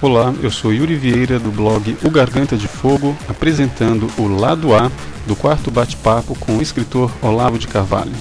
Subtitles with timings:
[0.00, 4.90] Olá, eu sou Yuri Vieira do blog O Garganta de Fogo, apresentando o lado A
[5.26, 8.12] do quarto bate-papo com o escritor Olavo de Carvalho.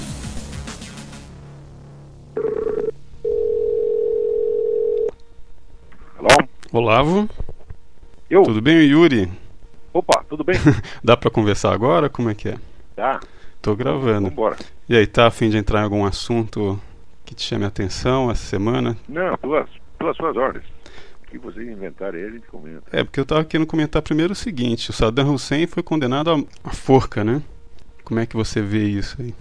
[6.18, 6.28] Alô?
[6.72, 7.30] Olavo,
[8.30, 8.44] Eu?
[8.44, 9.30] tudo bem, Yuri?
[9.94, 10.56] Opa, tudo bem?
[11.04, 12.10] Dá pra conversar agora?
[12.10, 12.56] Como é que é?
[12.96, 13.20] Tá,
[13.62, 14.30] Tô gravando.
[14.30, 14.58] vambora.
[14.88, 16.80] E aí, tá a fim de entrar em algum assunto
[17.26, 18.96] que te chame a atenção essa semana?
[19.08, 20.66] Não, pelas, pelas suas ordens.
[21.30, 22.84] Que vocês inventarem aí, a gente comenta.
[22.92, 26.70] É, porque eu tava querendo comentar primeiro o seguinte: o Saddam Hussein foi condenado à-
[26.72, 27.42] forca, né?
[28.04, 29.34] Como é que você vê isso aí?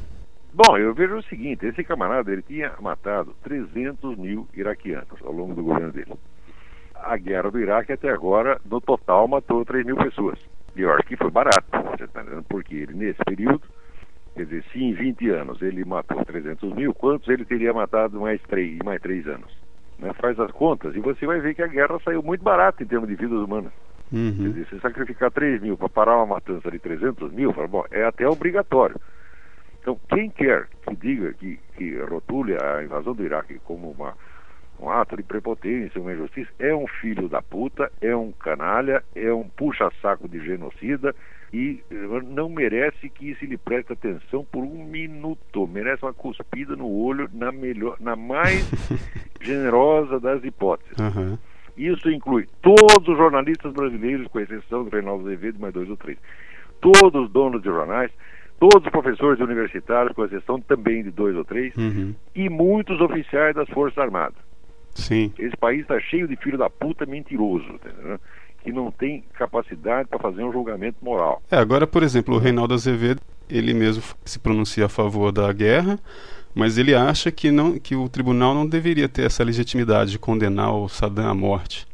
[0.52, 5.54] Bom, eu vejo o seguinte, esse camarada, ele tinha matado 300 mil iraquianos ao longo
[5.54, 6.14] do governo dele.
[6.94, 10.38] A guerra do Iraque até agora, no total, matou 3 mil pessoas.
[10.74, 12.44] E eu acho que foi barato, você tá entendendo?
[12.48, 13.62] Porque ele, nesse período,
[14.34, 18.40] quer dizer, se em 20 anos ele matou 300 mil, quantos ele teria matado mais
[18.48, 19.52] 3, em mais 3 anos?
[19.98, 20.12] Né?
[20.14, 23.08] Faz as contas e você vai ver que a guerra saiu muito barata em termos
[23.08, 23.72] de vidas humanas.
[24.10, 24.52] Quer Uhum.
[24.52, 28.04] dizer, se sacrificar 3 mil para parar uma matança de 300 mil, fala, bom, é
[28.04, 28.96] até obrigatório.
[29.80, 34.14] Então, quem quer que diga que, que rotule a invasão do Iraque como uma,
[34.78, 39.32] um ato de prepotência, uma injustiça, é um filho da puta, é um canalha, é
[39.32, 41.14] um puxa-saco de genocida
[41.52, 41.80] e
[42.28, 45.66] não merece que se lhe preste atenção por um minuto.
[45.66, 48.68] Merece uma cuspida no olho na, melhor, na mais
[49.40, 50.98] generosa das hipóteses.
[50.98, 51.38] Aham.
[51.76, 56.18] Isso inclui todos os jornalistas brasileiros, com exceção do Reinaldo Azevedo, mais dois ou três.
[56.80, 58.10] Todos os donos de jornais,
[58.58, 62.14] todos os professores universitários, com exceção também de dois ou três, Uhum.
[62.34, 64.36] e muitos oficiais das Forças Armadas.
[64.94, 65.30] Sim.
[65.38, 68.18] Esse país está cheio de filho da puta mentiroso, entendeu?
[68.66, 71.40] Que não tem capacidade para fazer um julgamento moral.
[71.48, 76.00] É, agora, por exemplo, o Reinaldo Azevedo, ele mesmo se pronuncia a favor da guerra,
[76.52, 80.74] mas ele acha que, não, que o tribunal não deveria ter essa legitimidade de condenar
[80.74, 81.86] o Saddam à morte.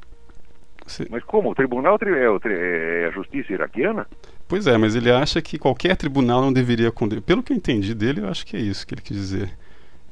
[0.87, 1.51] Você- Mas como?
[1.51, 4.07] O tribunal tri- é, tri- é a justiça iraquiana?
[4.49, 7.23] Pois é, mas ele acha que qualquer tribunal não deveria condenar.
[7.23, 9.51] Pelo que eu entendi dele, eu acho que é isso que ele quis dizer.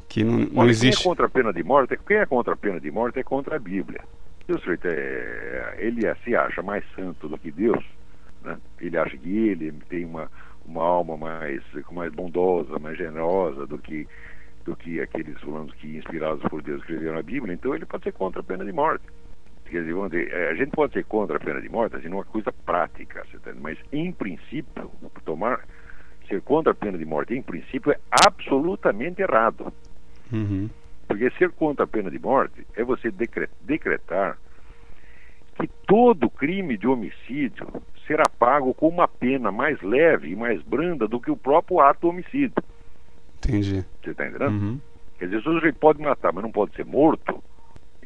[0.09, 0.97] Que não, não Olha, existe.
[1.03, 3.23] Quem é contra a pena de morte, quem é contra a pena de morte é
[3.23, 4.01] contra a Bíblia.
[4.50, 7.84] Se o sujeito é, ele é- se acha mais santo do que Deus,
[8.43, 8.59] né?
[8.81, 10.28] ele acha que ele tem uma,
[10.66, 11.62] uma alma mais,
[11.93, 14.09] mais bondosa, mais generosa do que,
[14.65, 18.12] do que aqueles fulanos que, inspirados por Deus, escreveram a Bíblia, então ele pode ser
[18.12, 19.05] contra a pena de morte.
[19.66, 22.25] Quer dizer, dizer, eh, a gente pode ser contra a pena de morte, assim, numa
[22.25, 23.25] coisa prática,
[23.60, 24.91] mas em princípio,
[25.25, 25.65] tomar,
[26.27, 29.72] ser contra a pena de morte, em princípio, é absolutamente errado.
[30.33, 30.69] Uhum.
[31.10, 34.38] Porque ser contra a pena de morte é você decre- decretar
[35.56, 37.66] que todo crime de homicídio
[38.06, 42.09] será pago com uma pena mais leve e mais branda do que o próprio ato
[42.09, 42.54] homicídio.
[43.38, 43.84] Entendi.
[44.04, 44.53] Você está entendendo?
[44.53, 44.81] Uhum.
[45.19, 47.42] Quer dizer, o sujeito pode matar, mas não pode ser morto,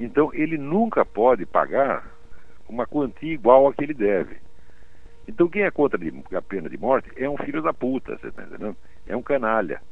[0.00, 2.10] então ele nunca pode pagar
[2.66, 4.36] uma quantia igual a que ele deve.
[5.28, 6.00] Então quem é contra
[6.32, 8.74] a pena de morte é um filho da puta, você está entendendo?
[9.06, 9.82] É um canalha.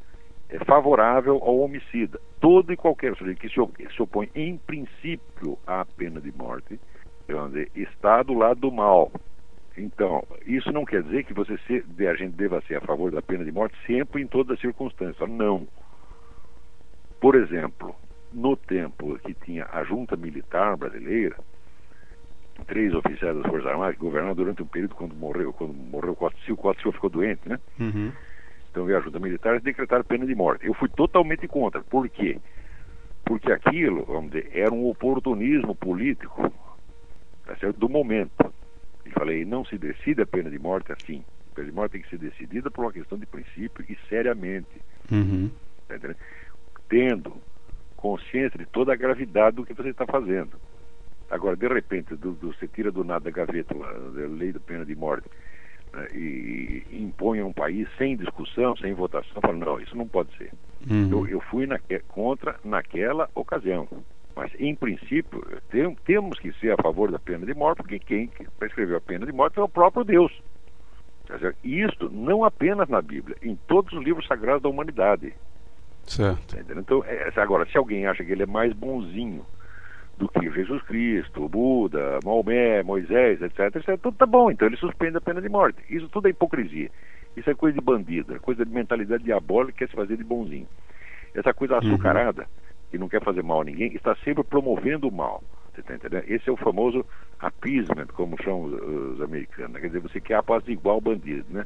[0.52, 2.20] É favorável ao homicida.
[2.38, 6.78] Todo e qualquer que se, op- se opõe em princípio à pena de morte,
[7.26, 9.10] dizer, está do lado do mal.
[9.78, 13.22] Então, isso não quer dizer que você se, a gente deva ser a favor da
[13.22, 15.26] pena de morte sempre em todas as circunstâncias.
[15.30, 15.66] Não.
[17.18, 17.94] Por exemplo,
[18.30, 21.36] no tempo que tinha a junta militar brasileira,
[22.66, 26.30] três oficiais das Forças Armadas que governaram durante um período quando morreu, quando morreu o
[26.44, 27.58] Silva, Costa ficou doente, né?
[27.80, 28.12] Uhum.
[28.72, 30.66] Então veio a junta militar e decretaram pena de morte.
[30.66, 31.82] Eu fui totalmente contra.
[31.82, 32.40] Por quê?
[33.22, 36.50] Porque aquilo, vamos dizer, era um oportunismo político,
[37.44, 37.78] tá certo?
[37.78, 38.52] Do momento.
[39.04, 41.22] E falei, não se decide a pena de morte assim.
[41.52, 44.80] A pena de morte tem que ser decidida por uma questão de princípio e seriamente.
[45.10, 45.50] Uhum.
[45.86, 45.96] Tá?
[46.88, 47.36] Tendo
[47.96, 50.58] consciência de toda a gravidade do que você está fazendo.
[51.30, 54.84] Agora, de repente, do, do- você tira do nada da gaveta a lei da pena
[54.84, 55.28] de morte
[56.14, 60.50] e, e impõe um país sem discussão, sem votação, fala, não, isso não pode ser.
[60.90, 61.10] Uhum.
[61.10, 63.88] Eu, eu fui naque- contra naquela ocasião.
[64.34, 68.28] Mas, em princípio, tem- temos que ser a favor da pena de morte, porque quem
[68.28, 70.32] que prescreveu a pena de morte é o próprio Deus.
[71.26, 71.56] Tá certo?
[71.62, 75.34] E isto não apenas na Bíblia, em todos os livros sagrados da humanidade.
[76.04, 76.56] Certo.
[76.56, 76.62] Tá?
[76.76, 79.44] Então, é, agora, se alguém acha que ele é mais bonzinho
[80.16, 85.16] do que Jesus Cristo, Buda, Maomé, Moisés, etc, etc, tudo tá bom, então ele suspende
[85.16, 85.78] a pena de morte.
[85.88, 86.90] Isso tudo é hipocrisia.
[87.36, 90.24] Isso é coisa de bandido, é coisa de mentalidade diabólica que quer se fazer de
[90.24, 90.68] bonzinho.
[91.34, 92.46] Essa coisa açucarada,
[92.90, 95.42] que não quer fazer mal a ninguém, está sempre promovendo o mal.
[95.74, 96.24] Você tá entendendo?
[96.28, 97.06] Esse é o famoso
[97.40, 98.74] appeasement, como chamam os,
[99.14, 99.72] os americanos.
[99.72, 99.80] né?
[99.80, 101.64] Quer dizer, você quer apaziguar o bandido, né?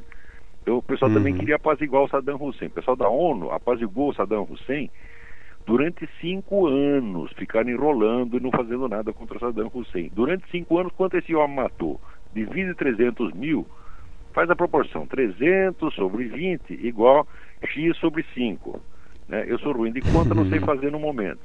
[0.61, 1.39] Então o pessoal também Uhum.
[1.39, 2.69] queria apaziguar o Saddam Hussein.
[2.69, 4.89] O pessoal da ONU apaziguou o Saddam Hussein
[5.67, 10.09] durante cinco anos, ficaram enrolando e não fazendo nada contra Saddam Hussein.
[10.15, 11.99] Durante cinco anos, quanto esse homem matou?
[12.33, 13.67] Divide 300 mil,
[14.31, 17.27] faz a proporção 300 sobre 20 igual
[17.61, 18.81] X sobre 5.
[19.27, 19.43] Né?
[19.45, 21.41] Eu sou ruim de conta, não sei fazer no momento.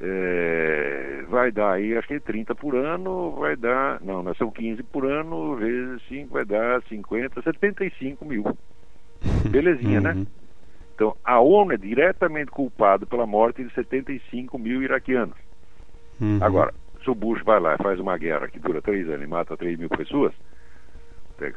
[0.00, 4.82] É, vai dar aí, acho que 30 por ano, vai dar, não, não são 15
[4.82, 8.44] por ano, vezes 5 vai dar 50, 75 mil.
[9.48, 10.26] Belezinha, né?
[10.94, 15.36] Então, a ONU é diretamente culpada pela morte de 75 mil iraquianos.
[16.20, 16.38] Uhum.
[16.40, 19.26] Agora, se o Bush vai lá e faz uma guerra que dura três anos e
[19.26, 20.32] mata 3 mil pessoas,
[21.40, 21.52] é,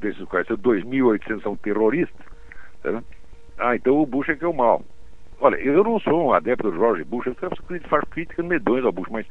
[0.00, 2.26] desses quais 2.800 são terroristas,
[2.82, 3.02] tá
[3.58, 4.82] ah, então o Bush é que é o mal.
[5.38, 9.08] Olha, eu não sou um adepto do George Bush, eu faço críticas medonhas ao Bush,
[9.10, 9.26] mas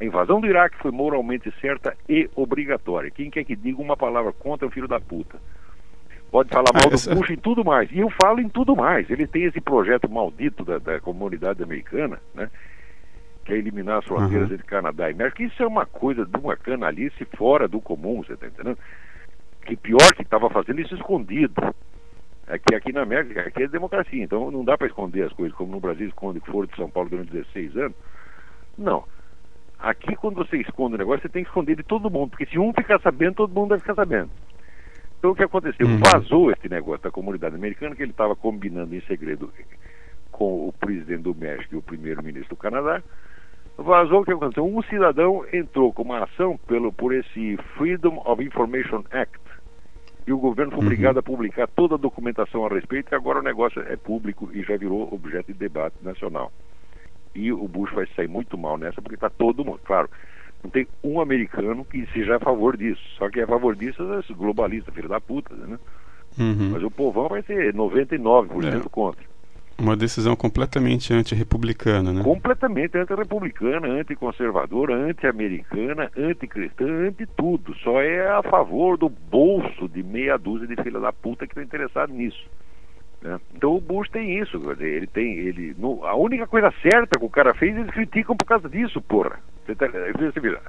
[0.00, 3.10] a invasão do Iraque foi moralmente certa e obrigatória.
[3.10, 5.38] Quem quer que diga uma palavra contra o filho da puta?
[6.30, 7.90] Pode falar mal do Bush em tudo mais.
[7.90, 9.08] E eu falo em tudo mais.
[9.08, 12.50] Ele tem esse projeto maldito da, da comunidade americana, né?
[13.44, 14.54] Que é eliminar as fronteiras uhum.
[14.54, 15.42] entre Canadá e México.
[15.42, 18.78] Isso é uma coisa de uma canalice fora do comum, você está entendendo?
[19.64, 21.54] Que pior que estava fazendo isso escondido.
[22.48, 25.56] É que aqui na América, aqui é democracia, então não dá para esconder as coisas,
[25.56, 27.96] como no Brasil esconde que foram de São Paulo durante 16 anos.
[28.78, 29.04] Não.
[29.78, 32.58] Aqui, quando você esconde o negócio, você tem que esconder de todo mundo, porque se
[32.58, 34.30] um ficar sabendo, todo mundo vai ficar sabendo.
[35.18, 35.86] Então o que aconteceu?
[35.86, 35.98] Uhum.
[35.98, 39.50] Vazou esse negócio da comunidade americana que ele estava combinando em segredo
[40.30, 43.02] com o presidente do México e o primeiro-ministro do Canadá.
[43.78, 44.66] Vazou o que aconteceu?
[44.66, 49.38] Um cidadão entrou com uma ação pelo, por esse Freedom of Information Act.
[50.26, 50.86] E o governo foi uhum.
[50.86, 54.62] obrigado a publicar toda a documentação a respeito, e agora o negócio é público e
[54.62, 56.50] já virou objeto de debate nacional.
[57.34, 59.80] E o Bush vai sair muito mal nessa, porque está todo mundo.
[59.84, 60.08] Claro,
[60.66, 63.00] não tem um americano que seja a favor disso.
[63.16, 65.78] Só que é a favor disso é globalista, filho da puta, né?
[66.38, 66.70] Uhum.
[66.72, 68.88] Mas o povão vai ser 99% é.
[68.90, 69.24] contra.
[69.78, 72.22] Uma decisão completamente antirrepublicana, né?
[72.22, 77.74] Completamente antirrepublicana, anticonservadora, anti-americana, anticristã, anti-tudo.
[77.76, 81.62] Só é a favor do bolso de meia dúzia de filha da puta que está
[81.62, 82.42] interessado nisso.
[83.22, 83.40] Né?
[83.54, 87.30] Então o Bush tem isso, ele tem, ele, no, a única coisa certa que o
[87.30, 89.38] cara fez, eles criticam por causa disso, porra.
[89.64, 90.60] Você tá, você vira,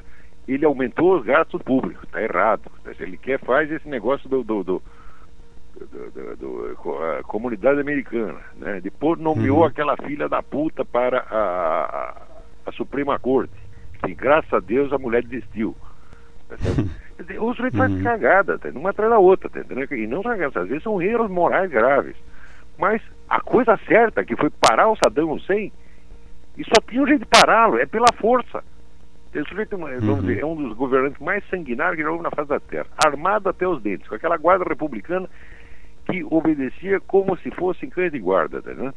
[0.47, 2.71] ele aumentou os gastos públicos, está errado.
[2.95, 4.81] Se ele quer, faz esse negócio do, do, do,
[5.75, 8.79] do, do a comunidade americana, né?
[8.81, 9.65] Depois nomeou uhum.
[9.65, 12.21] aquela filha da puta para a, a,
[12.65, 13.53] a Suprema Corte.
[14.03, 15.75] Que graças a Deus a mulher desistiu.
[16.47, 16.55] Tá
[17.41, 18.03] o sujeito faz uhum.
[18.03, 18.69] cagada, tá?
[18.69, 19.59] uma atrás da outra, tá?
[19.95, 22.15] E não cagadas, às vezes são erros morais graves.
[22.77, 25.71] Mas a coisa certa, que foi parar o Saddam Hussein,
[26.57, 28.63] e só tinha um jeito de pará-lo, é pela força.
[29.33, 30.21] Esse sujeito vamos uhum.
[30.21, 33.49] dizer, é um dos governantes mais sanguinários que já houve na face da Terra, armado
[33.49, 35.29] até os dentes, com aquela guarda republicana
[36.05, 38.93] que obedecia como se fossem cães de guarda, tá, né?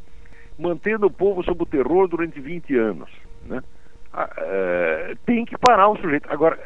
[0.59, 3.11] mantendo o povo sob o terror durante 20 anos.
[3.47, 3.63] Né?
[4.13, 6.31] Ah, uh, tem que parar o sujeito.
[6.31, 6.59] Agora,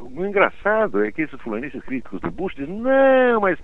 [0.00, 3.58] o engraçado é que esses fulanistas críticos do Bush dizem, não, mas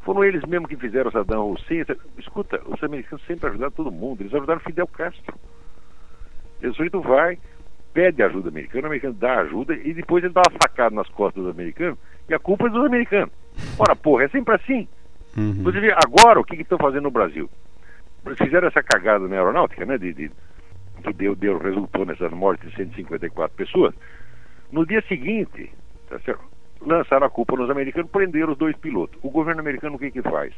[0.00, 1.84] foram eles mesmos que fizeram Saddam Hussein.
[2.18, 4.22] Escuta, os americanos sempre ajudaram todo mundo.
[4.22, 5.34] Eles ajudaram Fidel Castro.
[6.62, 7.38] Esse sujeito vai,
[7.92, 11.42] pede ajuda americana, o americano dá ajuda e depois ele dá uma facada nas costas
[11.42, 11.98] dos americanos
[12.28, 13.30] e a culpa é dos americanos.
[13.78, 14.88] Ora, porra, é sempre assim.
[15.36, 15.50] Uhum.
[15.50, 17.48] Inclusive, agora, o que estão fazendo no Brasil?
[18.24, 19.96] Eles fizeram essa cagada na aeronáutica, né?
[19.96, 20.30] De, de,
[21.02, 23.94] que deu, deu, resultou nessas mortes de 154 pessoas.
[24.70, 25.72] No dia seguinte,
[26.08, 26.44] tá certo?
[26.80, 29.18] Lançaram a culpa nos americanos, prenderam os dois pilotos.
[29.22, 30.52] O governo americano o que, que faz?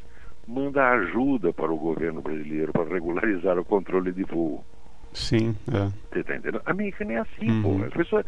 [0.46, 4.64] Manda ajuda para o governo brasileiro para regularizar o controle de voo.
[5.12, 5.90] Sim, é.
[6.10, 6.62] Você está entendendo?
[6.64, 7.78] A americana é assim, uhum.
[7.78, 7.84] pô.
[7.84, 8.26] As pessoas.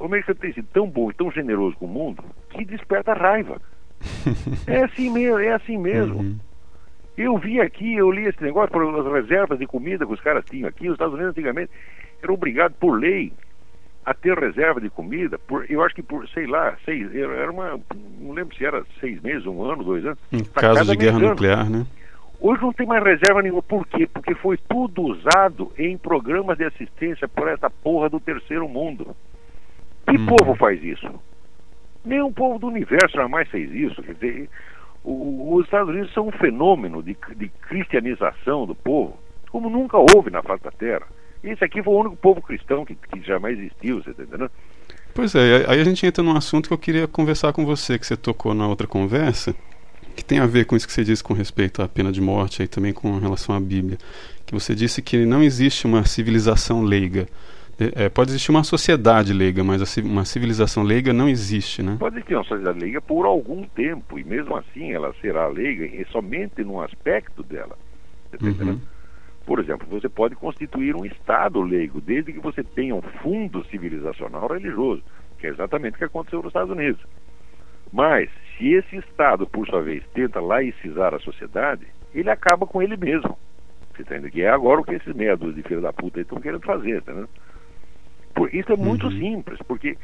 [0.00, 3.60] O americano tem sido tão bom e tão generoso com o mundo que desperta raiva.
[4.66, 6.20] é assim mesmo, é assim mesmo.
[6.20, 6.38] Uhum.
[7.16, 10.68] Eu vi aqui, eu li esse negócio as reservas de comida que os caras tinham
[10.68, 10.88] aqui.
[10.88, 11.70] Os Estados Unidos antigamente
[12.22, 13.32] eram obrigados por lei
[14.04, 17.80] a ter reserva de comida, por, eu acho que por, sei lá, seis, era uma,
[18.20, 20.18] não lembro se era seis meses, um ano, dois anos.
[20.30, 21.86] Em caso de guerra nuclear, né?
[22.40, 23.62] Hoje não tem mais reserva nenhuma.
[23.62, 24.06] Por quê?
[24.06, 29.16] Porque foi tudo usado em programas de assistência por essa porra do terceiro mundo.
[30.06, 30.26] Que hum.
[30.26, 31.08] povo faz isso?
[32.04, 34.02] Nenhum povo do universo jamais fez isso.
[34.02, 34.50] Quer dizer,
[35.02, 39.16] o, os Estados Unidos são um fenômeno de, de cristianização do povo,
[39.50, 41.06] como nunca houve na face da Terra.
[41.44, 44.50] Esse aqui foi o único povo cristão que, que jamais existiu, você está entendendo?
[45.14, 48.06] Pois é, aí a gente entra num assunto que eu queria conversar com você, que
[48.06, 49.54] você tocou na outra conversa,
[50.16, 52.62] que tem a ver com isso que você disse com respeito à pena de morte
[52.62, 53.98] e também com relação à Bíblia.
[54.46, 57.28] Que você disse que não existe uma civilização leiga.
[57.78, 61.96] É, pode existir uma sociedade leiga, mas uma civilização leiga não existe, né?
[61.98, 66.62] Pode existir uma sociedade leiga por algum tempo, e mesmo assim ela será leiga somente
[66.62, 67.76] num aspecto dela.
[68.30, 68.52] Você está uhum.
[68.52, 68.93] entendendo?
[69.46, 74.48] Por exemplo, você pode constituir um Estado leigo, desde que você tenha um fundo civilizacional
[74.48, 75.02] religioso,
[75.38, 77.04] que é exatamente o que aconteceu nos Estados Unidos.
[77.92, 82.96] Mas, se esse Estado, por sua vez, tenta laicizar a sociedade, ele acaba com ele
[82.96, 83.38] mesmo.
[83.92, 84.32] Você está entendendo?
[84.32, 87.12] Que é agora o que esses meia de filha da puta estão querendo fazer, tá
[87.12, 87.28] vendo?
[88.34, 89.12] Por, isso é muito uhum.
[89.12, 89.96] simples, porque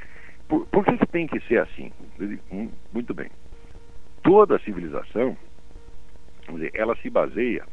[0.46, 1.90] por, por que, que tem que ser assim?
[2.52, 3.28] Hum, muito bem.
[4.22, 5.36] Toda civilização,
[6.48, 7.64] dizer, ela se baseia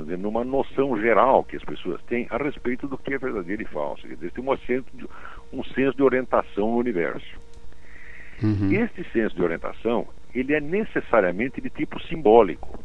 [0.00, 3.66] dizer, numa noção geral que as pessoas têm a respeito do que é verdadeiro e
[3.66, 4.06] falso.
[4.06, 5.06] Quer dizer, tem um senso de,
[5.52, 7.40] um senso de orientação no universo.
[8.42, 8.72] Uhum.
[8.72, 12.82] Este senso de orientação, ele é necessariamente de tipo simbólico.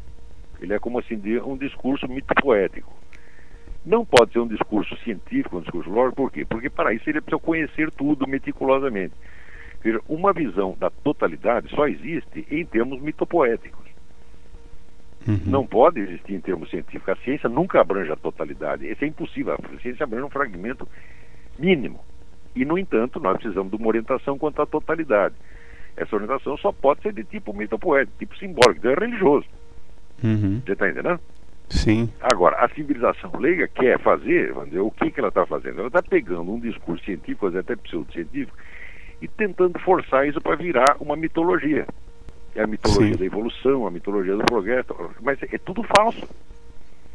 [0.62, 2.94] Ele é como assim um discurso mito-poético.
[3.86, 6.46] Não pode ser um discurso científico, um discurso lógico, por quê?
[6.46, 9.14] Porque para isso ele precisa conhecer tudo meticulosamente.
[9.82, 13.88] Veja, uma visão da totalidade só existe em termos mitopoéticos.
[15.27, 15.41] Uhum.
[15.46, 17.10] Não pode existir em termos científicos.
[17.10, 18.89] A ciência nunca abrange a totalidade.
[18.89, 19.53] Isso é impossível.
[19.55, 20.88] A ciência abrange um fragmento
[21.60, 22.00] mínimo.
[22.55, 25.36] E, no entanto, nós precisamos de uma orientação quanto à totalidade.
[25.98, 29.46] Essa orientação só pode ser de tipo mitopoético, tipo simbólico, então é religioso.
[30.24, 30.62] Uhum.
[30.65, 31.19] Você está entendendo?
[31.69, 32.10] Sim.
[32.22, 35.79] Agora, a civilização leiga quer fazer, vamos dizer, o que, que ela está fazendo?
[35.79, 38.57] Ela está pegando um discurso científico, até pseudocientífico,
[39.22, 41.86] e tentando forçar isso para virar uma mitologia.
[42.58, 43.20] É a mitologia Sim.
[43.20, 46.28] da evolução, a mitologia do progresso, mas é tudo falso.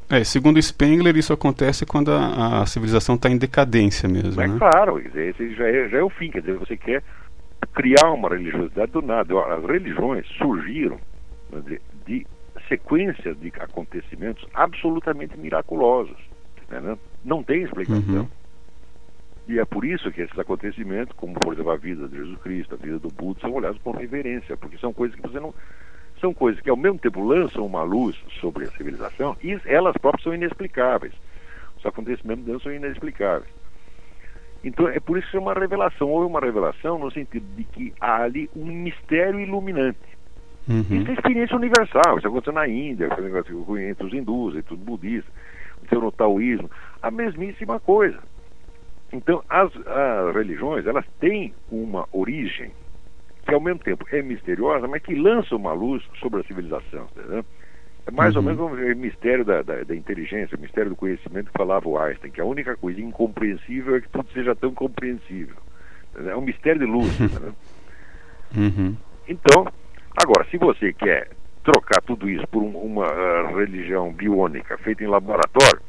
[0.09, 4.41] É, segundo Spengler, isso acontece quando a, a civilização está em decadência mesmo.
[4.41, 4.57] É né?
[4.59, 7.03] claro, esse já é, já é o fim, quer dizer, você quer
[7.75, 9.35] criar uma religiosidade do nada.
[9.55, 10.99] As religiões surgiram
[11.51, 12.27] dizer, de
[12.69, 16.17] sequências de acontecimentos absolutamente miraculosos.
[16.69, 16.97] Né?
[17.25, 18.15] Não tem explicação.
[18.15, 18.29] Uhum.
[19.49, 22.75] E é por isso que esses acontecimentos, como por exemplo a vida de Jesus Cristo,
[22.75, 25.53] a vida do Buda, são olhados com reverência, porque são coisas que você não.
[26.21, 30.23] São coisas que ao mesmo tempo lançam uma luz sobre a civilização e elas próprias
[30.23, 31.13] são inexplicáveis.
[31.77, 33.51] Os acontecimentos deles são inexplicáveis.
[34.63, 36.09] Então é por isso que é uma revelação.
[36.09, 39.99] Houve uma revelação no sentido de que há ali um mistério iluminante.
[40.69, 40.81] Uhum.
[40.91, 42.19] Isso é experiência universal.
[42.19, 45.33] Isso aconteceu na Índia, entre os hindus, entre os budistas,
[45.91, 46.71] no taoísmo.
[47.03, 48.21] A mesmíssima coisa.
[49.13, 52.73] Então, as, as religiões, elas têm uma origem
[53.45, 57.09] que ao mesmo tempo é misteriosa, mas que lança uma luz sobre a civilização.
[57.17, 57.45] Entendeu?
[58.07, 58.43] É mais uhum.
[58.43, 61.99] ou menos o mistério da, da, da, inteligência, o mistério do conhecimento que falava o
[61.99, 65.57] Einstein, que a única coisa incompreensível é que tudo seja tão compreensível.
[66.17, 67.19] É um mistério de luz.
[68.57, 68.97] uhum.
[69.29, 69.67] Então,
[70.17, 71.31] agora, se você quer
[71.63, 75.81] trocar tudo isso por um, uma uh, religião biônica feita em laboratório,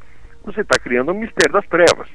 [0.43, 2.07] você está criando um mistério das trevas.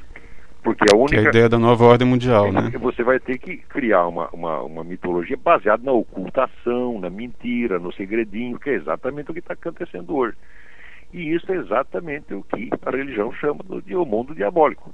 [0.69, 1.17] Porque a única.
[1.17, 2.71] Que é a ideia da nova ordem mundial, é, né?
[2.79, 7.91] Você vai ter que criar uma, uma, uma mitologia baseada na ocultação, na mentira, no
[7.91, 10.37] segredinho, que é exatamente o que está acontecendo hoje.
[11.11, 14.93] E isso é exatamente o que a religião chama de o mundo diabólico.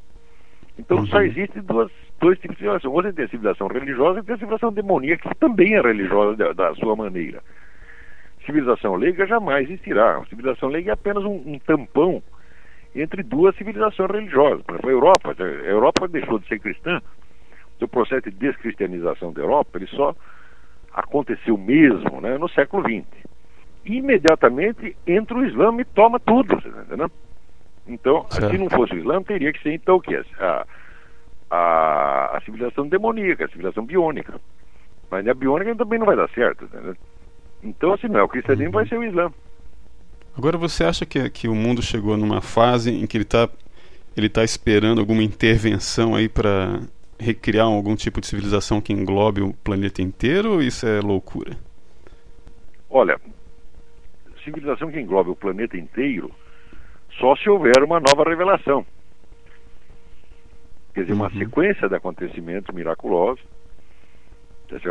[0.79, 1.07] Então uhum.
[1.07, 1.91] só existe duas,
[2.21, 2.93] dois tipos de civilização.
[2.93, 6.53] Você tem a civilização religiosa e tem a civilização demoníaca, que também é religiosa da,
[6.53, 7.43] da sua maneira.
[8.47, 10.19] Civilização leiga jamais existirá.
[10.19, 12.23] A civilização leiga é apenas um, um tampão
[12.95, 14.63] entre duas civilizações religiosas.
[14.63, 17.01] Por exemplo, a Europa, a Europa deixou de ser cristã,
[17.81, 20.15] o processo de descristianização da Europa, ele só
[20.93, 23.05] aconteceu mesmo né, no século XX.
[23.85, 27.11] Imediatamente entra o Islã e toma tudo, entendeu?
[27.87, 28.51] Então, certo.
[28.51, 30.17] se não fosse o Islã, teria que ser então o que?
[30.39, 30.67] A,
[31.51, 34.41] a, a civilização demoníaca, a civilização biônica.
[35.11, 36.97] Mas a biônica também não vai dar certo, entendeu?
[37.63, 39.31] Então, assim, não é o cristianismo, vai ser o Islã.
[40.37, 43.49] Agora, você acha que, que o mundo chegou numa fase em que ele está
[44.17, 46.81] ele tá esperando alguma intervenção aí para
[47.19, 51.57] recriar algum tipo de civilização que englobe o planeta inteiro ou isso é loucura?
[52.89, 53.21] Olha,
[54.45, 56.31] civilização que englobe o planeta inteiro
[57.19, 58.87] só se houver uma nova revelação.
[60.93, 61.39] Quer dizer, uma uhum.
[61.39, 63.45] sequência de acontecimentos miraculosos,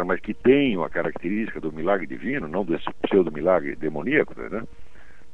[0.06, 4.64] mas que tenham a característica do milagre divino, não desse pseudo-milagre demoníaco, né?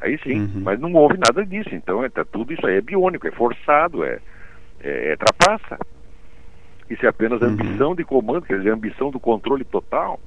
[0.02, 0.62] Aí sim, uhum.
[0.64, 1.74] mas não houve nada disso.
[1.74, 4.20] Então, é, tá, tudo isso aí é biônico, é forçado, é,
[4.82, 5.78] é, é trapaça.
[6.90, 7.50] Isso é apenas uhum.
[7.50, 10.20] ambição de comando, quer dizer, ambição do controle total.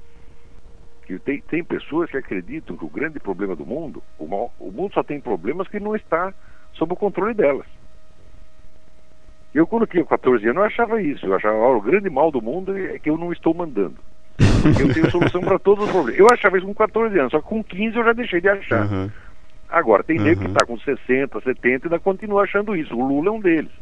[1.07, 4.71] Que tem, tem pessoas que acreditam que o grande problema do mundo, o, mal, o
[4.71, 6.33] mundo só tem problemas que não está
[6.75, 7.67] sob o controle delas.
[9.55, 11.27] Eu, quando tinha 14 anos, eu achava isso.
[11.27, 13.97] Eu achava oh, o grande mal do mundo é que eu não estou mandando.
[14.81, 16.19] Eu tenho solução para todos os problemas.
[16.19, 18.91] Eu achava isso com 14 anos, só que com 15 eu já deixei de achar.
[18.91, 19.11] Uhum.
[19.73, 20.25] Agora, tem uhum.
[20.25, 22.95] nego que está com 60, 70 e ainda continua achando isso.
[22.95, 23.73] O Lula é um deles.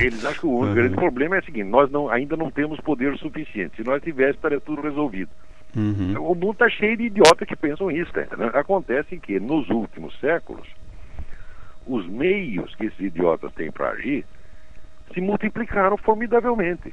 [0.00, 0.72] Eles acham que o uhum.
[0.72, 3.76] grande problema é o seguinte: nós não, ainda não temos poder suficiente.
[3.76, 5.30] Se nós tivéssemos, estaria tudo resolvido.
[5.76, 6.14] Uhum.
[6.22, 8.12] O mundo está cheio de idiotas que pensam isso.
[8.12, 8.22] Tá?
[8.58, 10.68] Acontece que nos últimos séculos,
[11.84, 14.24] os meios que esses idiotas têm para agir
[15.12, 16.92] se multiplicaram formidavelmente.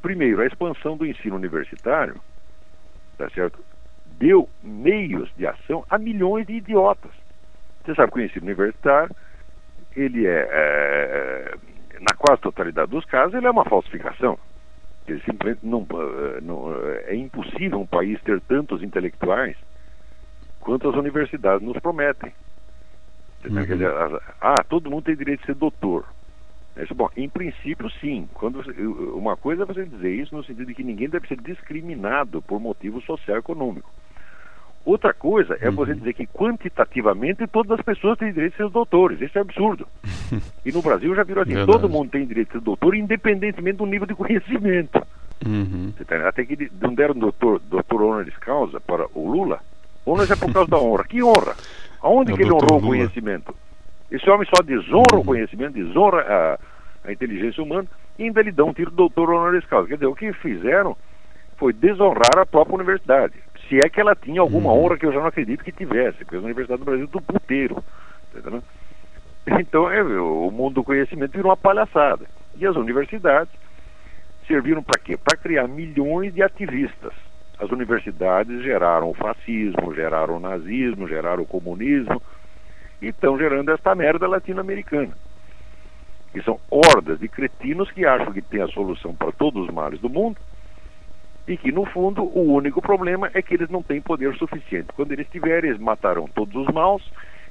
[0.00, 2.14] Primeiro, a expansão do ensino universitário,
[3.18, 3.58] tá certo?
[4.18, 7.19] Deu meios de ação a milhões de idiotas.
[7.90, 9.14] Você sabe que o ensino universitário,
[9.96, 11.54] ele é, é
[12.00, 14.38] na quase totalidade dos casos, ele é uma falsificação.
[15.08, 16.72] Ele simplesmente não, eh, não,
[17.06, 19.56] é impossível um país ter tantos intelectuais
[20.60, 22.32] quanto as universidades nos prometem.
[23.44, 24.18] Uhum.
[24.40, 26.04] ah, todo mundo tem direito de ser doutor.
[26.76, 28.28] Isso, bom, em princípio, sim.
[28.34, 31.40] Quando você, uma coisa é você dizer isso no sentido de que ninguém deve ser
[31.40, 33.90] discriminado por motivo social e econômico.
[34.84, 35.98] Outra coisa é você uhum.
[35.98, 39.20] dizer que quantitativamente todas as pessoas têm direito de ser doutores.
[39.20, 39.86] Isso é absurdo.
[40.64, 41.78] e no Brasil já virou assim: Verdade.
[41.78, 45.02] todo mundo tem direito de ser doutor, independentemente do nível de conhecimento.
[45.46, 45.92] Uhum.
[46.06, 49.60] Tá Até que não deram doutor, doutor honoris causa para o Lula.
[50.04, 51.04] Honoris é por causa da honra.
[51.04, 51.54] Que honra?
[52.02, 52.84] Aonde é que ele honrou Lula.
[52.84, 53.54] o conhecimento?
[54.10, 55.20] Esse homem só desonra uhum.
[55.20, 56.22] o conhecimento, desonra
[57.04, 57.86] a, a inteligência humana
[58.18, 59.88] e ainda lhe dão um tiro doutor honoris causa.
[59.88, 60.96] Quer dizer, o que fizeram
[61.56, 63.34] foi desonrar a própria universidade.
[63.70, 64.84] Se é que ela tinha alguma uhum.
[64.84, 67.22] honra que eu já não acredito que tivesse, porque a Universidade do Brasil é do
[67.22, 67.82] puteiro.
[68.34, 68.62] Entendeu?
[69.58, 72.26] Então, é, o mundo do conhecimento virou uma palhaçada.
[72.56, 73.52] E as universidades
[74.46, 75.16] serviram para quê?
[75.16, 77.14] Para criar milhões de ativistas.
[77.58, 82.20] As universidades geraram o fascismo, geraram o nazismo, geraram o comunismo,
[83.00, 85.16] e estão gerando esta merda latino-americana.
[86.32, 90.00] Que são hordas de cretinos que acham que tem a solução para todos os males
[90.00, 90.36] do mundo
[91.46, 94.88] e que, no fundo, o único problema é que eles não têm poder suficiente.
[94.94, 97.02] Quando eles tiverem, eles matarão todos os maus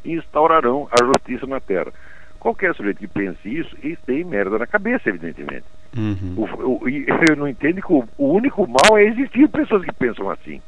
[0.04, 1.92] e instaurarão a justiça na Terra.
[2.40, 5.66] Qualquer sujeito que pense isso, eles têm merda na cabeça, evidentemente.
[5.96, 6.34] Uhum.
[6.38, 6.90] O, o,
[7.30, 10.62] eu não entendo que o, o, único mal é existir pessoas que pensam assim.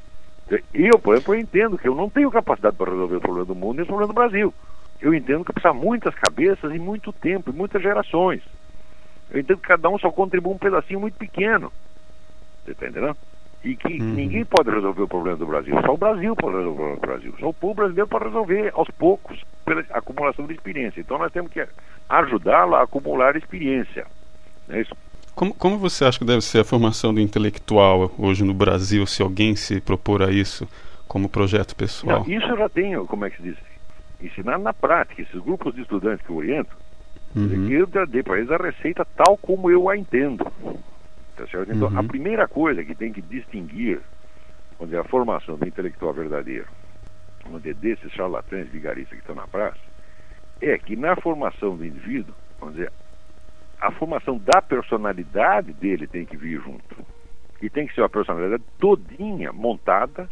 [0.73, 3.55] Eu, por exemplo, eu entendo que eu não tenho capacidade para resolver o problema do
[3.55, 4.53] mundo e o problema do Brasil.
[5.01, 8.41] Eu entendo que precisa muitas cabeças e muito tempo, e muitas gerações.
[9.31, 11.71] Eu entendo que cada um só contribui um pedacinho muito pequeno.
[12.63, 13.15] Você está entendendo?
[13.63, 14.13] E que uhum.
[14.13, 15.75] ninguém pode resolver o problema do Brasil.
[15.85, 17.35] Só o Brasil pode resolver o problema do Brasil.
[17.39, 20.99] Só o povo brasileiro pode resolver aos poucos, pela acumulação de experiência.
[20.99, 21.65] Então nós temos que
[22.09, 24.05] ajudá-lo a acumular experiência.
[24.69, 24.95] É isso.
[25.35, 29.21] Como, como você acha que deve ser a formação do intelectual hoje no Brasil, se
[29.21, 30.67] alguém se propor a isso
[31.07, 32.25] como projeto pessoal?
[32.25, 33.57] Não, isso eu já tenho, como é que se diz?
[34.21, 35.21] Ensinar na prática.
[35.21, 36.75] Esses grupos de estudantes que eu oriento,
[37.35, 37.69] uhum.
[37.69, 40.45] eu já dei para eles a receita tal como eu a entendo.
[41.41, 41.73] Tá certo?
[41.73, 41.97] Então, uhum.
[41.97, 43.99] a primeira coisa que tem que distinguir
[44.79, 46.67] onde é a formação do intelectual verdadeiro,
[47.49, 49.79] onde é desses charlatães vigaristas que estão na praça,
[50.61, 52.91] é que na formação do indivíduo, vamos dizer,
[53.79, 57.03] a formação da personalidade dele tem que vir junto.
[57.59, 60.29] E tem que ser uma personalidade todinha montada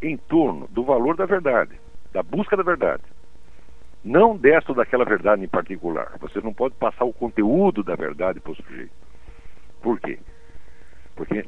[0.00, 1.78] em torno do valor da verdade,
[2.12, 3.02] da busca da verdade.
[4.02, 6.12] Não desta ou daquela verdade em particular.
[6.20, 9.07] Você não pode passar o conteúdo da verdade para o sujeito.
[9.82, 10.18] Por quê?
[11.14, 11.44] Porque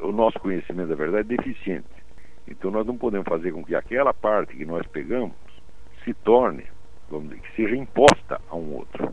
[0.00, 1.88] o nosso conhecimento da verdade é deficiente.
[2.46, 5.34] Então nós não podemos fazer com que aquela parte que nós pegamos
[6.04, 6.64] se torne,
[7.08, 9.12] vamos dizer, que seja imposta a um outro.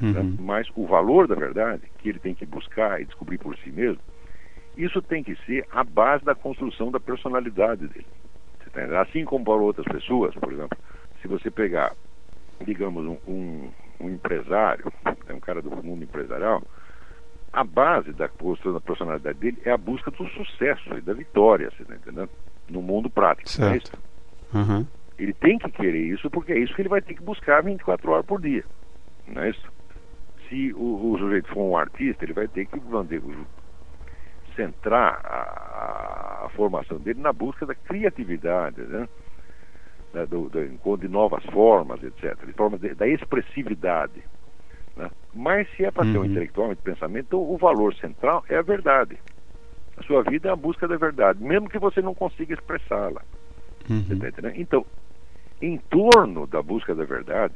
[0.00, 0.36] Uhum.
[0.40, 4.00] Mas o valor da verdade, que ele tem que buscar e descobrir por si mesmo,
[4.76, 8.06] isso tem que ser a base da construção da personalidade dele.
[8.72, 10.78] Tá assim como para outras pessoas, por exemplo,
[11.20, 11.92] se você pegar,
[12.64, 14.92] digamos, um, um, um empresário,
[15.26, 16.62] é um cara do mundo empresarial,
[17.52, 21.70] a base da construção da personalidade dele é a busca do sucesso e da vitória,
[21.70, 22.30] você tá entendendo?
[22.68, 23.98] No mundo prático, certo.
[24.52, 24.64] não é?
[24.64, 24.86] Uhum.
[25.18, 28.10] Ele tem que querer isso porque é isso que ele vai ter que buscar 24
[28.10, 28.64] horas por dia,
[29.26, 29.72] não é isso?
[30.48, 32.80] Se o, o sujeito for um artista, ele vai ter que
[34.56, 39.08] centrar a, a, formação dele na busca da criatividade, né?
[40.12, 42.36] Da, do, do, de novas formas, etc.
[42.44, 44.22] De formas de, da expressividade.
[44.96, 45.10] Né?
[45.34, 46.12] Mas se é para uhum.
[46.12, 49.18] ter um intelectual de pensamento, o valor central é a verdade.
[49.96, 53.22] A sua vida é a busca da verdade, mesmo que você não consiga expressá-la.
[53.88, 54.18] Uhum.
[54.18, 54.86] Tá então,
[55.60, 57.54] em torno da busca da verdade,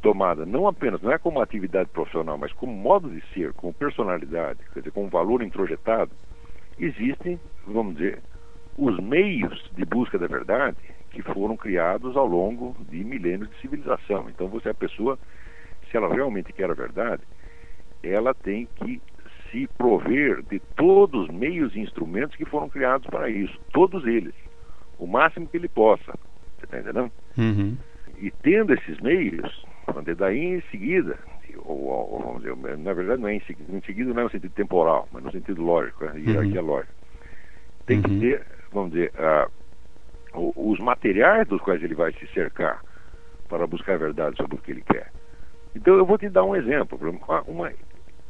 [0.00, 4.58] tomada não apenas, não é como atividade profissional, mas como modo de ser, como personalidade,
[4.72, 6.10] quer dizer, com valor introjetado,
[6.78, 8.20] existem, vamos dizer,
[8.76, 10.76] os meios de busca da verdade
[11.10, 14.28] que foram criados ao longo de milênios de civilização.
[14.28, 15.18] Então você é a pessoa
[15.92, 17.22] se ela realmente quer a verdade,
[18.02, 19.00] ela tem que
[19.50, 24.34] se prover de todos os meios e instrumentos que foram criados para isso, todos eles,
[24.98, 26.12] o máximo que ele possa.
[26.56, 27.12] Você está entendendo?
[27.36, 27.76] Uhum.
[28.18, 29.64] E tendo esses meios,
[30.16, 31.18] daí em seguida,
[31.64, 34.30] ou, ou, vamos dizer, na verdade não é em seguida, em seguida não é no
[34.30, 36.18] sentido temporal, mas no sentido lógico, né?
[36.18, 36.66] hierarquia uhum.
[36.68, 36.94] lógica.
[37.84, 38.02] Tem uhum.
[38.04, 39.50] que ter, vamos dizer, uh,
[40.56, 42.80] os materiais dos quais ele vai se cercar
[43.48, 45.12] para buscar a verdade sobre o que ele quer.
[45.74, 46.98] Então eu vou te dar um exemplo.
[47.46, 47.72] Uma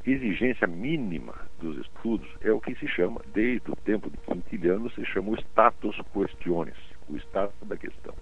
[0.07, 5.05] exigência mínima dos estudos é o que se chama, desde o tempo de Quintiliano, se
[5.07, 6.77] chama o status questiones,
[7.09, 8.15] o estado da questão.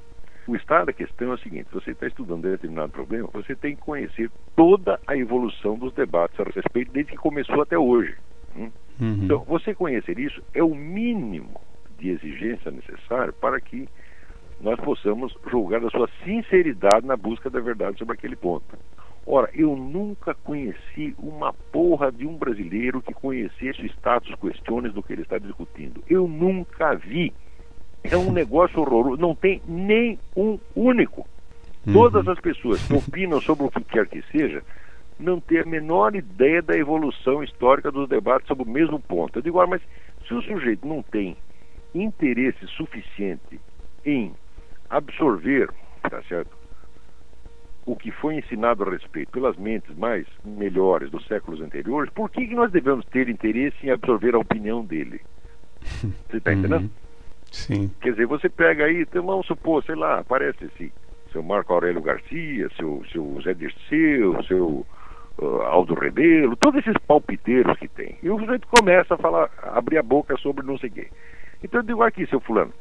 [0.46, 3.82] O estado da questão é o seguinte: você está estudando determinado problema, você tem que
[3.82, 8.16] conhecer toda a evolução dos debates a respeito desde que começou até hoje.
[8.56, 8.70] Hum?
[9.00, 9.24] Uhum.
[9.24, 11.60] Então, você conhecer isso é o mínimo
[11.98, 13.88] de exigência necessário para que
[14.60, 18.76] nós possamos julgar a sua sinceridade na busca da verdade sobre aquele ponto.
[19.26, 25.02] Ora, eu nunca conheci uma porra de um brasileiro que conhecesse o status questões do
[25.02, 26.02] que ele está discutindo.
[26.08, 27.32] Eu nunca vi.
[28.02, 29.20] É um negócio horroroso.
[29.20, 31.26] Não tem nem um único.
[31.86, 31.92] Uhum.
[31.92, 34.62] Todas as pessoas que opinam sobre o que quer que seja
[35.18, 39.38] não têm a menor ideia da evolução histórica dos debates sobre o mesmo ponto.
[39.38, 39.82] Eu digo, ah, mas
[40.26, 41.36] se o sujeito não tem
[41.94, 43.60] interesse suficiente
[44.04, 44.32] em
[44.88, 45.68] absorver,
[46.02, 46.59] tá certo?
[47.86, 52.46] O que foi ensinado a respeito pelas mentes mais melhores dos séculos anteriores, por que,
[52.46, 55.20] que nós devemos ter interesse em absorver a opinião dele?
[56.28, 56.82] Você está entendendo?
[56.82, 56.90] Uhum.
[57.50, 57.90] Sim.
[58.00, 60.92] Quer dizer, você pega aí, então, vamos supor, sei lá, aparece esse
[61.32, 64.86] seu Marco Aurélio Garcia, seu, seu Zé Dirceu, seu
[65.38, 68.16] uh, Aldo Rebelo, todos esses palpiteiros que tem.
[68.22, 71.08] E o sujeito começa a falar, a abrir a boca sobre não sei o quê.
[71.62, 72.72] Então eu digo aqui, seu fulano,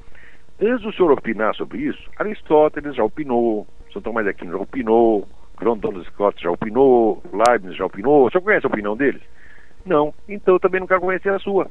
[0.60, 5.28] antes do senhor opinar sobre isso, Aristóteles já opinou, São Tomás de Aquino já opinou,
[5.62, 8.28] John Scott já opinou, Leibniz já opinou.
[8.28, 9.22] O senhor conhece a opinião deles?
[9.86, 10.14] Não.
[10.28, 11.68] Então eu também não quero conhecer a sua.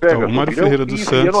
[0.00, 1.40] Pega então, o Mário Ferreira dos Santos.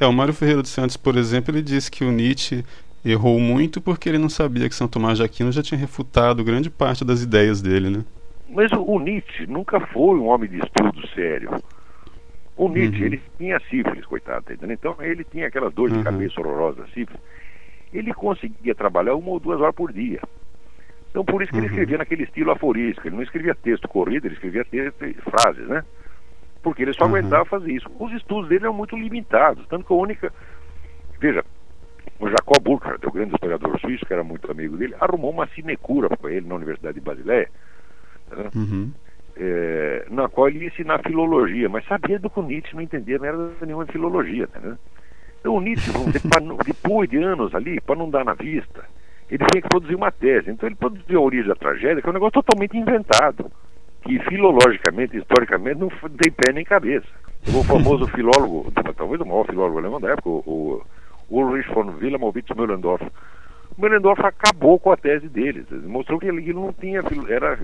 [0.00, 2.64] É, o Mário Ferreira dos Santos, por exemplo, ele disse que o Nietzsche
[3.04, 6.68] errou muito porque ele não sabia que São Tomás de Aquino já tinha refutado grande
[6.68, 8.04] parte das ideias dele, né?
[8.48, 11.50] Mas o, Nietzsche nunca foi um homem de estudo sério.
[12.56, 13.06] O Nietzsche, uhum.
[13.06, 14.74] ele tinha sífilis, coitado, tá entendeu?
[14.74, 15.98] Então ele tinha aquelas dores uhum.
[15.98, 17.20] de cabeça horrorosas, sífilis.
[17.92, 20.20] Ele conseguia trabalhar uma ou duas horas por dia.
[21.10, 21.64] Então por isso que uhum.
[21.64, 23.06] ele escrevia naquele estilo aforístico.
[23.06, 25.84] Ele não escrevia texto corrido, ele escrevia texto, frases, né?
[26.62, 27.10] Porque ele só uhum.
[27.10, 27.90] aguentava fazer isso.
[27.98, 30.32] Os estudos dele eram muito limitados, tanto que a única.
[31.18, 31.44] Veja,
[32.18, 36.08] o Jacob Burckhardt, o grande historiador suíço, que era muito amigo dele, arrumou uma sinecura
[36.08, 37.48] para ele na Universidade de Basileia.
[38.30, 38.50] Né?
[38.54, 38.92] Uhum
[39.36, 43.18] é, na qual ele ia ensinar filologia, mas sabia do que o Nietzsche não entendia
[43.18, 44.46] nada nenhuma de filologia.
[44.46, 44.78] Tá, né?
[45.46, 48.84] Então o Nietzsche, dizer, pra, depois de anos ali, para não dar na vista,
[49.30, 50.50] ele tinha que produzir uma tese.
[50.50, 53.48] Então ele produziu a origem da tragédia, que é um negócio totalmente inventado,
[54.02, 57.06] que filologicamente, historicamente, não tem pé nem cabeça.
[57.46, 60.82] O famoso filólogo, talvez o maior filólogo alemão da época, o,
[61.30, 63.06] o Ulrich von Wilhelmovitch Müllendorf,
[63.78, 67.58] o acabou com a tese dele, mostrou que ele não tinha, era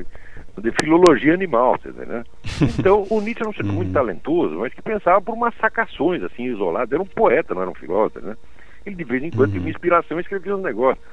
[0.58, 2.24] de filologia animal, né?
[2.78, 3.94] Então, o Nietzsche era um sujeito muito uhum.
[3.94, 6.92] talentoso, mas que pensava por umas sacações, assim, isoladas.
[6.92, 8.36] Era um poeta, não era um filósofo, né?
[8.84, 9.68] Ele, de vez em quando, tinha uhum.
[9.68, 11.04] inspiração e escrevia uns negócios.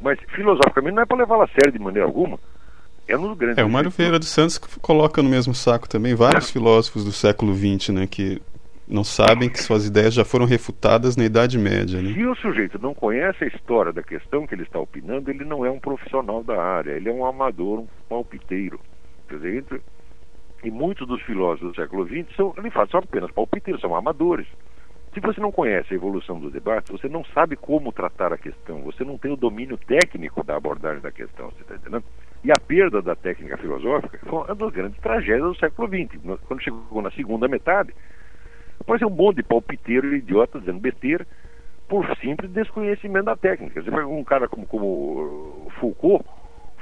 [0.00, 2.38] Mas, filosoficamente, não é para levá-la a sério de maneira alguma.
[3.06, 3.58] É um dos grandes...
[3.58, 6.52] É, o Mário Ferreira dos Santos coloca no mesmo saco também vários é.
[6.52, 8.06] filósofos do século XX, né?
[8.06, 8.40] Que
[8.92, 12.00] não sabem que suas ideias já foram refutadas na Idade Média.
[12.00, 12.12] Né?
[12.12, 15.64] Se o sujeito não conhece a história da questão que ele está opinando, ele não
[15.64, 18.78] é um profissional da área, ele é um amador, um palpiteiro.
[19.28, 19.80] Quer dizer, entre...
[20.62, 24.46] e muitos dos filósofos do século XX são, fato, são apenas palpiteiros, são amadores.
[25.14, 28.82] Se você não conhece a evolução dos debates, você não sabe como tratar a questão,
[28.82, 32.04] você não tem o domínio técnico da abordagem da questão, você está entendendo?
[32.44, 36.18] E a perda da técnica filosófica foi uma das grandes tragédias do século XX.
[36.46, 37.94] Quando chegou na segunda metade,
[38.98, 41.26] Ser um monte de palpiteiro e idiota dizendo besteira
[41.88, 43.82] por simples desconhecimento da técnica.
[43.82, 46.24] Você pega um cara como, como Foucault,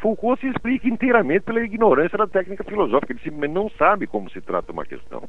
[0.00, 3.12] Foucault se explica inteiramente pela ignorância da técnica filosófica.
[3.12, 5.22] Ele simplesmente não sabe como se trata uma questão.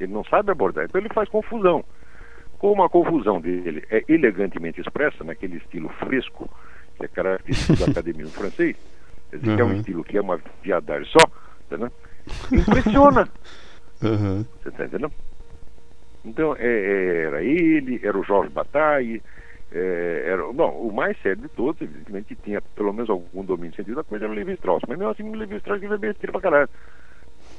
[0.00, 1.84] Ele não sabe abordar, então ele faz confusão.
[2.58, 6.50] Como a confusão dele é elegantemente expressa naquele estilo fresco,
[6.96, 8.76] que é característico do academismo francês,
[9.30, 9.56] quer dizer, uhum.
[9.56, 11.18] que é um estilo que é uma viadagem só,
[11.68, 11.90] tá,
[12.50, 13.28] impressiona.
[14.02, 14.44] Uhum.
[14.62, 15.12] Você está entendendo?
[16.24, 19.22] Então, é, é, era ele, era o Jorge Bataille,
[19.72, 23.74] é, era, não, o mais sério de todos, evidentemente, que tinha pelo menos algum domínio
[23.74, 24.82] sentido da coisa, era o Levi Strauss.
[24.88, 26.68] Mas mesmo assim, o Levi Strauss que besteira pra caralho.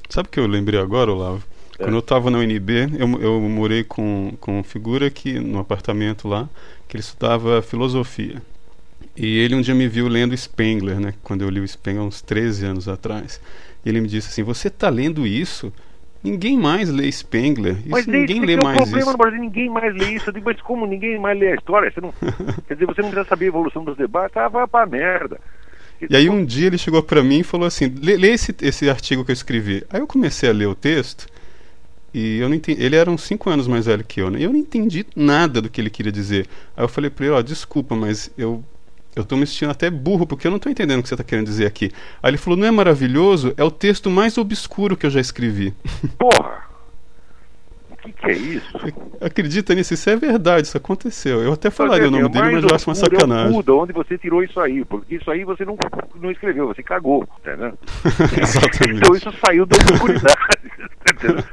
[0.10, 1.44] Sabe o que eu lembrei agora, Olavo?
[1.78, 1.84] É.
[1.84, 6.50] Quando eu estava na UNB, eu, eu morei com, com figura que no apartamento lá,
[6.88, 8.42] que ele estudava filosofia.
[9.16, 11.14] E ele um dia me viu lendo Spengler, né?
[11.24, 13.42] Quando eu li o Spengler uns 13 anos atrás.
[13.84, 15.72] E ele me disse assim: Você está lendo isso?
[16.26, 17.74] Ninguém mais lê Spengler.
[17.74, 19.12] Isso mas ninguém lê é mais problema isso.
[19.12, 20.30] no Brasil, ninguém mais lê isso.
[20.30, 21.92] Eu digo, mas como ninguém mais lê a história?
[21.92, 22.12] Você não,
[22.68, 24.36] quer dizer, você não precisa saber a evolução dos debates?
[24.36, 25.40] Ah, vai pra merda.
[26.10, 28.90] E aí um dia ele chegou para mim e falou assim, lê, lê, esse, esse
[28.90, 29.84] artigo que eu escrevi.
[29.90, 31.28] Aí eu comecei a ler o texto
[32.12, 32.82] e eu não entendi.
[32.82, 34.40] Ele era uns 5 anos mais velho que eu, né?
[34.40, 36.48] E eu não entendi nada do que ele queria dizer.
[36.76, 38.64] Aí eu falei para ele, ó, desculpa, mas eu
[39.16, 41.24] eu estou me sentindo até burro, porque eu não estou entendendo o que você está
[41.24, 41.92] querendo dizer aqui.
[42.22, 43.54] Aí ele falou, não é maravilhoso?
[43.56, 45.74] É o texto mais obscuro que eu já escrevi.
[46.20, 46.66] Porra!
[47.92, 48.78] O que, que é isso?
[49.20, 49.94] Acredita nisso?
[49.94, 51.42] Isso é verdade, isso aconteceu.
[51.42, 53.56] Eu até falaria o nome dele, mas eu acho uma sacanagem.
[53.56, 55.76] É o onde você tirou isso aí, porque isso aí você não,
[56.16, 57.74] não escreveu, você cagou, entendeu?
[58.40, 58.98] Exatamente.
[58.98, 60.72] então isso saiu da obscuridade,
[61.12, 61.44] entendeu?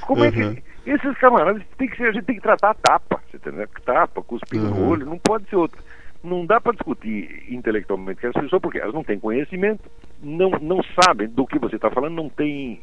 [0.00, 0.26] Como uhum.
[0.26, 3.36] é que esses camaradas tem que ser, a gente tem que tratar a tapa, você
[3.36, 3.68] entendeu?
[3.84, 4.74] Tapa, cuspindo uhum.
[4.74, 5.78] no olho, não pode ser outro.
[6.24, 9.82] Não dá para discutir intelectualmente com as pessoas porque elas não têm conhecimento,
[10.22, 12.80] não, não sabem do que você está falando, não tem,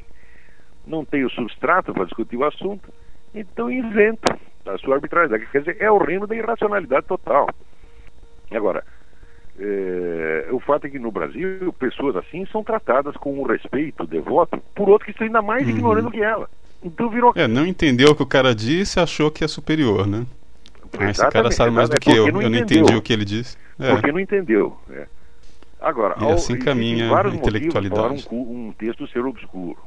[0.86, 2.93] não tem o substrato para discutir o assunto,
[3.34, 5.47] então inventa a sua arbitrariedade.
[5.51, 7.49] Quer dizer, é o reino da irracionalidade total.
[8.51, 8.84] Agora,
[9.60, 14.62] é, o fato é que no Brasil, pessoas assim são tratadas com um respeito devoto
[14.75, 15.69] por outros que estão ainda mais uhum.
[15.69, 16.49] ignorando que ela.
[16.84, 17.34] Então virou.
[17.36, 20.25] É, não entendeu o que o cara disse achou que é superior, né?
[20.99, 22.32] Ah, esse cara sabe mais do que eu.
[22.32, 23.58] Não eu não entendi o que ele disse.
[23.80, 23.91] É.
[23.91, 24.77] Porque não entendeu.
[24.89, 25.08] É.
[25.80, 28.27] Agora, e assim ao, caminha a intelectualidade.
[28.32, 29.80] Um, um, texto ser obscuro.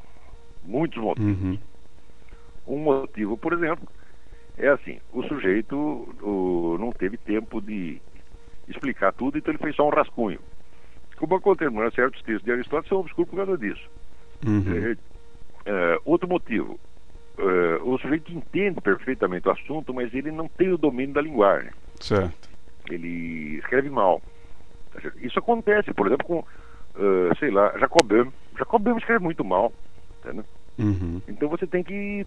[0.65, 1.43] Muitos motivos.
[1.43, 1.59] Uhum.
[2.67, 3.87] Um motivo, por exemplo,
[4.59, 5.77] é assim: o sujeito
[6.23, 8.01] o, não teve tempo de
[8.67, 10.41] explicar tudo, então ele fez só um rascunho.
[11.17, 13.89] Como acontece, certos textos de Aristóteles são obscuros por causa disso.
[14.45, 14.65] Uhum.
[14.75, 14.97] É,
[15.65, 16.79] Uh, outro motivo,
[17.39, 21.71] uh, o sujeito entende perfeitamente o assunto, mas ele não tem o domínio da linguagem.
[22.01, 22.49] Certo.
[22.91, 24.21] Ele escreve mal.
[24.93, 28.33] Tá Isso acontece, por exemplo, com, uh, sei lá, Jacobin.
[28.59, 29.73] Jacobin escreve muito mal.
[30.23, 30.45] Tá, né?
[30.79, 31.21] uhum.
[31.29, 32.27] Então você tem que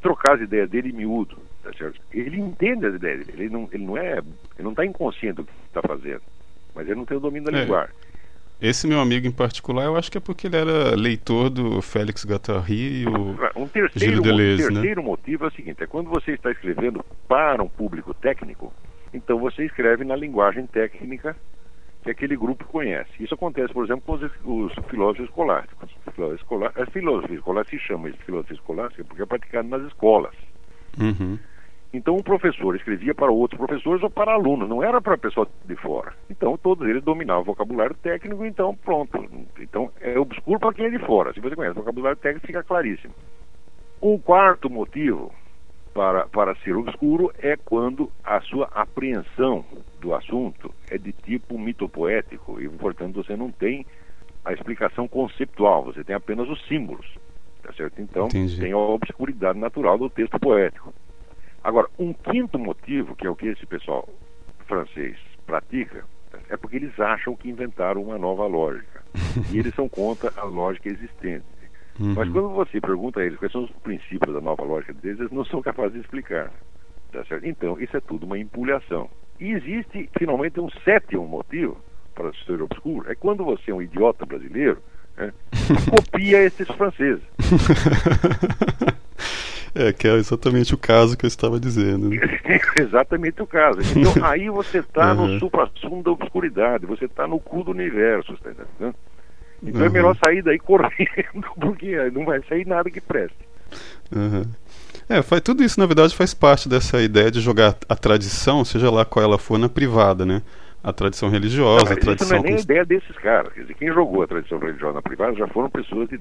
[0.00, 1.38] trocar as ideias dele em miúdo.
[1.62, 2.00] Tá certo?
[2.12, 5.44] Ele entende as ideias dele, ele não, ele não é, ele não está inconsciente do
[5.44, 6.22] que está fazendo,
[6.74, 7.62] mas ele não tem o domínio da é.
[7.62, 7.94] linguagem.
[8.60, 12.24] Esse meu amigo em particular, eu acho que é porque ele era leitor do Félix
[12.24, 15.06] Guattari e o um terceiro, Gilles Deleuze, um terceiro né?
[15.06, 18.72] motivo é o seguinte, é quando você está escrevendo para um público técnico,
[19.12, 21.36] então você escreve na linguagem técnica
[22.02, 23.10] que aquele grupo conhece.
[23.20, 25.90] Isso acontece, por exemplo, com os, os filósofos escolásticos.
[26.06, 26.10] A
[26.86, 30.34] filosofia escolar se chama de filosofia escolástica porque é praticada nas escolas.
[30.98, 31.38] Uhum.
[31.92, 35.76] Então o professor escrevia para outros professores ou para alunos, não era para pessoa de
[35.76, 36.12] fora.
[36.28, 39.24] Então todos eles dominavam o vocabulário técnico, então pronto.
[39.58, 41.32] Então é obscuro para quem é de fora.
[41.32, 43.14] Se você conhece o vocabulário técnico, fica claríssimo.
[44.02, 45.32] Um quarto motivo
[45.96, 49.64] para, para ser obscuro é quando a sua apreensão
[49.98, 53.86] do assunto é de tipo mitopoético e, portanto, você não tem
[54.44, 57.06] a explicação conceptual, você tem apenas os símbolos.
[57.62, 58.00] Tá certo?
[58.00, 58.60] Então, Entendi.
[58.60, 60.92] tem a obscuridade natural do texto poético.
[61.66, 64.08] Agora, um quinto motivo, que é o que esse pessoal
[64.68, 66.04] francês pratica,
[66.48, 69.02] é porque eles acham que inventaram uma nova lógica.
[69.50, 71.44] e eles são contra a lógica existente.
[71.98, 72.14] Uhum.
[72.14, 75.32] Mas quando você pergunta a eles quais são os princípios da nova lógica deles, eles
[75.32, 76.52] não são capazes de explicar.
[77.10, 77.24] Tá?
[77.42, 79.10] Então, isso é tudo uma empulhação.
[79.40, 81.80] E existe, finalmente, um sétimo motivo
[82.14, 83.10] para ser obscuro.
[83.10, 84.80] É quando você é um idiota brasileiro,
[85.16, 85.32] né,
[85.90, 87.24] copia esses franceses.
[89.78, 92.08] É, que é exatamente o caso que eu estava dizendo.
[92.08, 92.18] Né?
[92.80, 93.80] exatamente o caso.
[93.94, 95.26] Então aí você está uhum.
[95.26, 98.96] no supra-sumo da obscuridade, você está no cu do universo, está entendendo?
[99.62, 99.86] Então uhum.
[99.86, 103.36] é melhor sair daí correndo, porque não vai sair nada que preste.
[104.14, 104.44] Uhum.
[105.10, 108.90] É, faz, tudo isso na verdade faz parte dessa ideia de jogar a tradição, seja
[108.90, 110.40] lá qual ela for, na privada, né?
[110.82, 112.26] A tradição religiosa, não, a tradição.
[112.26, 113.52] Isso não é nem a ideia desses caras.
[113.52, 116.18] Quer dizer, quem jogou a tradição religiosa na privada já foram pessoas de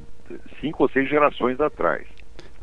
[0.59, 2.05] cinco ou seis gerações atrás.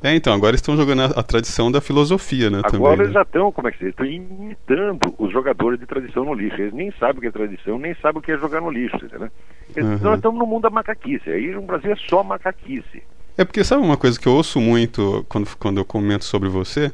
[0.02, 2.58] É, então, agora estão jogando a, a tradição da filosofia, né?
[2.58, 3.12] Agora também, eles né?
[3.12, 6.60] já estão, como é que se Estão imitando os jogadores de tradição no lixo.
[6.60, 8.96] Eles nem sabem o que é tradição, nem sabem o que é jogar no lixo,
[8.96, 9.30] entendeu?
[9.76, 9.98] Eles, uhum.
[9.98, 11.30] Nós estamos no mundo da macaquice.
[11.30, 13.02] Aí no Brasil é só macaquice.
[13.38, 16.92] É porque sabe uma coisa que eu ouço muito quando, quando eu comento sobre você?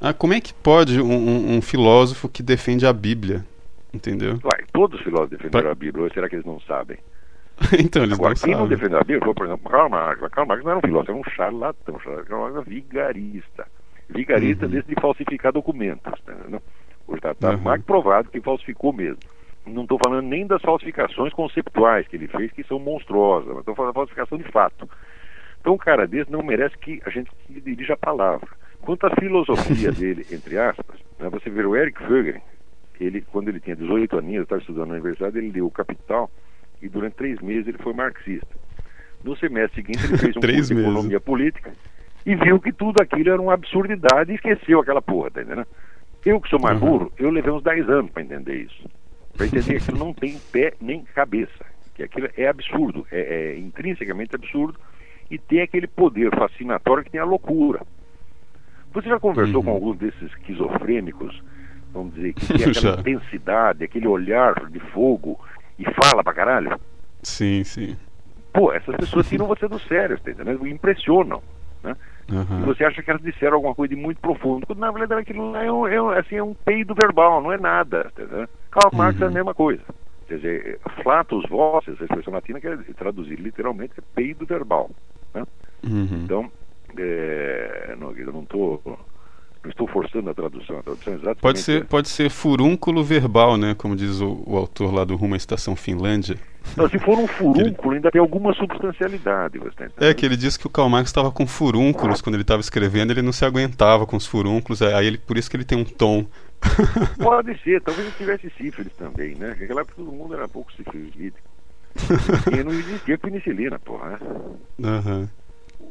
[0.00, 3.44] Ah, como é que pode um, um, um filósofo que defende a Bíblia,
[3.92, 4.38] entendeu?
[4.42, 5.72] Uai, todos os filósofos defenderam pra...
[5.72, 6.98] a Bíblia, ou será que eles não sabem?
[7.78, 8.56] então, eles Agora, não quem sabem.
[8.56, 10.20] não defendeu a Bíblia foi, por exemplo, Karl Marx.
[10.32, 11.98] Karl Marx não era um filósofo, era um charlatão.
[12.26, 13.66] Karl Marx era vigarista.
[14.08, 14.72] Vigarista uhum.
[14.72, 16.20] de falsificar documentos.
[16.22, 16.34] Tá,
[17.06, 17.58] Hoje está tá uhum.
[17.58, 19.18] mais provado que falsificou mesmo.
[19.66, 23.74] Não estou falando nem das falsificações conceptuais que ele fez, que são monstruosas, mas estou
[23.74, 24.88] falando da falsificação de fato.
[25.60, 28.48] Então, um cara desse não merece que a gente dirija a palavra.
[28.80, 32.40] Quanto à filosofia dele, entre aspas, né, você vê o Eric Fögel,
[32.98, 36.30] ele, quando ele tinha 18 aninhos, estava estudando na universidade, ele leu o Capital
[36.82, 38.48] e durante três meses ele foi marxista.
[39.22, 41.72] No semestre seguinte ele fez um curso de economia política
[42.24, 45.66] e viu que tudo aquilo era uma absurdidade e esqueceu aquela porra, tá entendendo?
[46.24, 46.88] Eu que sou mais uhum.
[46.88, 48.88] burro, eu levei uns 10 anos para entender isso.
[49.36, 51.64] Para entender que aquilo não tem pé nem cabeça.
[51.94, 54.78] Que aquilo é absurdo, é, é intrinsecamente absurdo
[55.30, 57.80] e tem aquele poder fascinatório que tem a loucura.
[58.92, 59.64] Você já conversou uhum.
[59.64, 61.40] com alguns desses esquizofrênicos
[61.92, 65.38] vamos dizer, que tem aquela intensidade, aquele olhar de fogo
[65.80, 66.78] e fala pra caralho.
[67.22, 67.96] Sim, sim.
[68.52, 70.66] Pô, essas pessoas tiram você do sério, tá entendendo?
[70.66, 71.42] Impressionam.
[71.82, 71.96] Né?
[72.30, 72.62] Uhum.
[72.62, 75.56] E você acha que elas disseram alguma coisa de muito profundo, quando na verdade aquilo
[75.56, 78.10] é um, é um, assim, é um peido verbal, não é nada.
[78.14, 78.48] Tá entendendo?
[78.70, 79.22] Karl Marx uhum.
[79.22, 79.34] é a uhum.
[79.34, 79.82] mesma coisa.
[80.28, 84.90] Quer dizer, flatus vossos, a expressão latina quer traduzir literalmente é peido verbal.
[85.34, 85.44] Né?
[85.82, 86.22] Uhum.
[86.24, 86.52] Então,
[86.96, 88.80] é, não, eu não estou
[89.68, 93.74] estou forçando a tradução, a tradução é exatamente pode ser pode ser furúnculo verbal, né?
[93.74, 96.36] Como diz o, o autor lá do Rumo à Estação Finlândia.
[96.76, 97.96] Não, se for um furúnculo, ele...
[97.96, 99.58] ainda tem alguma substancialidade.
[99.58, 102.60] Você é que ele disse que o Karl Marx estava com furúnculos quando ele estava
[102.60, 105.78] escrevendo, ele não se aguentava com os furúnculos, aí ele, por isso que ele tem
[105.78, 106.26] um tom.
[107.18, 109.56] Pode ser, talvez ele tivesse sífilis também, né?
[109.58, 111.32] Naquela época todo mundo era pouco sífilis.
[112.52, 114.20] e não existia penicilina, porra.
[114.78, 115.02] Né?
[115.04, 115.39] Uhum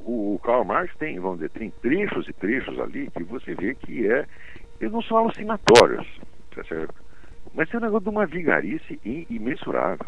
[0.10, 4.08] o Karl Marx tem, vamos dizer, tem trechos e trechos ali que você vê que
[4.12, 4.26] é,
[4.80, 6.08] eles não são alucinatórios,
[6.56, 6.96] tá certo?
[7.54, 10.06] Mas é um negócio de uma vigarice imensurável,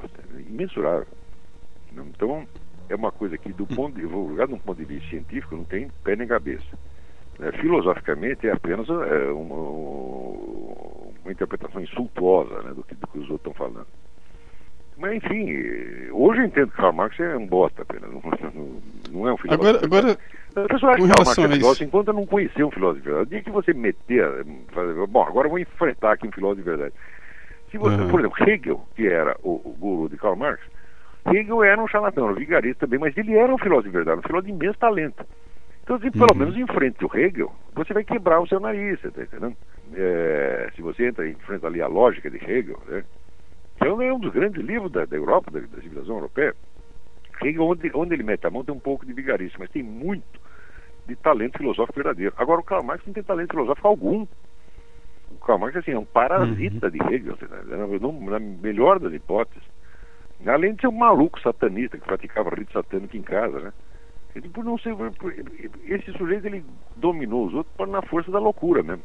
[0.49, 1.07] imensurável.
[1.93, 2.47] Então,
[2.89, 5.63] é uma coisa que, do ponto de, vou de um ponto de vista científico, não
[5.63, 6.77] tem pé nem cabeça.
[7.39, 9.55] É, filosoficamente, é apenas é, uma,
[11.23, 13.87] uma, interpretação insultuosa né, do, que, do que os outros estão falando.
[14.97, 15.51] Mas enfim,
[16.11, 18.11] hoje eu entendo que Karl Marx é um bosta apenas,
[19.11, 19.53] não, é um filósofo.
[19.53, 20.17] Agora, agora
[20.55, 23.09] a pessoa acha que Karl Marx é filósofo enquanto eu não conhecer um filósofo de
[23.09, 23.27] verdade.
[23.27, 26.69] O dia que você meter, fazer, bom, agora eu vou enfrentar aqui um filósofo de
[26.69, 26.93] verdade.
[27.71, 28.09] Se você, uhum.
[28.09, 30.61] por exemplo, Hegel, que era o, o guru de Karl Marx,
[31.25, 34.23] Hegel era um charlatão, um vigarista também, mas ele era um filósofo de verdade, um
[34.23, 35.25] filósofo de imenso talento.
[35.83, 36.37] Então, se pelo uhum.
[36.37, 39.55] menos enfrente o Hegel, você vai quebrar o seu nariz, tá entendendo?
[39.93, 43.03] É, se você entra enfrenta ali a lógica de Hegel, né?
[43.85, 46.55] É um dos grandes livros da, da Europa, da, da, civilização europeia.
[47.59, 50.39] Onde, onde ele mete a mão tem um pouco de vigarice, mas tem muito
[51.07, 52.33] de talento filosófico verdadeiro.
[52.37, 54.27] Agora, o Karl Marx não tem talento filosófico algum.
[55.31, 56.91] O Karl Marx assim, é um parasita uhum.
[56.91, 57.87] de Hegel, na,
[58.29, 59.63] na melhor das hipóteses.
[60.45, 63.73] Além de ser um maluco satanista que praticava rito satânico em casa, né?
[64.35, 64.95] Ele, por não ser,
[65.85, 66.63] esse sujeito ele
[66.95, 69.03] dominou os outros na força da loucura mesmo.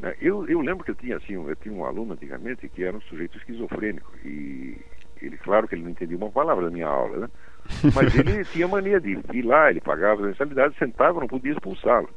[0.00, 0.14] Né?
[0.20, 3.00] Eu, eu lembro que eu tinha assim, eu tinha um aluno antigamente que era um
[3.02, 4.76] sujeito esquizofrênico e
[5.20, 7.28] ele, claro que ele não entendia uma palavra da minha aula, né?
[7.94, 12.08] Mas ele tinha mania de ir lá, ele pagava a mensalidade, sentava, não podia expulsá-lo.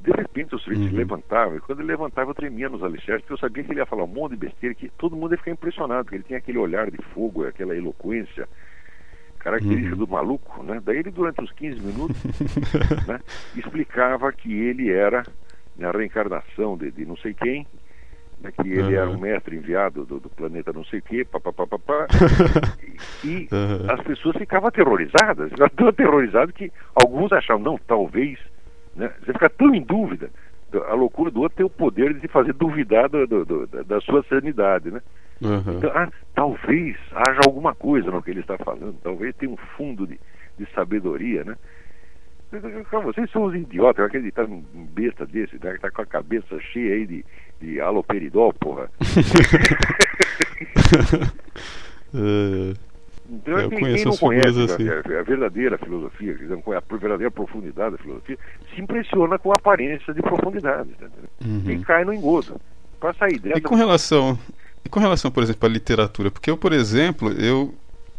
[0.00, 0.90] De repente o sujeito uhum.
[0.90, 3.80] se levantava, e quando ele levantava eu tremia nos alicerces, porque eu sabia que ele
[3.80, 6.38] ia falar um monte de besteira, que todo mundo ia ficar impressionado, porque ele tinha
[6.38, 8.46] aquele olhar de fogo, aquela eloquência
[9.38, 10.04] característica uhum.
[10.04, 10.82] do maluco, né?
[10.84, 12.16] Daí ele durante uns 15 minutos
[13.06, 13.20] né,
[13.54, 15.22] explicava que ele era
[15.82, 17.66] a reencarnação de, de não sei quem,
[18.40, 19.02] né, que ele uhum.
[19.02, 22.06] era um mestre enviado do, do planeta não sei o quê, papapá,
[23.24, 23.90] e, e uhum.
[23.90, 28.38] as pessoas ficavam aterrorizadas, ficavam tão aterrorizadas que alguns achavam, não, talvez,
[28.94, 30.30] né, você fica tão em dúvida,
[30.88, 34.22] a loucura do outro tem o poder de fazer duvidar do, do, do, da sua
[34.24, 35.00] sanidade, né?
[35.40, 35.76] Uhum.
[35.76, 40.06] Então, ah, talvez haja alguma coisa no que ele está falando, talvez tenha um fundo
[40.06, 40.18] de,
[40.58, 41.56] de sabedoria, né?
[43.02, 46.60] Vocês são os idiotas, eu acreditar num besta desse, né, que tá com a cabeça
[46.72, 47.24] cheia aí de,
[47.60, 48.88] de aloperidol, porra.
[52.14, 52.72] é,
[53.28, 54.88] então, eu quem, quem não conhece assim.
[54.88, 58.38] a, a, verdadeira filosofia, a verdadeira profundidade da filosofia,
[58.74, 60.90] se impressiona com a aparência de profundidade.
[60.92, 61.06] Tá
[61.44, 61.70] uhum.
[61.70, 62.60] E cai no engodo.
[63.00, 63.58] Para sair dessa.
[63.58, 64.38] E com relação,
[64.84, 67.74] e com relação, por exemplo, à literatura, porque eu, por exemplo, eu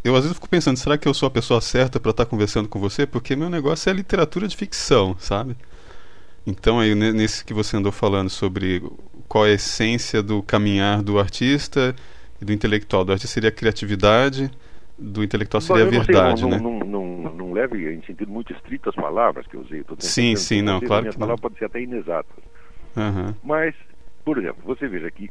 [0.08, 2.30] eu às vezes fico pensando, será que eu sou a pessoa certa para estar tá
[2.30, 3.06] conversando com você?
[3.06, 5.56] Porque meu negócio é literatura de ficção, sabe?
[6.46, 8.82] Então aí nesse que você andou falando sobre
[9.28, 11.94] qual é a essência do caminhar do artista
[12.42, 14.50] e do intelectual, do artista seria a criatividade,
[14.98, 16.64] do intelectual seria a verdade, sei, não, né?
[16.64, 19.84] Não, não, não, não leve em sentido muito estrito as palavras que eu usei.
[20.00, 21.36] sim, sim, não, claro que não.
[21.36, 22.44] pode ser até inexatas.
[22.96, 23.34] Uhum.
[23.44, 23.76] Mas,
[24.24, 25.30] por exemplo, você veja aqui,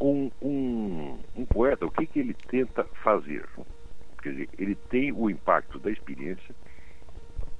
[0.00, 3.44] um, um, um poeta, o que, que ele tenta fazer?
[4.22, 6.54] Quer dizer, ele tem o impacto da experiência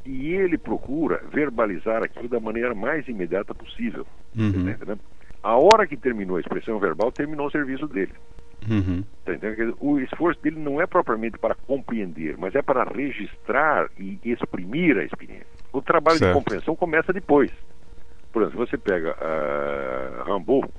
[0.05, 4.07] e ele procura verbalizar aquilo da maneira mais imediata possível.
[4.37, 4.75] Uhum.
[4.75, 4.97] Tá
[5.43, 8.13] a hora que terminou a expressão verbal, terminou o serviço dele.
[8.69, 9.03] Uhum.
[9.25, 9.33] Tá
[9.81, 15.05] o esforço dele não é propriamente para compreender, mas é para registrar e exprimir a
[15.05, 15.47] experiência.
[15.73, 16.33] O trabalho certo.
[16.33, 17.51] de compreensão começa depois.
[18.33, 20.71] Por exemplo, você pega uh, Rambo,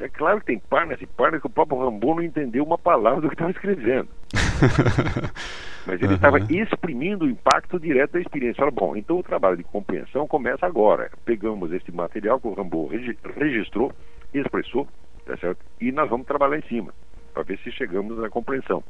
[0.00, 3.20] é claro que tem páginas e páginas que o próprio Rambo não entendeu uma palavra
[3.20, 4.08] do que estava escrevendo.
[5.86, 6.46] Mas ele estava uhum.
[6.50, 8.58] exprimindo o impacto direto da experiência.
[8.58, 11.10] Fala, bom, então o trabalho de compreensão começa agora.
[11.24, 12.90] Pegamos esse material que o Rambo
[13.36, 13.92] registrou,
[14.34, 14.86] expressou,
[15.24, 15.64] tá certo?
[15.80, 16.92] e nós vamos trabalhar em cima,
[17.32, 18.84] para ver se chegamos na compreensão.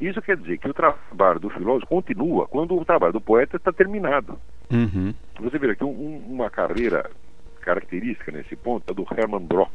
[0.00, 3.72] Isso quer dizer que o trabalho do filósofo continua quando o trabalho do poeta está
[3.72, 4.38] terminado.
[4.70, 5.12] Uhum.
[5.40, 7.10] Você vê aqui um, uma carreira
[7.60, 9.72] característica nesse ponto é do Hermann Brock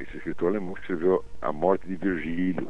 [0.00, 2.68] esse escritor alemão que escreveu A Morte de Virgílio.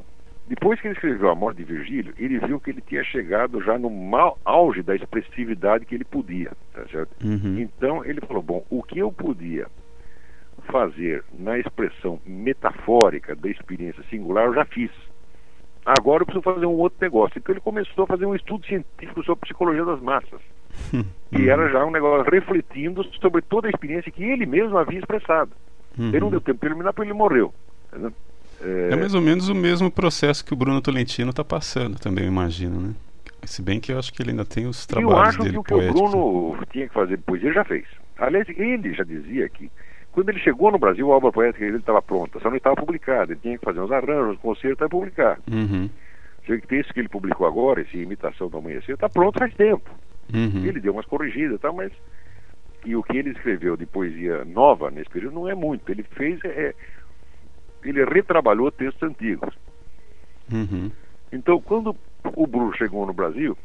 [0.48, 3.78] Depois que ele escreveu A Morte de Virgílio, ele viu que ele tinha chegado já
[3.78, 6.50] no mal, auge da expressividade que ele podia.
[6.72, 7.10] Tá certo?
[7.24, 7.58] Uhum.
[7.60, 9.66] Então ele falou: bom, o que eu podia
[10.70, 14.90] fazer na expressão metafórica da experiência singular, eu já fiz.
[15.84, 17.38] Agora eu preciso fazer um outro negócio.
[17.38, 20.40] Então ele começou a fazer um estudo científico sobre psicologia das massas.
[21.32, 25.52] que era já um negócio refletindo sobre toda a experiência que ele mesmo havia expressado.
[25.98, 26.08] Uhum.
[26.08, 27.52] Ele não deu tempo de terminar porque ele morreu.
[27.88, 28.12] entendeu?
[28.62, 32.28] É mais ou menos o mesmo processo que o Bruno Tolentino está passando também, eu
[32.28, 32.94] imagino, né?
[33.44, 35.58] Se bem que eu acho que ele ainda tem os eu trabalhos acho dele que
[35.58, 35.92] o que o.
[35.92, 37.86] Bruno tinha que fazer depois, ele já fez.
[38.18, 39.70] Aliás, ele já dizia que
[40.12, 43.32] quando ele chegou no Brasil, a obra poética dele estava pronta, só não estava publicada.
[43.32, 45.38] Ele tinha que fazer uns arranjos, uns concertos e publicar.
[45.50, 45.88] Uhum.
[46.44, 49.88] Você vê que ele publicou agora, esse Imitação do Amanhecer, está pronto faz tempo.
[50.34, 50.64] Uhum.
[50.64, 51.92] Ele deu umas corrigidas e tal, mas.
[52.84, 55.90] E o que ele escreveu de poesia nova nesse período não é muito.
[55.90, 56.40] Ele fez.
[56.44, 56.74] É...
[57.82, 59.54] Ele retrabalhou textos antigos.
[60.52, 60.90] Uhum.
[61.32, 61.94] Então, quando
[62.36, 63.56] o Bruno chegou no Brasil,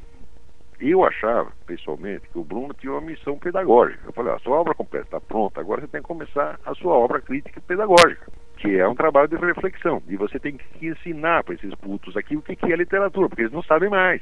[0.79, 4.01] eu achava, pessoalmente, que o Bruno tinha uma missão pedagógica.
[4.05, 6.75] Eu falei, "Ah, a sua obra completa está pronta, agora você tem que começar a
[6.75, 10.01] sua obra crítica pedagógica, que é um trabalho de reflexão.
[10.07, 13.43] E você tem que ensinar para esses putos aqui o que que é literatura, porque
[13.43, 14.21] eles não sabem mais.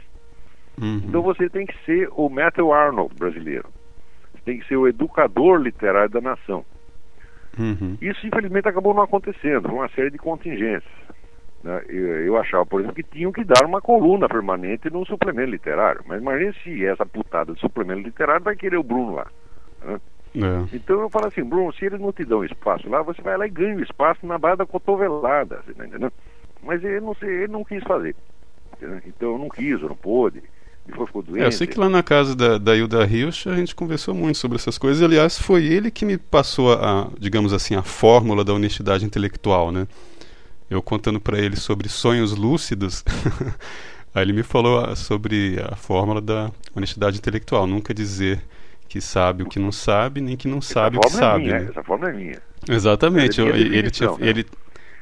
[0.80, 1.02] Uhum.
[1.08, 3.68] Então você tem que ser o Matthew Arnold brasileiro.
[4.46, 6.66] Tem que ser o educador literário da nação.
[7.58, 7.98] Uhum.
[8.02, 10.91] Isso, infelizmente, acabou não acontecendo, por uma série de contingências.
[11.64, 11.82] né?
[11.88, 16.02] Eu, eu achava, por exemplo, que tinham que dar uma coluna permanente no suplemento literário.
[16.06, 19.28] Mas imagine se essa putada de suplemento literário vai querer o Bruno lá.
[19.84, 20.00] né?
[20.36, 20.76] É.
[20.76, 23.46] Então eu falo assim, Bruno, se eles não te dão espaço lá, você vai lá
[23.46, 26.12] e ganha o espaço na base da cotovelada, você tá entendendo?
[26.64, 28.16] Mas ele não, ele não quis fazer.
[28.76, 29.00] entendeu?
[29.06, 30.41] Então eu não quis, eu não pôde.
[30.86, 31.41] Depois ficou doente.
[31.43, 34.38] É, eu sei que lá na casa da, da Hilda Rios a gente conversou muito
[34.38, 35.01] sobre essas coisas.
[35.01, 39.71] e, Aliás, foi ele que me passou a, digamos assim, a fórmula da honestidade intelectual,
[39.71, 39.88] né?
[40.69, 43.03] Eu contando para ele sobre sonhos lúcidos,
[44.13, 47.65] aí ele me falou ah, sobre a fórmula da honestidade intelectual.
[47.67, 48.41] Nunca dizer
[48.89, 51.43] que sabe o que não sabe, nem que não sabe o que essa forma sabe.
[51.43, 51.69] é minha, né?
[51.69, 52.41] essa forma é minha.
[52.69, 53.39] Exatamente.
[53.39, 54.17] É eu- minha ele tinha, né?
[54.19, 54.45] ele,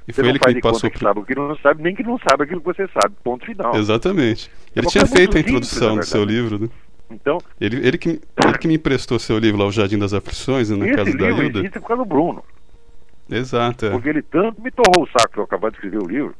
[0.07, 0.89] e foi ele que me passou.
[0.89, 3.15] que pro- sabe o que não sabe, nem que não sabe aquilo que você sabe.
[3.23, 3.75] Ponto final.
[3.75, 4.49] Exatamente.
[4.75, 6.69] Ele uma tinha feito a simples, introdução na do seu livro, né?
[7.09, 10.69] Então, Ele, ele, que, ele que me emprestou seu livro lá, O Jardim das Aflições,
[10.69, 11.59] né, na esse casa da livro Hilda.
[11.59, 12.43] existe por causa do Bruno.
[13.29, 13.85] Exato.
[13.85, 13.89] é.
[13.91, 16.35] Porque ele tanto me torrou o saco para eu acabar de escrever o livro.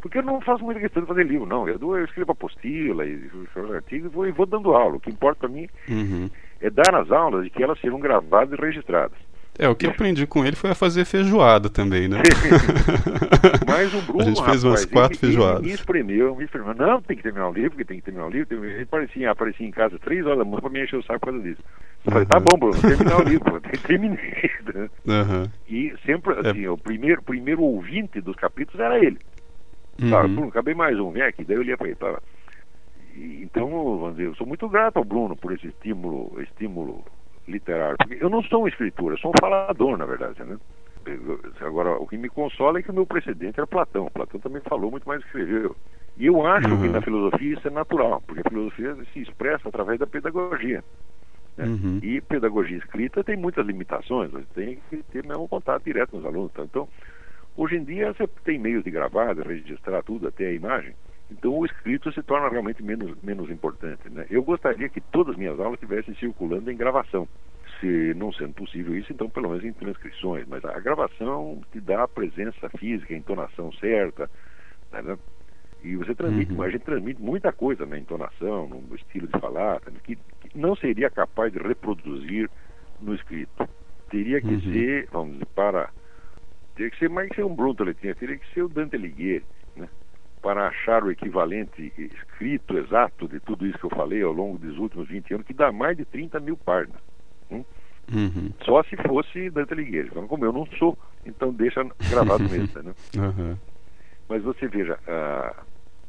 [0.00, 1.68] Porque eu não faço muita questão de fazer livro, não.
[1.68, 3.30] Eu, dou- eu escrevo apostila e
[3.74, 4.96] artigos e vou, e vou dando aula.
[4.96, 6.28] O que importa para mim Uhum.
[6.60, 9.16] é dar as aulas e que elas sejam gravadas e registradas.
[9.58, 12.22] É, o que eu aprendi com ele foi a fazer feijoada também, né?
[13.68, 15.60] Mas o Bruno, A gente fez umas rapaz, quatro ele, feijoadas.
[15.60, 16.74] Ele me espremeu, me espremeu.
[16.74, 18.64] Não, tem que terminar o livro, porque tem que terminar o livro.
[18.64, 21.26] Ele aparecia, aparecia em casa três horas da manhã para me encher o saco por
[21.32, 21.62] causa disso.
[22.06, 22.44] Eu falei, tá Uhum.
[22.44, 23.60] bom, Bruno, terminar o livro.
[23.86, 24.50] Terminei.
[24.74, 24.88] né?
[25.06, 25.52] Aham.
[25.68, 26.50] E sempre, É.
[26.50, 29.18] assim, o primeiro, primeiro ouvinte dos capítulos era ele.
[30.00, 30.34] Uhum.
[30.34, 31.44] Bruno, acabei mais um, vem aqui.
[31.44, 31.96] Daí eu lia para ele.
[31.96, 32.18] Tá.
[33.14, 37.04] E, então, vamos dizer, eu sou muito grato ao Bruno por esse estímulo, estímulo
[37.48, 37.96] literário.
[37.98, 40.42] Porque eu não sou um escritor, eu sou um falador, na verdade.
[40.44, 40.56] Né?
[41.60, 44.08] Agora, o que me consola é que o meu precedente era Platão.
[44.12, 45.76] Platão também falou muito mais do que escreveu.
[46.16, 46.92] E eu acho que Uhum.
[46.92, 50.84] na filosofia isso é natural, porque a filosofia se expressa através da pedagogia.
[51.56, 51.66] né?
[51.66, 51.98] Uhum.
[52.02, 56.24] E pedagogia escrita tem muitas limitações, você tem que ter mesmo contato direto com os
[56.24, 56.52] alunos.
[56.52, 56.62] tá?
[56.62, 56.88] Então,
[57.56, 60.94] hoje em dia você tem meios de gravar, de registrar tudo, até a imagem.
[61.32, 64.08] Então o escrito se torna realmente menos, menos importante.
[64.10, 64.26] Né?
[64.30, 67.28] Eu gostaria que todas as minhas aulas estivessem circulando em gravação.
[67.80, 70.46] Se não sendo possível isso, então pelo menos em transcrições.
[70.46, 74.30] Mas a gravação te dá a presença física, a entonação certa.
[74.92, 75.16] né?
[75.82, 76.62] E você transmite, Uhum.
[76.62, 79.90] a gente transmite muita coisa na entonação, no estilo de falar, tá?
[80.04, 82.48] que, que não seria capaz de reproduzir
[83.00, 83.68] no escrito.
[84.08, 84.60] Teria que Uhum.
[84.72, 85.90] ser, vamos dizer, para.
[86.76, 89.44] Teria que ser mais que ser um Bruno Tolentino, teria que ser o Dante Alighieri,
[89.76, 89.88] né?
[90.42, 94.76] Para achar o equivalente escrito exato de tudo isso que eu falei ao longo dos
[94.76, 97.00] últimos 20 anos, que dá mais de 30 mil páginas.
[97.50, 97.64] hum?
[98.12, 98.52] Uhum.
[98.64, 100.08] Só se fosse Dante Alighieri.
[100.08, 102.82] Então, Como eu não sou, então deixa gravado mesmo.
[102.82, 102.92] Né?
[103.16, 103.56] Aham.
[104.28, 105.62] Mas você veja, ah,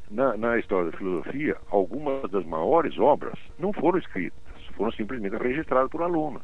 [0.10, 4.34] na, na história da filosofia, algumas das maiores obras não foram escritas,
[4.76, 6.42] foram simplesmente registradas por alunos.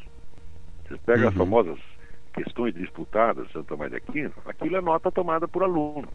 [0.87, 1.39] Você pega as Uhum.
[1.39, 1.79] famosas
[2.33, 6.07] questões disputadas de Santo Tomás de Aquino, aquilo é nota tomada por aluno.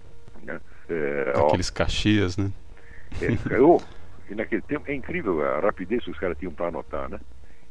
[0.42, 0.60] Né?
[0.88, 2.50] É, ó, Aqueles caxias, né?
[3.20, 3.80] é, eu,
[4.30, 7.18] e naquele tempo, é incrível a rapidez que os caras tinham para anotar, né?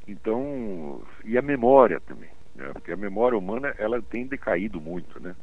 [0.08, 2.70] Então, e a memória também, né?
[2.74, 5.36] porque a memória humana ela tem decaído muito, né?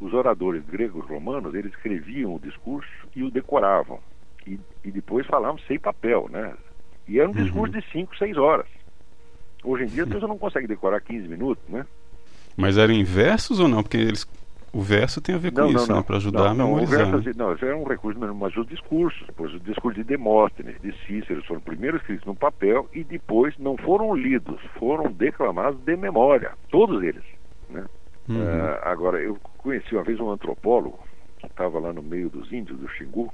[0.00, 4.00] Os oradores gregos romanos, eles escreviam o discurso e o decoravam.
[4.46, 6.54] E, e depois falavam sem papel, né?
[7.06, 7.44] E era um Uhum.
[7.44, 8.66] discurso de 5, 6 horas.
[9.64, 11.86] Hoje em dia as pessoas não conseguem decorar 15 minutos, né?
[12.56, 13.82] Mas eram em versos ou não?
[13.82, 14.26] Porque eles
[14.72, 16.02] o verso tem a ver com não, isso, não, né?
[16.02, 17.00] Para ajudar a memorizar.
[17.00, 20.08] Não, o verso, não, isso é um recurso, mas os discursos, pois os discursos de
[20.08, 25.78] Demóstenes, de Cícero, foram primeiro escritos no papel e depois não foram lidos, foram declamados
[25.84, 27.22] de memória, todos eles.
[27.68, 27.84] Né?
[28.28, 28.36] Uhum.
[28.36, 30.98] Uh, agora, eu conheci uma vez um antropólogo
[31.38, 33.30] que estava lá no meio dos índios, do Xingu,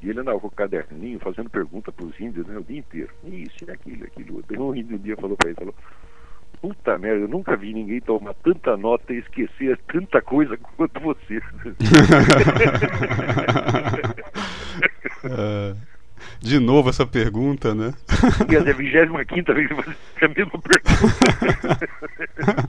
[0.00, 3.10] e ele andava com o caderninho fazendo pergunta para os índios né, o dia inteiro.
[3.24, 4.44] Isso, aquilo, aquilo.
[4.58, 5.74] Um índio um dia falou para ele, falou,
[6.60, 11.40] Puta merda, eu nunca vi ninguém tomar tanta nota e esquecer tanta coisa quanto você.
[15.24, 15.74] É,
[16.40, 17.92] de novo essa pergunta, né?
[18.48, 21.88] E é a 25 vez que você faz a mesma pergunta.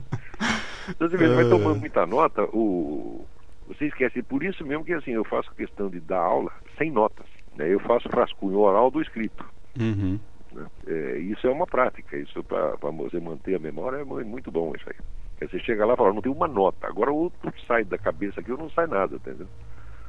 [0.88, 1.48] então você vai é.
[1.48, 3.24] tomando muita nota, o...
[3.68, 4.20] você esquece.
[4.22, 7.26] Por isso mesmo que assim, eu faço questão de dar aula sem notas.
[7.56, 7.72] Né?
[7.72, 9.44] Eu faço rascunho oral do escrito.
[9.78, 10.18] Uhum.
[10.52, 10.66] Né?
[10.86, 14.88] É, isso é uma prática, isso para você manter a memória é muito bom isso
[14.88, 15.48] aí.
[15.48, 18.50] Você chega lá e fala, não tem uma nota, agora outro sai da cabeça aqui,
[18.50, 19.46] eu não sai nada, entendeu?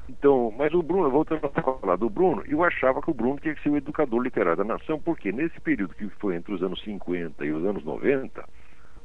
[0.09, 3.55] Então, mas o Bruno, voltando a falar do Bruno, eu achava que o Bruno tinha
[3.55, 6.83] que ser o educador literário da nação, porque nesse período que foi entre os anos
[6.83, 8.43] 50 e os anos 90,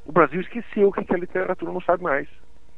[0.05, 2.28] o Brasil esqueceu que a literatura não sabe mais.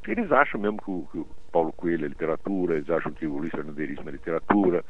[0.06, 3.38] Eles acham mesmo que o, que o Paulo Coelho é literatura, eles acham que o
[3.38, 4.84] Luiz Fernando é literatura,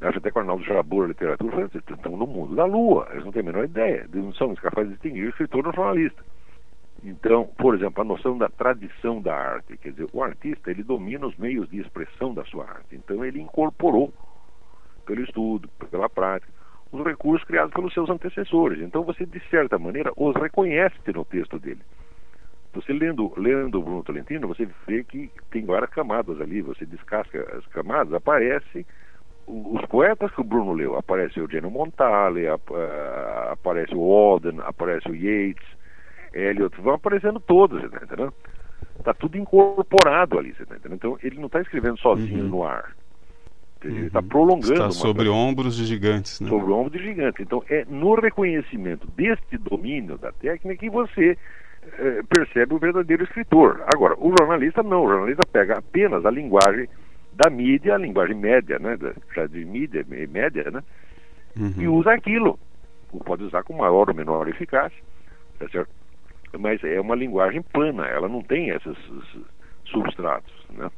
[0.00, 3.42] acho até que o Arnaldo Jabor, literatura, estão no mundo da lua, eles não têm
[3.42, 6.24] a menor ideia, eles não são capazes de distinguir o escritor do jornalista.
[7.02, 11.26] Então, por exemplo, a noção da tradição da arte, quer dizer, o artista ele domina
[11.26, 14.12] os meios de expressão da sua arte, então ele incorporou
[15.06, 16.52] pelo estudo, pela prática,
[16.92, 18.80] os recursos criados pelos seus antecessores.
[18.80, 21.80] Então você, de certa maneira, os reconhece no texto dele.
[22.72, 27.66] Você lendo, lendo Bruno Tolentino, você vê que tem várias camadas ali, você descasca as
[27.66, 28.86] camadas, aparece
[29.50, 32.46] os poetas que o Bruno leu, aparece o Eugenio Montale,
[33.50, 35.66] aparece o Walden, aparece o Yeats,
[36.32, 38.32] Eliot, vão aparecendo todos, tá?
[38.98, 40.76] Está tudo incorporado ali, tá?
[40.90, 42.50] Então ele não está escrevendo sozinho uhum.
[42.50, 42.94] no ar.
[43.82, 44.28] Ele está uhum.
[44.28, 44.72] prolongando.
[44.72, 45.32] Está sobre coisa.
[45.32, 46.48] ombros de gigantes, né?
[46.48, 47.40] Sobre ombros de gigantes.
[47.40, 51.36] Então é no reconhecimento deste domínio da técnica que você
[51.98, 53.82] é, percebe o verdadeiro escritor.
[53.92, 56.88] Agora, o jornalista não, o jornalista pega apenas a linguagem
[57.32, 58.98] da mídia, a linguagem média, né,
[59.34, 60.82] já de mídia média, né,
[61.58, 61.74] uhum.
[61.76, 62.58] e usa aquilo.
[63.24, 65.02] Pode usar com maior ou menor eficácia,
[65.58, 65.90] tá certo?
[66.58, 69.42] mas é uma linguagem plana, ela não tem esses, esses
[69.84, 70.90] substratos, né?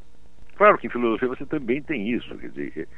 [0.56, 2.88] Claro que em filosofia você também tem isso, quer dizer,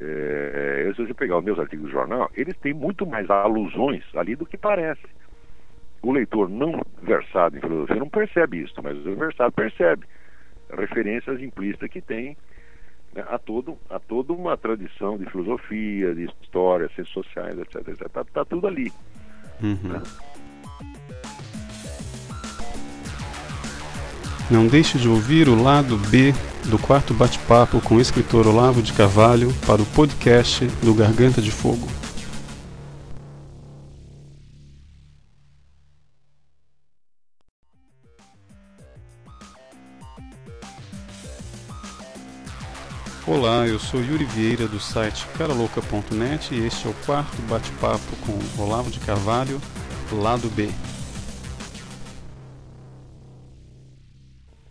[0.00, 4.34] é, se você pegar os meus artigos do jornal, eles têm muito mais alusões ali
[4.34, 5.06] do que parece.
[6.02, 10.06] O leitor não versado em filosofia não percebe isso, mas o versado percebe
[10.76, 12.36] referências implícitas que tem
[13.16, 17.88] né, a, todo, a toda uma tradição de filosofia, de história, ciências sociais, etc.
[17.88, 18.92] Está tá tudo ali.
[19.62, 19.78] Uhum.
[19.82, 20.02] Né?
[24.50, 26.32] Não deixe de ouvir o lado B
[26.66, 31.50] do quarto bate-papo com o escritor Olavo de Carvalho para o podcast do Garganta de
[31.50, 32.05] Fogo.
[43.28, 48.62] Olá, eu sou Yuri Vieira do site caralouca.net e este é o quarto bate-papo com
[48.62, 49.58] Olavo de Carvalho,
[50.12, 50.68] lado B.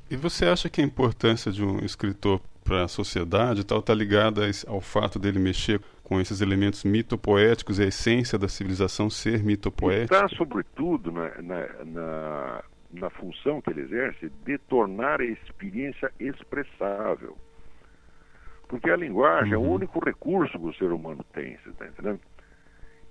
[0.10, 4.50] E você acha que a importância de um escritor para a sociedade tal está ligada
[4.68, 10.16] ao fato dele mexer com esses elementos mitopoéticos e a essência da civilização ser mitopoética?
[10.16, 17.36] Está, sobretudo, na, na, na, na função que ele exerce de tornar a experiência expressável.
[18.68, 19.64] Porque a linguagem uhum.
[19.64, 19.76] é o uhum.
[19.76, 22.20] único recurso que o ser humano tem, você está entendendo?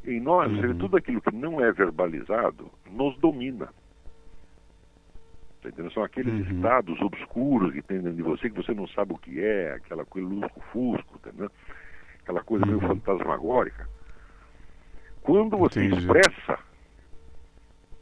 [0.04, 0.76] Em nós, uhum.
[0.76, 3.66] tudo aquilo que não é verbalizado nos domina.
[5.62, 5.92] Tá entendendo?
[5.92, 6.56] São aqueles uhum.
[6.56, 10.04] estados obscuros que tem dentro de você que você não sabe o que é, aquela
[10.04, 11.30] coisa lusco-fusco, tá
[12.22, 12.88] aquela coisa meio uhum.
[12.88, 13.88] fantasmagórica.
[15.22, 16.02] Quando você Entendi.
[16.02, 16.58] expressa,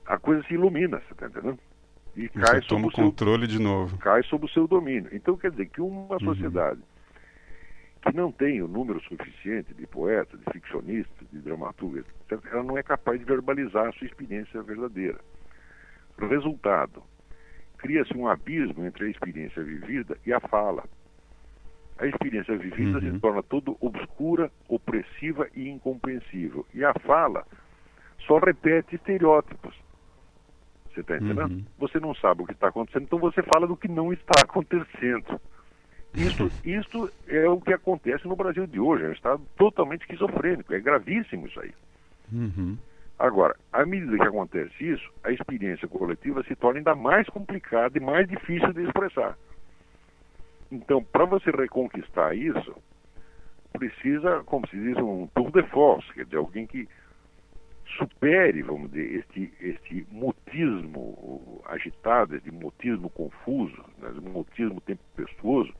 [0.06, 1.58] a coisa se ilumina, você está entendendo?
[2.16, 3.96] E, cai sob o seu, controle de novo.
[3.98, 5.08] Cai sob o seu domínio.
[5.12, 6.34] Então quer dizer que uma uhum.
[8.02, 12.04] Que não tem o número suficiente de poetas, de ficcionistas, de dramaturgos,
[12.50, 15.20] ela não é capaz de verbalizar a sua experiência verdadeira.
[16.18, 17.02] Resultado,
[17.78, 20.84] cria-se um abismo entre a experiência vivida e a fala.
[21.98, 23.12] A experiência vivida uhum.
[23.12, 26.66] se torna tudo obscura, opressiva e incompreensível.
[26.74, 27.46] E a fala
[28.26, 29.74] só repete estereótipos.
[30.92, 31.52] Você está entendendo?
[31.52, 31.64] Uhum.
[31.78, 35.40] Você não sabe o que está acontecendo, então você fala do que não está acontecendo.
[36.14, 39.04] Isso, isso é o que acontece no Brasil de hoje.
[39.04, 40.74] É um estado totalmente esquizofrênico.
[40.74, 41.72] É gravíssimo isso aí.
[42.32, 42.76] Uhum.
[43.18, 48.00] Agora, à medida que acontece isso, a experiência coletiva se torna ainda mais complicada e
[48.00, 49.38] mais difícil de expressar.
[50.70, 52.74] Então, para você reconquistar isso,
[53.72, 56.88] precisa, como se diz, um tour de force, quer dizer, alguém que
[57.98, 65.72] supere, vamos dizer, este, este mutismo agitado, este mutismo confuso, né, este mutismo tempestuoso,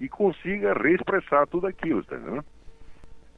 [0.00, 2.44] e consiga reexpressar tudo aquilo, tá entendendo?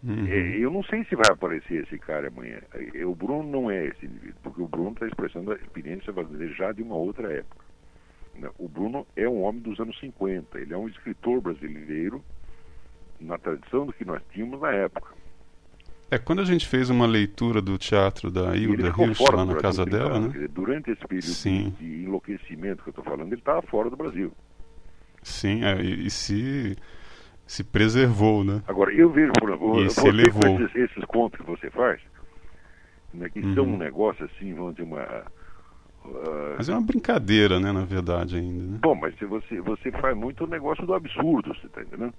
[0.03, 0.27] Uhum.
[0.29, 2.61] É, eu não sei se vai aparecer esse cara amanhã.
[2.95, 6.55] É, o Bruno não é esse indivíduo, porque o Bruno está expressando a experiência brasileira
[6.55, 7.65] já de uma outra época.
[8.37, 8.49] Né?
[8.59, 12.23] O Bruno é um homem dos anos 50, ele é um escritor brasileiro
[13.21, 15.19] na tradição do que nós tínhamos na época.
[16.11, 19.85] É, quando a gente fez uma leitura do teatro da Hilda Hirsch lá na casa
[19.85, 20.29] dela, né?
[20.29, 21.75] Dizer, durante esse período Sim.
[21.79, 24.33] de enlouquecimento que eu estou falando, ele estava fora do Brasil.
[25.23, 26.77] Sim, é, e, e, se,
[27.47, 28.63] se preservou, né?
[28.67, 30.61] Agora, eu vejo, por exemplo, e se elevou.
[30.63, 32.01] Esses, esses, contos que você faz,
[33.13, 33.55] né, que uhum.
[33.55, 35.25] são um negócio assim, vamos dizer, uma...
[36.05, 36.55] Uh...
[36.57, 38.63] Mas é uma brincadeira, né, na verdade, ainda.
[38.65, 38.79] Né?
[38.81, 42.15] Bom, mas você, você faz muito o negócio do absurdo, você está entendendo?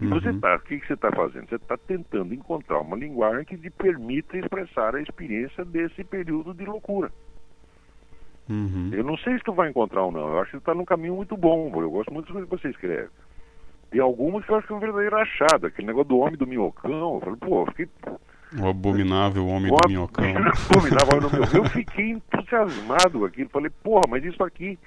[0.00, 0.10] Uhum.
[0.10, 1.48] Você tá, o que, que você está fazendo?
[1.48, 6.64] Você está tentando encontrar uma linguagem que te permita expressar a experiência desse período de
[6.64, 7.10] loucura.
[8.48, 8.90] Uhum.
[8.92, 10.28] Eu não sei se tu vai encontrar ou não.
[10.28, 11.70] Eu acho que tu está num caminho muito bom.
[11.74, 13.08] Eu gosto muito das coisas que você escreve.
[13.90, 15.66] Tem algumas que eu acho que é um verdadeiro achado.
[15.66, 17.14] Aquele negócio do homem do minhocão.
[17.14, 17.88] Eu falei, pô, eu fiquei.
[18.60, 20.24] O abominável homem o do minhocão.
[20.70, 21.64] abominável homem do minhocão.
[21.64, 23.48] Eu fiquei entusiasmado com aquilo.
[23.50, 24.78] Falei, porra, mas isso aqui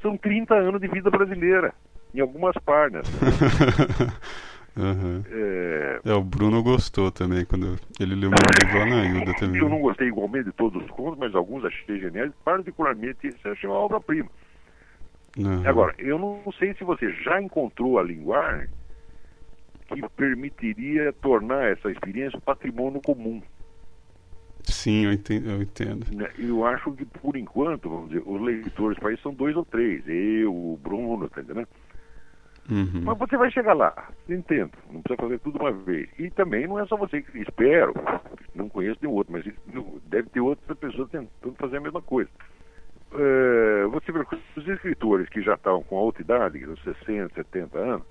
[0.00, 1.74] são 30 anos de vida brasileira.
[2.14, 3.06] Em algumas páginas.
[4.76, 5.22] Uhum.
[5.30, 6.00] É...
[6.04, 6.14] é...
[6.14, 9.60] o Bruno gostou também, quando ele leu meu livro lá na Ilda também.
[9.60, 13.68] Eu não gostei igualmente de todos os contos, mas alguns achei geniais, particularmente esse achei
[13.68, 14.30] uma obra-prima.
[15.38, 15.66] Uhum.
[15.66, 18.68] Agora, eu não sei se você já encontrou a linguagem
[19.88, 23.42] que permitiria tornar essa experiência um patrimônio comum.
[24.64, 26.06] Sim, eu entendo, eu entendo.
[26.14, 29.64] Né, eu acho que, por enquanto, vamos dizer, os leitores para isso são dois ou
[29.64, 30.02] três.
[30.06, 31.68] Eu, o Bruno, tá entendendo?
[32.70, 33.02] Uhum.
[33.04, 36.08] Mas você vai chegar lá, entendo, não precisa fazer tudo uma vez.
[36.18, 37.92] E também não é só você que espero,
[38.54, 39.44] não conheço nenhum outro, mas
[40.06, 42.30] deve ter outras pessoas tentando fazer a mesma coisa.
[43.14, 44.20] É, você vê
[44.56, 48.06] os escritores que já estavam com alta idade, uns 60, 70 anos,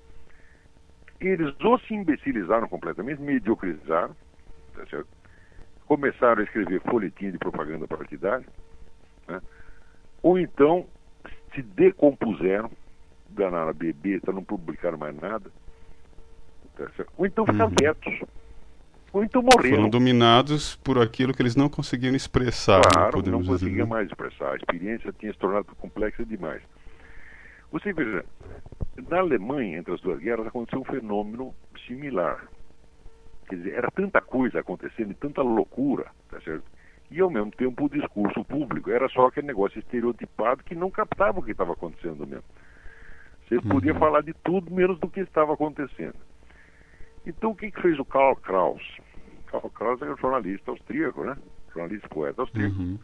[1.18, 4.14] eles ou se imbecilizaram completamente, mediocrizaram,
[4.74, 5.08] tá certo?
[5.86, 8.46] começaram a escrever folhetim de propaganda partidária,
[9.28, 9.40] né?
[10.22, 10.86] ou então
[11.54, 12.70] se decompuseram,
[13.32, 15.50] danaram a beber, então não publicaram mais nada.
[16.76, 17.74] Tá Ou então ficaram uhum.
[17.74, 18.20] quietos.
[19.12, 19.76] Ou então morreram.
[19.76, 22.78] Foram dominados por aquilo que eles não conseguiam expressar.
[22.78, 24.52] Né, claro, não conseguiam mais expressar.
[24.52, 26.62] A experiência tinha se tornado complexa demais.
[27.70, 28.24] Você veja,
[29.08, 31.54] na Alemanha, entre as duas guerras, aconteceu um fenômeno
[31.86, 32.46] similar.
[33.48, 36.64] Quer dizer, era tanta coisa acontecendo tanta loucura, tá certo?
[37.10, 41.40] E ao mesmo tempo o discurso público era só aquele negócio estereotipado que não captava
[41.40, 42.44] o que estava acontecendo mesmo.
[43.52, 43.68] Você uhum.
[43.68, 46.14] podia falar de tudo menos do que estava acontecendo.
[47.26, 48.82] Então o que, que fez o Karl Kraus?
[49.46, 51.36] Karl Kraus é um jornalista austríaco, né?
[51.74, 52.76] Jornalista poeta austríaco.
[52.76, 52.98] Uhum.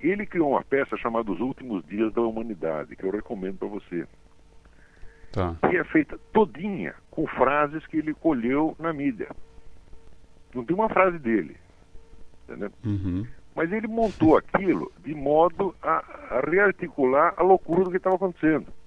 [0.00, 4.04] Ele criou uma peça chamada Os Últimos Dias da Humanidade, que eu recomendo para você.
[5.30, 5.54] Tá.
[5.68, 9.28] Que é feita todinha com frases que ele colheu na mídia.
[10.52, 11.56] Não tem uma frase dele.
[12.48, 12.72] Entendeu?
[12.84, 13.24] Uhum.
[13.54, 15.98] Mas ele montou aquilo de modo a,
[16.30, 18.79] a rearticular a loucura do que estava acontecendo.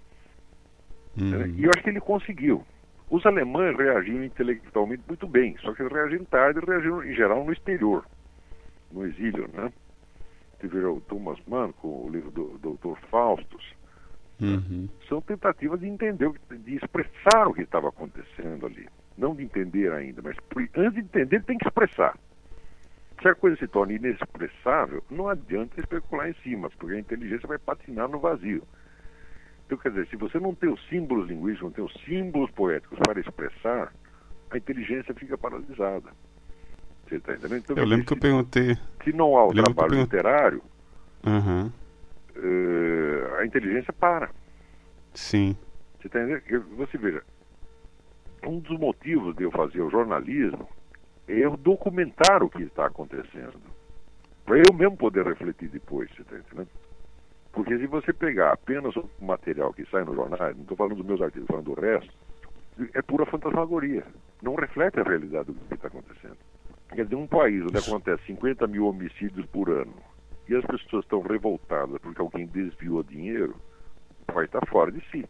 [1.17, 1.53] Uhum.
[1.57, 2.65] E eu acho que ele conseguiu.
[3.09, 7.45] Os alemães reagiram intelectualmente muito bem, só que eles reagiram tarde e reagiram, em geral,
[7.45, 8.05] no exterior,
[8.91, 9.71] no exílio, né?
[10.59, 12.97] Tiveram o Thomas Mann com o livro do Dr.
[13.09, 13.63] Faustus.
[14.41, 14.89] Uhum.
[15.07, 18.87] São tentativas de entender, de expressar o que estava acontecendo ali.
[19.17, 20.35] Não de entender ainda, mas
[20.75, 22.17] antes de entender, tem que expressar.
[23.21, 27.59] Se a coisa se torna inexpressável, não adianta especular em cima, porque a inteligência vai
[27.59, 28.63] patinar no vazio.
[29.73, 32.99] Então, quer dizer, se você não tem os símbolos linguísticos, não tem os símbolos poéticos
[32.99, 33.91] para expressar,
[34.51, 36.11] a inteligência fica paralisada.
[37.07, 37.57] Você está entendendo?
[37.57, 38.77] Então, eu lembro que eu perguntei.
[39.03, 40.61] Se não há o trabalho literário,
[41.25, 41.71] uhum.
[42.37, 44.29] uh, a inteligência para.
[45.13, 45.57] Sim.
[45.99, 46.75] Você está entendendo?
[46.77, 47.23] Você veja,
[48.45, 50.69] um dos motivos de eu fazer o jornalismo
[51.27, 53.59] é eu documentar o que está acontecendo.
[54.45, 56.69] Para eu mesmo poder refletir depois, você está entendendo?
[57.53, 61.05] Porque se você pegar apenas o material que sai no jornal, não estou falando dos
[61.05, 62.13] meus artigos, estou falando do resto,
[62.93, 64.03] é pura fantasmagoria.
[64.41, 66.37] Não reflete a realidade do que está acontecendo.
[66.89, 69.93] Quer dizer, um país onde acontece 50 mil homicídios por ano
[70.49, 73.55] e as pessoas estão revoltadas porque alguém desviou dinheiro,
[74.33, 75.25] vai estar fora de si.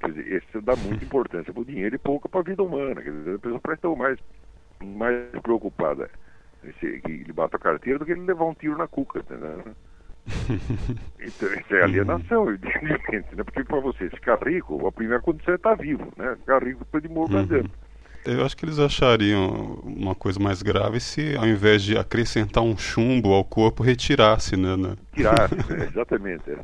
[0.00, 3.00] Quer dizer, isso dá muita importância para o dinheiro e pouco para a vida humana.
[3.00, 4.18] Quer dizer, a pessoa parece estar mais,
[4.82, 6.10] mais preocupada
[6.64, 9.74] em que ele bata a carteira do que ele levar um tiro na cuca, entendeu?
[11.26, 13.42] Então, isso é alienação, evidentemente, né?
[13.42, 16.36] Porque para você ficar rico, a primeira condição é estar vivo, né?
[16.36, 17.46] Ficar rico depois de morrer uhum.
[17.46, 17.70] dentro.
[18.26, 22.76] Eu acho que eles achariam uma coisa mais grave se, ao invés de acrescentar um
[22.76, 24.76] chumbo ao corpo, retirasse, né?
[24.76, 24.96] né?
[25.14, 26.50] Tirasse, é, exatamente.
[26.50, 26.58] É.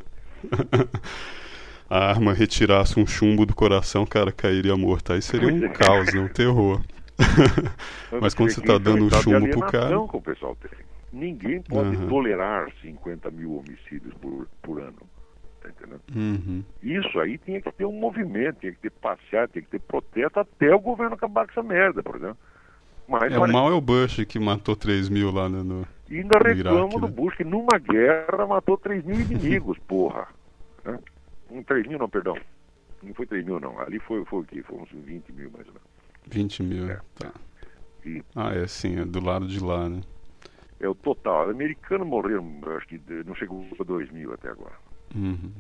[1.89, 5.13] a arma retirasse um chumbo do coração, cara, cairia morto.
[5.13, 5.69] Aí seria um é.
[5.69, 6.21] caos, né?
[6.21, 6.81] um terror.
[8.21, 9.99] Mas quando você está dando um chumbo pro cara.
[9.99, 10.71] Com o pessoal tem.
[11.13, 12.09] Ninguém pode uhum.
[12.09, 15.01] tolerar 50 mil homicídios por, por ano.
[15.61, 16.01] Tá entendendo?
[16.15, 16.65] Uhum.
[16.83, 20.41] Isso aí tinha que ter um movimento, tinha que ter passeado, tinha que ter protesto
[20.41, 22.39] até o governo acabar com essa merda, por exemplo.
[23.07, 25.85] Mas, é, o mal é o Bush que matou 3 mil lá né, no.
[26.09, 27.13] E ainda reclamam do né?
[27.13, 30.29] Bush que numa guerra matou 3 mil inimigos, porra.
[30.85, 30.97] Né?
[31.51, 32.37] Um 3 mil não, perdão.
[33.03, 33.81] Não foi 3 mil não.
[33.81, 34.63] Ali foi, foi o quê?
[34.63, 35.89] Foi uns 20 mil mais ou menos.
[36.29, 37.01] 20 mil, é.
[37.19, 37.33] tá.
[38.07, 38.23] E...
[38.35, 40.01] Ah, é sim, é do lado de lá, né?
[40.81, 41.51] É o total.
[41.51, 44.75] Americanos morreram, acho que não chegou a 2 mil até agora.
[45.15, 45.53] Uhum.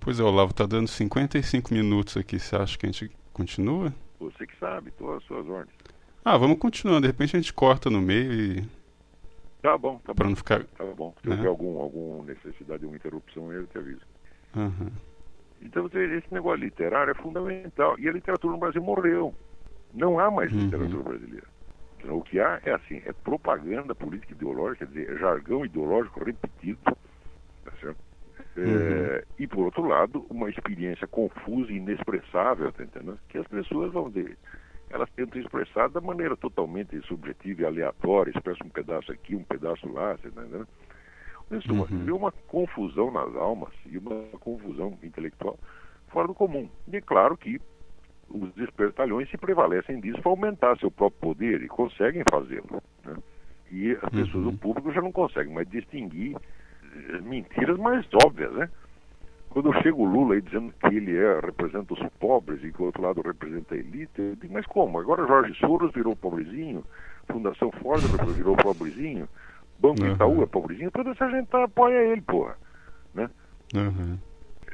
[0.00, 2.38] Pois é, Olavo, tá dando 55 minutos aqui.
[2.38, 3.94] Você acha que a gente continua?
[4.18, 5.74] Você que sabe, estou às suas ordens.
[6.24, 7.02] Ah, vamos continuando.
[7.02, 8.68] De repente a gente corta no meio e.
[9.62, 10.24] Tá bom, tá bom.
[10.24, 10.64] não ficar.
[10.64, 11.14] Tá bom.
[11.22, 11.36] Se né?
[11.36, 14.02] houver algum, alguma necessidade de uma interrupção, eu te aviso.
[14.56, 14.90] Uhum.
[15.62, 17.98] Então, esse negócio literário é fundamental.
[17.98, 19.34] E a literatura no Brasil morreu.
[19.94, 20.60] Não há mais uhum.
[20.60, 21.46] literatura brasileira.
[22.08, 26.78] O que há é assim, é propaganda política ideológica, quer dizer, é jargão ideológico repetido,
[26.84, 27.98] tá certo?
[28.56, 29.22] É, uhum.
[29.38, 33.18] E por outro lado, uma experiência confusa e inexpressável, tá entendendo?
[33.28, 34.36] Que as pessoas vão dizer,
[34.90, 39.90] elas tentam expressar da maneira totalmente subjetiva e aleatória, expressa um pedaço aqui, um pedaço
[39.92, 40.68] lá, tá entendendo?
[41.50, 42.16] Isso uhum.
[42.16, 45.58] uma confusão nas almas e uma confusão intelectual
[46.08, 46.68] fora do comum.
[46.88, 47.60] E é claro que
[48.34, 52.82] os espertalhões se prevalecem disso para aumentar seu próprio poder e conseguem fazê-lo.
[53.04, 53.14] Né?
[53.70, 54.50] E as pessoas uhum.
[54.50, 58.68] do público já não conseguem mais distinguir eh, mentiras mais óbvias, né?
[59.50, 62.86] Quando chega o Lula aí dizendo que ele é, representa os pobres e que o
[62.86, 64.98] outro lado representa a elite, eu digo, mas como?
[64.98, 66.84] Agora Jorge Soros virou pobrezinho,
[67.30, 68.02] Fundação Ford
[68.34, 69.28] virou pobrezinho,
[69.78, 70.12] Banco uhum.
[70.12, 72.56] Itaú é pobrezinho, toda essa gente apoia ele, porra.
[73.14, 73.30] Né?
[73.76, 74.18] Uhum.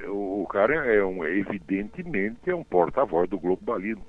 [0.09, 4.05] O cara é um, evidentemente é um porta-voz do globalismo.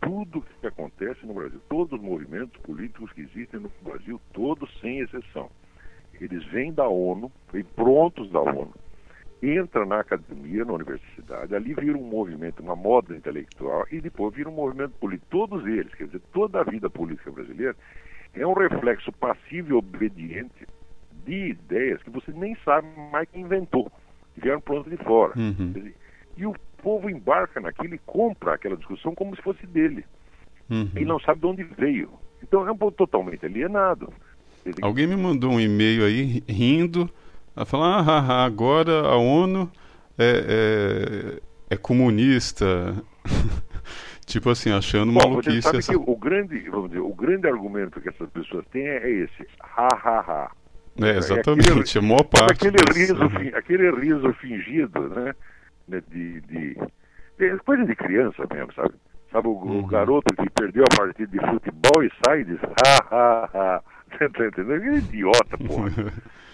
[0.00, 4.98] Tudo que acontece no Brasil, todos os movimentos políticos que existem no Brasil, todos sem
[4.98, 5.48] exceção,
[6.20, 8.74] eles vêm da ONU, vêm prontos da ONU,
[9.42, 14.48] entra na academia, na universidade, ali vira um movimento, uma moda intelectual e depois vira
[14.48, 15.30] um movimento político.
[15.30, 17.76] Todos eles, quer dizer, toda a vida política brasileira
[18.34, 20.66] é um reflexo passivo e obediente
[21.24, 23.90] de ideias que você nem sabe mais quem inventou,
[24.36, 25.32] vieram pronto de fora.
[25.36, 25.72] Uhum.
[25.72, 25.94] Dizer,
[26.36, 30.04] e o povo embarca naquilo e compra aquela discussão como se fosse dele.
[30.70, 30.90] Uhum.
[30.96, 32.10] E não sabe de onde veio.
[32.42, 34.12] Então é um povo totalmente alienado.
[34.80, 37.10] Alguém me mandou um e-mail aí rindo
[37.54, 39.70] ela fala, ah, ah, agora a ONU
[40.18, 42.96] é, é, é comunista.
[44.24, 45.60] tipo assim, achando Bom, maluquice.
[45.60, 45.92] Você sabe essa...
[45.92, 49.88] que o grande, vamos dizer, o grande argumento que essas pessoas têm é esse, ha,
[49.92, 50.50] ha, ha.
[51.00, 52.68] É, exatamente, é aquele, parte.
[52.68, 55.34] Aquele riso, aquele riso fingido, né?
[55.88, 56.00] De,
[56.42, 56.76] de,
[57.38, 58.94] de, coisa de criança mesmo, sabe?
[59.30, 59.80] Sabe o, uhum.
[59.80, 63.82] o, garoto que perdeu a partida de futebol e sai e diz, ha, ha, ha.
[64.12, 64.74] Você tá entendendo?
[64.74, 65.90] Aquele idiota, porra.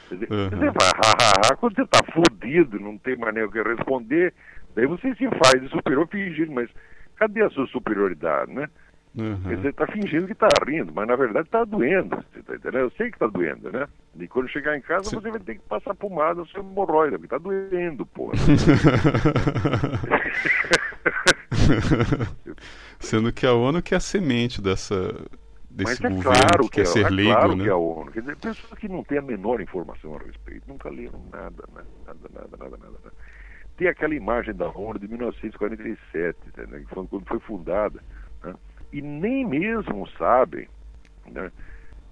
[0.09, 0.49] Dizer, uhum.
[0.49, 3.61] Você vai, ha, ha, ha, quando você está fodido, não tem mais nem o que
[3.61, 4.33] responder,
[4.75, 6.71] daí você se faz de superior fingindo, mas
[7.17, 8.71] cadê a sua superioridade, né?
[9.17, 9.37] Uhum.
[9.37, 12.17] Você está fingindo que está rindo, mas na verdade está doendo.
[12.17, 12.83] Você tá entendendo?
[12.83, 13.89] Eu sei que está doendo, né?
[14.19, 15.17] E quando chegar em casa, Sim.
[15.17, 18.31] você vai ter que passar pomada no seu hemorroida, porque está doendo, pô.
[22.99, 25.13] Sendo que a ONU que é a semente dessa,
[25.71, 27.65] desse Mas é governo claro que, quer é, ser é leigo, claro né?
[27.65, 28.11] que é a ONU.
[28.13, 31.83] Quer dizer, pessoas que não têm a menor informação a respeito, nunca leram nada, né?
[32.07, 33.13] nada, nada, nada, nada, nada.
[33.77, 36.39] Tem aquela imagem da ONU de 1947,
[36.69, 36.85] né?
[36.91, 38.03] quando foi fundada,
[38.43, 38.55] né?
[38.93, 40.69] E nem mesmo sabem,
[41.27, 41.51] né?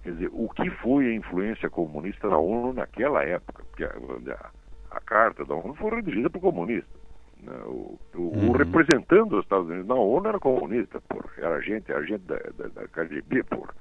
[0.03, 4.97] quer dizer, o que foi a influência comunista na ONU naquela época, porque a, a,
[4.97, 7.01] a carta da ONU foi redigida por comunistas.
[7.43, 7.53] Né?
[7.67, 8.51] O, o, uhum.
[8.51, 11.31] o, representante dos Estados Unidos na ONU era comunista, porra.
[11.39, 13.75] era agente, agente da, da, da KGB, porra.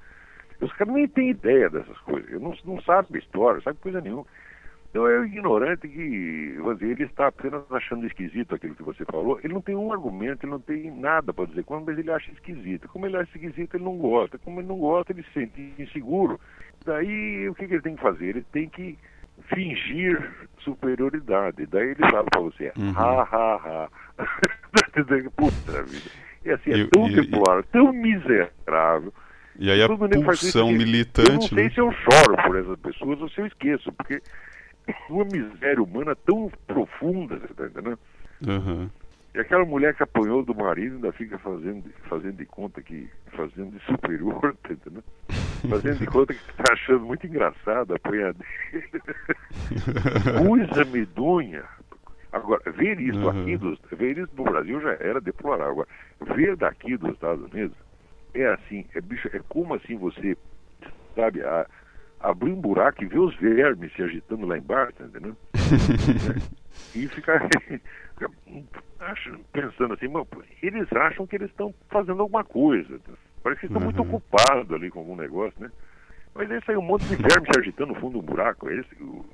[0.61, 4.25] Os caras nem têm ideia dessas coisas, não, não sabem história, sabe coisa nenhuma.
[4.95, 9.37] Então é o ignorante que dizer, ele está apenas achando esquisito aquilo que você falou.
[9.43, 12.31] Ele não tem um argumento, ele não tem nada para dizer quando, mas ele acha
[12.31, 12.87] esquisito.
[12.87, 14.37] Como ele acha esquisito, ele não gosta.
[14.37, 16.39] Como ele não gosta, ele se sente inseguro.
[16.85, 18.25] Daí o que, que ele tem que fazer?
[18.25, 18.97] Ele tem que
[19.53, 21.65] fingir superioridade.
[21.65, 22.93] Daí ele fala para você, uhum.
[22.95, 23.89] ha, ha, ha.
[25.35, 26.09] Puta vida.
[26.45, 29.13] E assim, é tão deplorável, tão miserável.
[29.59, 31.29] E aí a pulsão militante.
[31.29, 31.69] Eu não sei né?
[31.69, 34.21] se eu choro por essas pessoas ou se eu esqueço, porque
[35.09, 37.99] uma miséria humana tão profunda, você tá entendendo?
[38.47, 38.89] Uhum.
[39.33, 43.09] E aquela mulher que apanhou do marido ainda fica fazendo, fazendo de conta que.
[43.35, 45.03] fazendo de superior, tá entendendo?
[45.69, 48.45] Fazendo de conta que está achando muito engraçado a apanhadeira.
[50.37, 51.63] Coisa medonha.
[52.31, 53.29] Agora, ver isso Uhum.
[53.41, 55.71] aqui, dos, ver isso no Brasil já era deplorável.
[55.71, 55.87] Agora,
[56.35, 57.75] ver daqui dos Estados Unidos
[58.33, 60.37] é assim, é, bicho, é como assim você,
[61.15, 61.65] sabe, a-
[62.19, 65.37] abrir um buraco e ver os vermes se agitando lá embaixo, tá entendendo?
[66.95, 67.47] e ficar
[69.51, 72.99] pensando assim, "Mas, pô, eles acham que eles estão fazendo alguma coisa.
[73.43, 74.15] Parece que estão muito Uhum.
[74.15, 75.71] ocupados ali com algum negócio, né?
[76.33, 78.69] Mas aí, um monte de verme se agitando no fundo do buraco.
[78.69, 79.25] Esse, o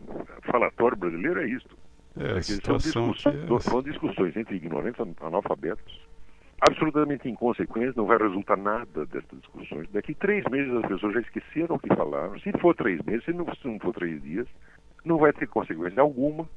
[0.44, 1.76] falatório brasileiro é isto.
[2.20, 6.02] É, a são, situação discussões, é são discussões entre ignorantes analfabetos,
[6.62, 9.90] absolutamente inconsequentes, não vai resultar nada dessas discussões.
[9.92, 12.40] Daqui três meses as pessoas já esqueceram o que falaram.
[12.40, 14.48] Se for três meses, se não, se não for três dias,
[15.04, 16.48] não vai ter consequência alguma.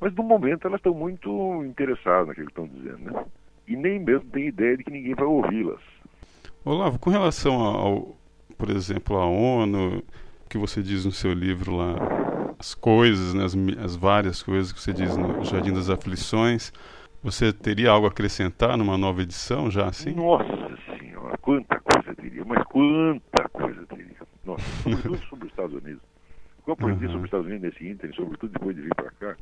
[0.00, 3.24] Mas no momento elas estão muito interessadas naquilo que estão dizendo, né?
[3.68, 5.80] E nem mesmo têm ideia de que ninguém vai ouvi-las.
[6.64, 8.16] Olavo, com relação ao,
[8.58, 10.02] por exemplo, à ONU,
[10.48, 11.94] que você diz no seu livro lá,
[12.58, 16.72] as coisas, né, as, as várias coisas que você diz no Jardim das Aflições,
[17.22, 20.12] você teria algo a acrescentar numa nova edição já assim?
[20.14, 24.16] Nossa senhora, quanta coisa teria, mas quanta coisa teria.
[24.44, 26.02] Nossa, sobretudo sobre os Estados Unidos.
[26.58, 27.12] O que eu aprendi Uhum.
[27.12, 29.36] sobre os Estados Unidos nesse ínterim, sobretudo depois de vir para cá,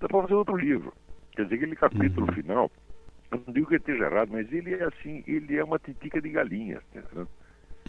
[0.00, 0.92] dá para fazer outro livro.
[1.34, 2.32] Quer dizer, aquele capítulo Uhum.
[2.34, 2.70] final,
[3.30, 6.20] eu não digo que ele esteja errado, mas ele é assim, ele é uma titica
[6.20, 7.28] de galinhas, entendendo?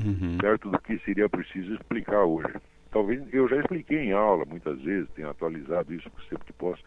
[0.05, 0.37] Uhum.
[0.37, 2.53] perto do que seria preciso explicar hoje.
[2.91, 6.81] Talvez eu já expliquei em aula muitas vezes, tenho atualizado isso sempre que posso,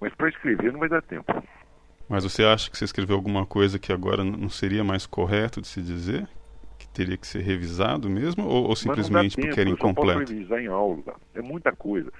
[0.00, 1.32] mas para escrever não vai dar tempo.
[2.08, 5.66] Mas você acha que você escreveu alguma coisa que agora não seria mais correto de
[5.68, 6.26] se dizer?
[6.78, 8.46] Que teria que ser revisado mesmo?
[8.46, 10.32] Ou, ou simplesmente tempo, porque era eu só posso incompleto?
[10.32, 11.02] revisar em aula,
[11.34, 12.10] é muita coisa.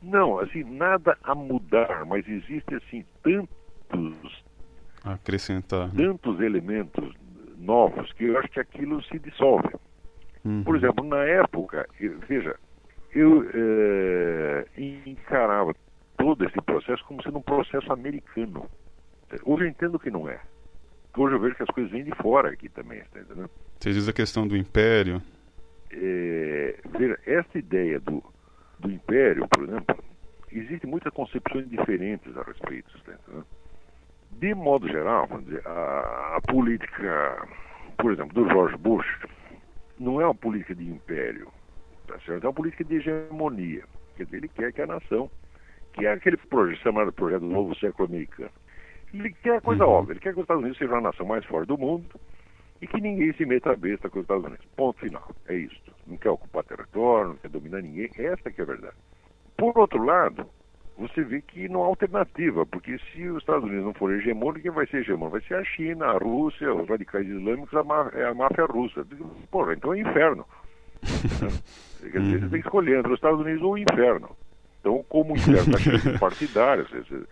[0.00, 4.44] Não, assim, nada a mudar, mas existe assim tantos,
[5.02, 5.88] A acrescentar.
[5.88, 6.04] né?
[6.04, 7.12] tantos elementos
[7.56, 9.68] novos que eu acho que aquilo se dissolve.
[10.44, 10.62] Uhum.
[10.62, 12.54] Por exemplo, na época, eu- veja,
[13.14, 14.66] eu eh,
[15.06, 15.74] encarava
[16.24, 18.66] todo esse processo como sendo um processo americano.
[19.44, 20.40] Hoje eu entendo que não é.
[21.14, 23.50] Hoje eu vejo que as coisas vêm de fora aqui também, está entendendo?
[23.78, 25.20] Você diz a questão do império.
[25.92, 28.24] É, veja, essa ideia do,
[28.78, 30.02] do império, por exemplo,
[30.50, 33.46] existem muitas concepções diferentes a respeito, está entendendo?
[34.32, 37.48] De modo geral, vamos dizer, a, a política,
[37.98, 39.06] por exemplo, do George Bush,
[40.00, 41.52] não é uma política de império,
[42.06, 42.44] tá certo?
[42.44, 43.84] É uma política de hegemonia.
[44.16, 45.30] Quer dizer, ele quer que a nação,
[45.94, 48.50] que é aquele projeto chamado Projeto Novo Século Americano,
[49.12, 49.92] ele quer coisa Uhum.
[49.92, 52.04] óbvia, ele quer que os Estados Unidos sejam a nação mais forte do mundo
[52.82, 54.66] e que ninguém se meta a besta com os Estados Unidos.
[54.76, 55.30] Ponto final.
[55.48, 55.80] É isso.
[56.06, 58.10] Não quer ocupar território, não quer dominar ninguém.
[58.18, 58.96] Essa que é a verdade.
[59.56, 60.44] Por outro lado,
[60.98, 64.70] você vê que não há alternativa, porque se os Estados Unidos não forem hegemônicos, quem
[64.72, 65.38] vai ser hegemônico?
[65.38, 69.06] Vai ser a China, a Rússia, os radicais islâmicos, a, má- é a máfia russa.
[69.50, 70.44] Porra, então é inferno.
[72.12, 74.36] Quer dizer, você tem que escolher entre os Estados Unidos ou o inferno.
[74.84, 75.32] Então, como
[76.20, 77.26] partidários, quer dizer,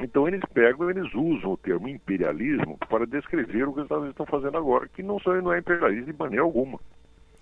[0.00, 4.18] então eles pegam, eles usam o termo imperialismo para descrever o que os Estados Unidos
[4.18, 6.80] estão fazendo agora, que não, são, não é imperialismo de maneira alguma.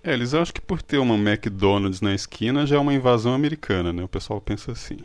[0.03, 3.93] É, eles acham que por ter uma McDonald's na esquina já é uma invasão americana,
[3.93, 4.03] né?
[4.03, 4.97] O pessoal pensa assim.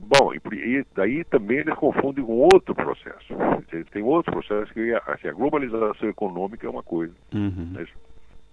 [0.00, 3.34] Bom, e, daí também eles confundem com outro processo.
[3.70, 7.12] Tem- Tem outro processo que é, assim, a globalização econômica é uma coisa.
[7.34, 7.72] Uhum.
[7.74, 7.88] Mas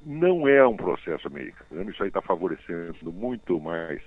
[0.05, 4.01] não é um processo americano, isso aí está favorecendo muito mais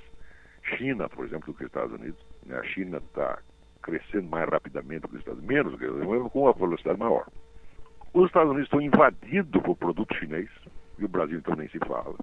[0.76, 2.24] China, por exemplo, do que os Estados Unidos.
[2.46, 2.58] né?
[2.58, 3.38] A China está
[3.82, 7.26] crescendo mais rapidamente do que os Estados Unidos, menos, com uma velocidade maior.
[8.12, 10.48] Os Estados Unidos estão invadidos por produto chinês,
[10.98, 12.16] e o Brasil então nem se fala.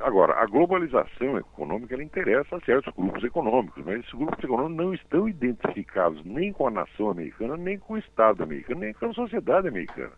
[0.00, 4.92] Agora, a globalização econômica ela interessa a certos grupos econômicos, mas esses grupos econômicos não
[4.92, 9.14] estão identificados nem com a nação americana, nem com o Estado americano, nem com a
[9.14, 10.12] sociedade americana.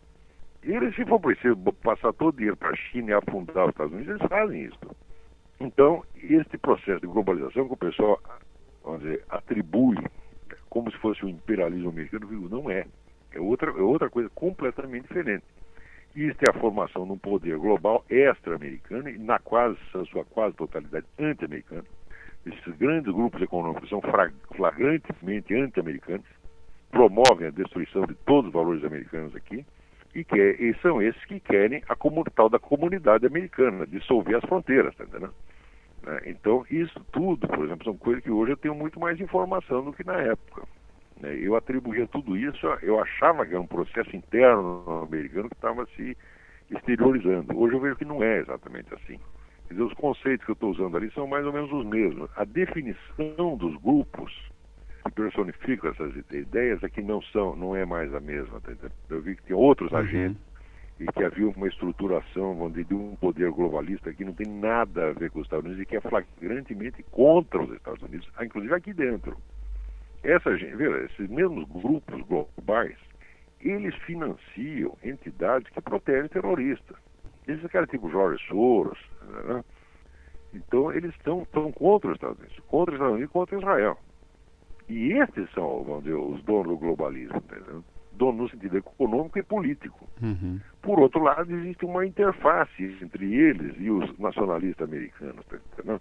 [0.63, 3.93] Eles, se for preciso passar todo o dinheiro para a China e afundar os Estados
[3.93, 4.97] Unidos, eles fazem isso.
[5.59, 8.21] Então, este processo de globalização que o pessoal,
[8.85, 9.97] vamos dizer, atribui
[10.69, 12.87] como se fosse o imperialismo americano, não é.
[13.33, 15.45] É outra, é outra coisa completamente diferente.
[16.15, 19.79] Isto é a formação de um poder global extra-americano e na quase,
[20.11, 21.85] sua quase totalidade anti-americana.
[22.45, 24.01] Esses grandes grupos econômicos são
[24.55, 26.27] flagrantemente anti-americanos,
[26.91, 29.67] promovem a destruição de todos os valores americanos aqui
[30.17, 31.97] e, que, e são esses que querem a
[32.35, 35.35] tal da comunidade americana, dissolver as fronteiras, tá entendendo?
[36.03, 36.21] né?
[36.25, 39.93] Então, isso tudo, por exemplo, são coisas que hoje eu tenho muito mais informação do
[39.93, 40.63] que na época.
[41.21, 41.37] né?
[41.39, 46.17] Eu atribuía tudo isso, eu achava que era um processo interno americano que estava se
[46.71, 47.55] exteriorizando.
[47.55, 49.19] Hoje eu vejo que não é exatamente assim.
[49.69, 52.31] Quer dizer, os conceitos que eu estou usando ali são mais ou menos os mesmos.
[52.37, 54.33] A definição dos grupos
[55.07, 58.61] que personificam essas ideias é que não são, não é mais a mesma.
[58.61, 58.73] Tá
[59.11, 59.99] eu vi que tem outros uhum.
[59.99, 60.43] agentes
[60.99, 65.11] e que havia uma estruturação vamos dizer, de um poder globalista que não tem nada
[65.11, 68.75] a ver com os Estados Unidos e que é flagrantemente contra os Estados Unidos, inclusive
[68.75, 69.37] aqui dentro.
[70.23, 72.97] Essa gente, veja, esses mesmos grupos globais,
[73.61, 76.97] eles financiam entidades que protegem terroristas.
[77.47, 78.99] Esses caras tipo Jorge Soros,
[79.45, 79.65] né?
[80.53, 83.99] então eles estão, estão contra os Estados Unidos, contra os Estados Unidos e contra Israel.
[84.89, 87.83] E estes são, vamos dizer, os donos do globalismo, entendeu?
[88.17, 90.09] dono no sentido econômico e político.
[90.21, 90.59] Uhum.
[90.83, 95.45] Por outro lado, existe uma interface entre eles e os nacionalistas americanos.
[95.47, 96.01] Tá?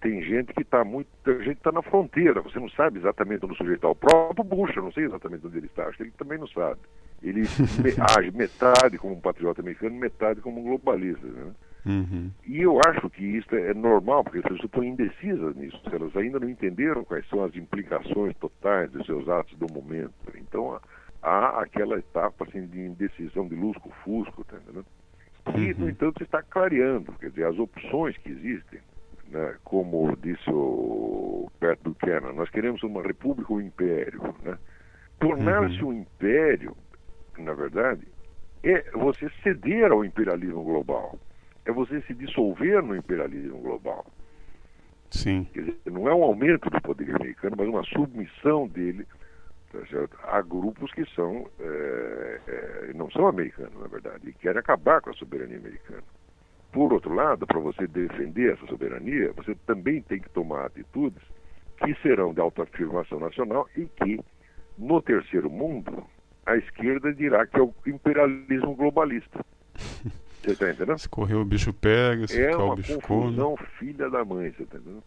[0.00, 1.08] Tem gente que está muito.
[1.24, 3.88] Tem gente está na fronteira, você não sabe exatamente onde o sujeito está.
[3.88, 6.48] O próprio Bush, eu não sei exatamente onde ele está, acho que ele também não
[6.48, 6.80] sabe.
[7.22, 7.42] Ele
[8.18, 11.26] age metade como um patriota americano, metade como um globalista.
[11.26, 11.52] Né?
[11.84, 12.30] Uhum.
[12.46, 15.80] E eu acho que isso é normal, porque as pessoas estão indecisas nisso.
[15.92, 20.12] Elas ainda não entenderam quais são as implicações totais dos seus atos do momento.
[20.36, 20.80] Então,
[21.22, 24.86] há aquela etapa assim, de indecisão de lusco-fusco, tá entendendo?
[25.56, 25.90] E, no uhum.
[25.90, 28.80] entanto, está clareando, quer dizer, as opções que existem,
[29.28, 34.22] né, como disse o Pat Buchanan, nós queremos uma república ou um império.
[34.44, 34.56] Né?
[35.18, 35.90] Tornar-se uhum.
[35.90, 36.76] um império,
[37.38, 38.06] na verdade,
[38.62, 41.18] é você ceder ao imperialismo global,
[41.64, 44.06] é você se dissolver no imperialismo global.
[45.10, 45.46] Sim.
[45.52, 49.06] Quer dizer, não é um aumento do poder americano, mas uma submissão dele
[49.72, 49.78] Tá?
[50.24, 55.10] Há grupos que são, é, é, não são americanos, na verdade, e querem acabar com
[55.10, 56.02] a soberania americana.
[56.70, 61.22] Por outro lado, para você defender essa soberania, você também tem que tomar atitudes
[61.78, 64.20] que serão de autoafirmação nacional e que,
[64.78, 66.04] no terceiro mundo,
[66.46, 69.44] a esquerda dirá que é o imperialismo globalista.
[70.42, 70.98] Você está entendendo?
[70.98, 73.36] Se correr o bicho pega, se é o bicho come.
[73.36, 75.02] É uma confusão filha da mãe, você está entendendo?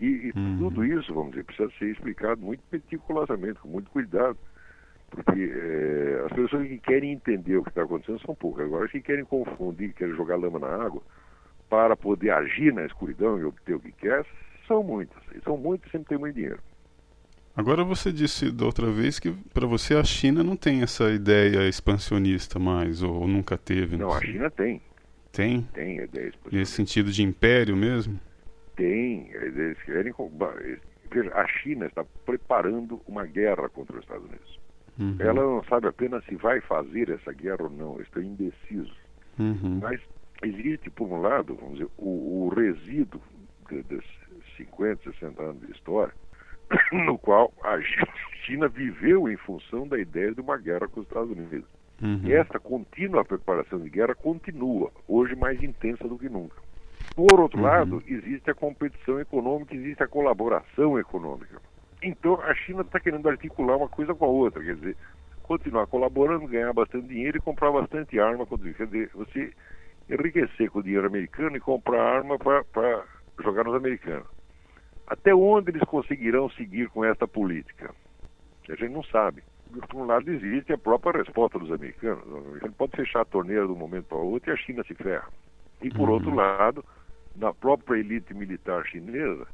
[0.00, 0.58] E, e uhum.
[0.58, 4.38] tudo isso, vamos dizer, precisa ser explicado muito meticulosamente, com muito cuidado.
[5.10, 8.66] Porque é, as pessoas que querem entender o que está acontecendo são poucas.
[8.66, 11.02] Agora, as que querem confundir, querem jogar lama na água
[11.68, 14.24] para poder agir na escuridão e obter o que quer,
[14.66, 15.22] são muitas.
[15.34, 16.60] E são muitas e sempre tem muito dinheiro.
[17.58, 21.68] Agora você disse da outra vez que para você a China não tem essa ideia
[21.68, 23.96] expansionista mais, ou nunca teve.
[23.96, 24.80] Não, não a China tem.
[25.32, 25.62] Tem?
[25.74, 26.56] Tem ideia expansionista.
[26.56, 28.18] Nesse sentido de império mesmo?
[28.78, 30.14] tem, eles querem.
[31.10, 34.60] Veja, a China está preparando uma guerra contra os Estados Unidos.
[34.98, 35.16] Uhum.
[35.18, 38.94] Ela não sabe apenas se vai fazer essa guerra ou não, está indeciso.
[39.38, 39.80] Uhum.
[39.82, 40.00] Mas
[40.42, 43.20] existe, por um lado, vamos dizer, o, o resíduo
[43.68, 44.00] de
[44.56, 46.14] 50, 60 anos de história,
[46.92, 47.78] no qual a
[48.44, 51.64] China viveu em função da ideia de uma guerra com os Estados Unidos.
[52.02, 52.20] Uhum.
[52.24, 56.56] E essa contínua preparação de guerra continua, hoje mais intensa do que nunca.
[57.14, 57.64] Por outro uhum.
[57.64, 61.60] lado, existe a competição econômica, existe a colaboração econômica.
[62.00, 64.96] Então, a China está querendo articular uma coisa com a outra, quer dizer,
[65.42, 68.46] continuar colaborando, ganhar bastante dinheiro e comprar bastante arma.
[68.46, 69.52] Quer dizer, você
[70.08, 73.04] enriquecer com o dinheiro americano e comprar arma para
[73.42, 74.37] jogar nos americanos.
[75.08, 77.94] Até onde eles conseguirão seguir com esta política?
[78.68, 79.42] A gente não sabe.
[79.88, 82.24] Por um lado, existe a própria resposta dos americanos.
[82.56, 84.84] A gente pode fechar a torneira de um momento para o outro e a China
[84.84, 85.28] se ferra.
[85.82, 86.14] E, por uhum.
[86.14, 86.84] outro lado,
[87.36, 89.46] na própria elite militar chinesa,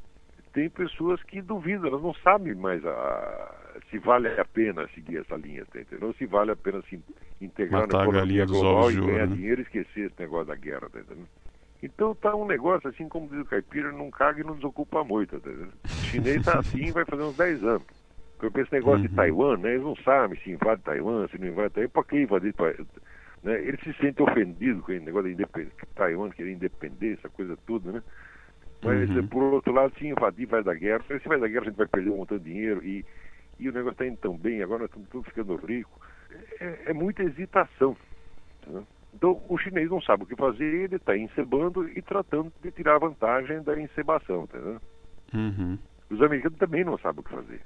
[0.51, 3.55] tem pessoas que duvidam, elas não sabem mais a,
[3.89, 6.13] se vale a pena seguir essa linha, tá entendeu?
[6.13, 6.99] Se vale a pena se
[7.41, 9.35] integrar Matar na economia global e ganhar né?
[9.35, 11.25] dinheiro e esquecer esse negócio da guerra, tá entendeu?
[11.83, 15.39] Então tá um negócio assim, como diz o caipira, não caga e não desocupa muito,
[15.39, 15.49] tá?
[15.49, 18.05] O chinês tá assim vai fazer uns 10 anos.
[18.37, 19.07] Porque esse negócio uhum.
[19.07, 19.71] de Taiwan, né?
[19.71, 22.53] Eles não sabem se invade Taiwan, se não invade Taiwan, para que invadir
[23.43, 23.61] né?
[23.61, 28.03] Ele se sente ofendido com o negócio de independência, Taiwan querer independência, coisa tudo, né?
[28.83, 29.27] Mas, uhum.
[29.27, 31.87] por outro lado, se invadir vai da guerra, se vai da guerra a gente vai
[31.87, 33.05] perder um montão de dinheiro e,
[33.59, 35.93] e o negócio está indo tão bem, agora nós estamos todos ficando ricos.
[36.59, 37.95] É, é muita hesitação.
[38.67, 38.83] Né?
[39.15, 42.99] Então, o chinês não sabe o que fazer, ele está encebando e tratando de tirar
[42.99, 44.79] vantagem da encebação, tá, né?
[45.33, 45.79] uhum.
[46.09, 47.61] Os americanos também não sabem o que fazer.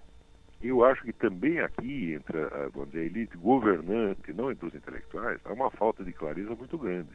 [0.61, 4.75] Eu acho que também aqui, entre a, vamos dizer, a elite governante, não entre os
[4.75, 7.09] intelectuais, há uma falta de clareza muito grande.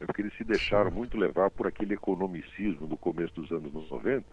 [0.00, 4.24] É porque eles se deixaram muito levar por aquele economicismo do começo dos anos 90,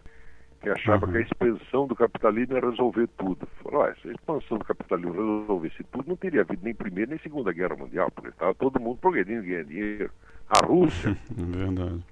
[0.60, 1.12] que achava uhum.
[1.12, 3.46] que a expansão do capitalismo ia resolver tudo.
[3.62, 7.20] Falou, ah, se a expansão do capitalismo resolvesse tudo, não teria havido nem Primeira nem
[7.20, 10.10] Segunda Guerra Mundial, porque estava todo mundo progredindo ganhando dinheiro.
[10.48, 12.04] A Rússia, é Verdade.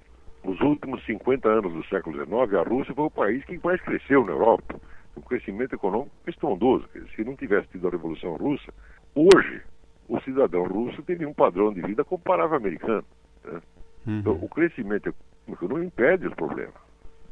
[0.43, 4.25] os últimos 50 anos do século XIX, a Rússia foi o país que mais cresceu
[4.25, 4.79] na Europa
[5.17, 6.87] um crescimento econômico estrondoso.
[7.15, 8.71] Se não tivesse tido a Revolução Russa,
[9.15, 9.61] hoje
[10.07, 13.03] o cidadão russo teria um padrão de vida comparável ao americano.
[13.43, 13.59] Né?
[14.05, 14.19] Uhum.
[14.19, 16.86] Então, o crescimento econômico não impede os problemas.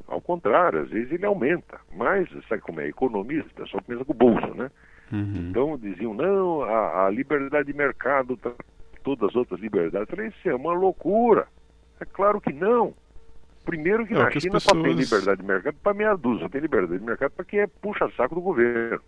[0.07, 1.79] Ao contrário, às vezes ele aumenta.
[1.95, 2.87] Mas, sabe como é?
[2.87, 4.69] Economista só pensa com o bolso, né?
[5.11, 5.49] Uhum.
[5.49, 8.51] Então diziam, não, a, a, liberdade de mercado, tá,
[9.03, 10.09] todas as outras liberdades.
[10.09, 11.47] Eu falei, isso é uma loucura.
[11.99, 12.93] É claro que não.
[13.63, 14.77] Primeiro que é, na que China pessoas...
[14.77, 17.67] só tem liberdade de mercado para meia dúzia, tem liberdade de mercado para quem é
[17.67, 19.01] puxa-saco do governo.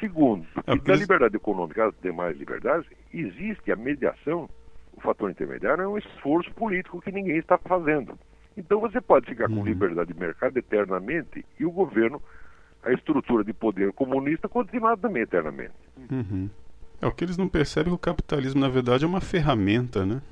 [0.00, 4.48] Segundo, é, da liberdade econômica às demais liberdades, existe a mediação,
[4.92, 8.18] o fator intermediário é um esforço político que ninguém está fazendo.
[8.56, 9.58] Então você pode ficar uhum.
[9.58, 12.22] com liberdade de mercado eternamente e o governo,
[12.82, 15.74] a estrutura de poder comunista, continuar também eternamente.
[16.10, 16.48] Uhum.
[17.00, 20.22] É o que eles não percebem que o capitalismo, na verdade, é uma ferramenta, né?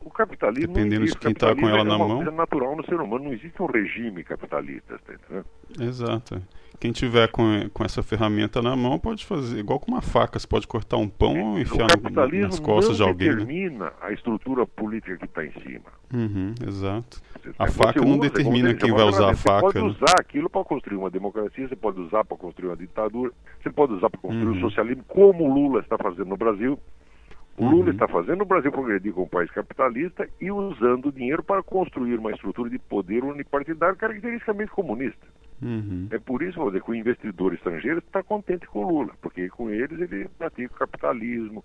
[0.00, 2.22] O capitalismo Dependendo de quem está com ela é na mão.
[2.22, 5.46] É natural no ser humano, não existe um regime capitalista, tá entendendo?
[5.80, 6.42] Exato.
[6.80, 10.46] Quem tiver com, com essa ferramenta na mão pode fazer, igual com uma faca, você
[10.46, 13.30] pode cortar um pão ou enfiar no, nas costas de alguém.
[13.30, 13.36] O né?
[13.38, 13.92] determina né?
[14.00, 15.86] a estrutura política que está em cima.
[16.14, 17.20] Uhum, exato.
[17.42, 19.66] Você, a faca não usa, determina quem vai usar a faca.
[19.66, 19.90] Você pode né?
[19.90, 23.94] usar aquilo para construir uma democracia, você pode usar para construir uma ditadura, você pode
[23.94, 24.58] usar para construir uhum.
[24.58, 26.78] o socialismo, como o Lula está fazendo no Brasil.
[27.58, 27.90] O Lula uhum.
[27.90, 32.30] está fazendo o Brasil progredir como país capitalista e usando o dinheiro para construir uma
[32.30, 35.26] estrutura de poder unipartidário caracteristicamente comunista.
[35.60, 36.06] Uhum.
[36.12, 39.68] É por isso dizer, que o investidor estrangeiro está contente com o Lula, porque com
[39.68, 41.64] eles ele pratica o capitalismo,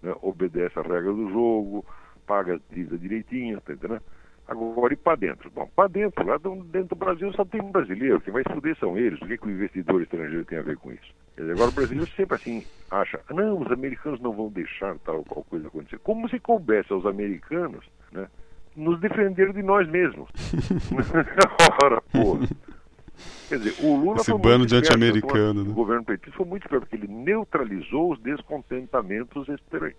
[0.00, 1.84] né, obedece às regras do jogo,
[2.24, 4.02] paga as dívidas direitinho, tá entendendo?
[4.46, 5.50] Agora, e para dentro?
[5.50, 8.96] Bom, para dentro, lá dentro do Brasil só tem um brasileiro, quem vai se são
[8.96, 11.25] eles, o que, que o investidor estrangeiro tem a ver com isso?
[11.38, 15.68] Agora o brasileiro sempre assim acha, não, os americanos não vão deixar tal qual coisa
[15.68, 15.98] acontecer.
[15.98, 18.26] Como se coubesse aos americanos, né,
[18.74, 20.28] nos defender de nós mesmos.
[21.82, 22.46] Ora, porra.
[23.48, 25.64] Quer dizer, o Lula Esse bando de anti-americano.
[25.64, 25.70] Né?
[25.70, 29.46] O governo petista foi muito esperto, porque ele neutralizou os descontentamentos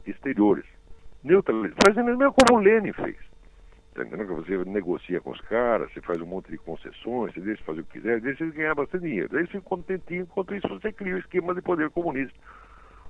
[0.05, 0.65] exteriores.
[1.23, 1.77] Neutralizou.
[1.85, 3.15] Fazendo mesmo como o Lenin fez.
[4.05, 7.83] Você negocia com os caras, você faz um monte de concessões, você deixa fazer o
[7.83, 9.29] que quiser, deixa eles ganhar bastante dinheiro.
[9.31, 12.37] Aí eles ficam contentinhos, enquanto isso você cria o um esquema de poder comunista.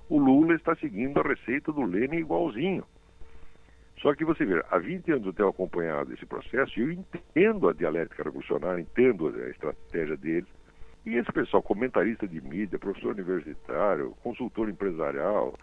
[0.09, 2.85] O Lula está seguindo a receita do Lenin igualzinho.
[4.01, 7.67] Só que você vê, há 20 anos eu tenho acompanhado esse processo e eu entendo
[7.67, 10.47] a dialética revolucionária, entendo a estratégia deles.
[11.05, 15.53] E esse pessoal, comentarista de mídia, professor universitário, consultor empresarial,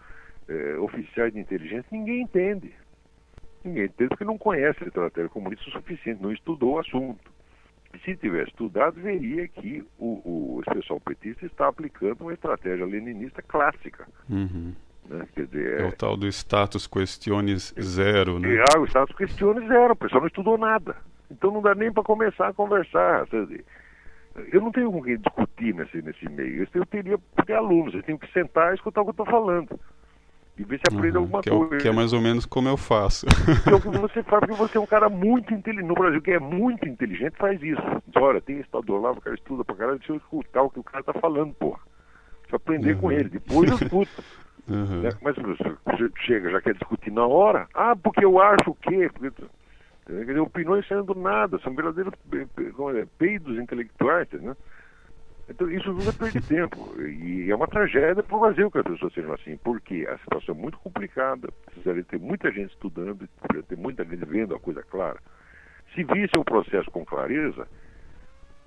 [0.47, 2.73] é, oficiais de inteligência, ninguém entende.
[3.65, 7.33] Ninguém entende porque não conhece a estratégia comunista o suficiente, não estudou o assunto.
[8.03, 14.07] Se tivesse estudado, veria que o, o pessoal petista está aplicando uma estratégia leninista clássica.
[14.29, 14.73] Uhum.
[15.09, 15.27] Né?
[15.35, 18.55] Dizer, é, é o tal do status questiones zero, né?
[18.55, 20.95] É, o status questiones zero, o pessoal não estudou nada.
[21.31, 23.25] Então não dá nem para começar a conversar.
[23.25, 23.65] Dizer,
[24.51, 26.67] eu não tenho com quem discutir nesse, nesse meio.
[26.73, 29.79] Eu teria ter alunos, eu tenho que sentar e escutar o que eu estou falando.
[30.57, 31.75] E ver se aprende uhum, alguma que coisa.
[31.75, 33.25] É que é mais ou menos como eu faço.
[33.63, 35.87] Que o que você faz, porque você é um cara muito inteligente.
[35.87, 37.81] No Brasil, que é muito inteligente, faz isso.
[38.15, 40.83] Olha, tem estudador lá, o cara estuda pra caralho, deixa eu escutar o que o
[40.83, 41.79] cara tá falando, porra.
[42.43, 43.01] Deixa eu aprender uhum.
[43.01, 43.29] com ele.
[43.29, 44.23] Depois eu escuto.
[44.67, 45.01] Uhum.
[45.01, 45.09] Né?
[45.21, 47.67] Mas você chega, já quer discutir na hora.
[47.71, 49.09] Ah, porque eu acho o quê?
[49.13, 49.29] Porque,
[50.07, 54.55] dizer, opiniões saindo do nada, são verdadeiros é, peidos intelectuais, né?
[55.47, 56.99] Então isso nunca perde tempo.
[57.01, 60.55] E é uma tragédia para o Brasil que as pessoas sejam assim, porque a situação
[60.55, 64.81] é muito complicada, precisaria ter muita gente estudando, precisaria ter muita gente vendo a coisa
[64.83, 65.19] clara.
[65.93, 67.67] Se visse o processo com clareza,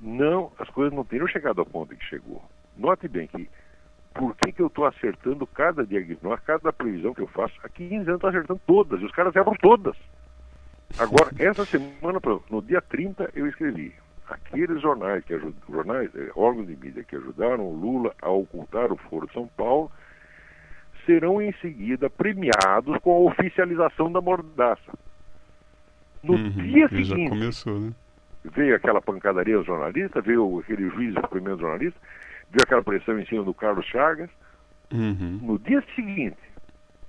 [0.00, 2.42] não, as coisas não teriam chegado ao ponto que chegou.
[2.76, 3.48] Note bem que
[4.14, 7.54] por que, que eu estou acertando cada diagnóstico, cada previsão que eu faço?
[7.62, 9.96] Há 15 anos eu estou acertando todas, e os caras erram todas.
[10.98, 13.92] Agora, essa semana, no dia 30, eu escrevi.
[14.28, 15.54] Aqueles jornais, que ajud...
[15.68, 19.46] jornais, eh, órgãos de mídia que ajudaram o Lula a ocultar o Foro de São
[19.56, 19.90] Paulo,
[21.06, 24.92] serão em seguida premiados com a oficialização da mordaça.
[26.22, 27.92] No uhum, dia seguinte, começou, né?
[28.44, 31.98] veio aquela pancadaria aos jornalistas, veio aquele juiz primeiro jornalista,
[32.50, 34.28] viu aquela pressão em cima do Carlos Chagas.
[34.92, 35.40] Uhum.
[35.42, 36.36] No dia seguinte,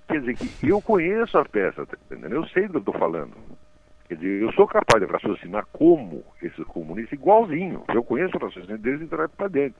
[0.08, 3.34] quer dizer que eu conheço a peça, tá eu sei do que eu estou falando.
[4.10, 7.84] Quer dizer, eu sou capaz de raciocinar como esses comunistas, igualzinho.
[7.94, 9.80] Eu conheço o raciocínio deles e trago para dentro.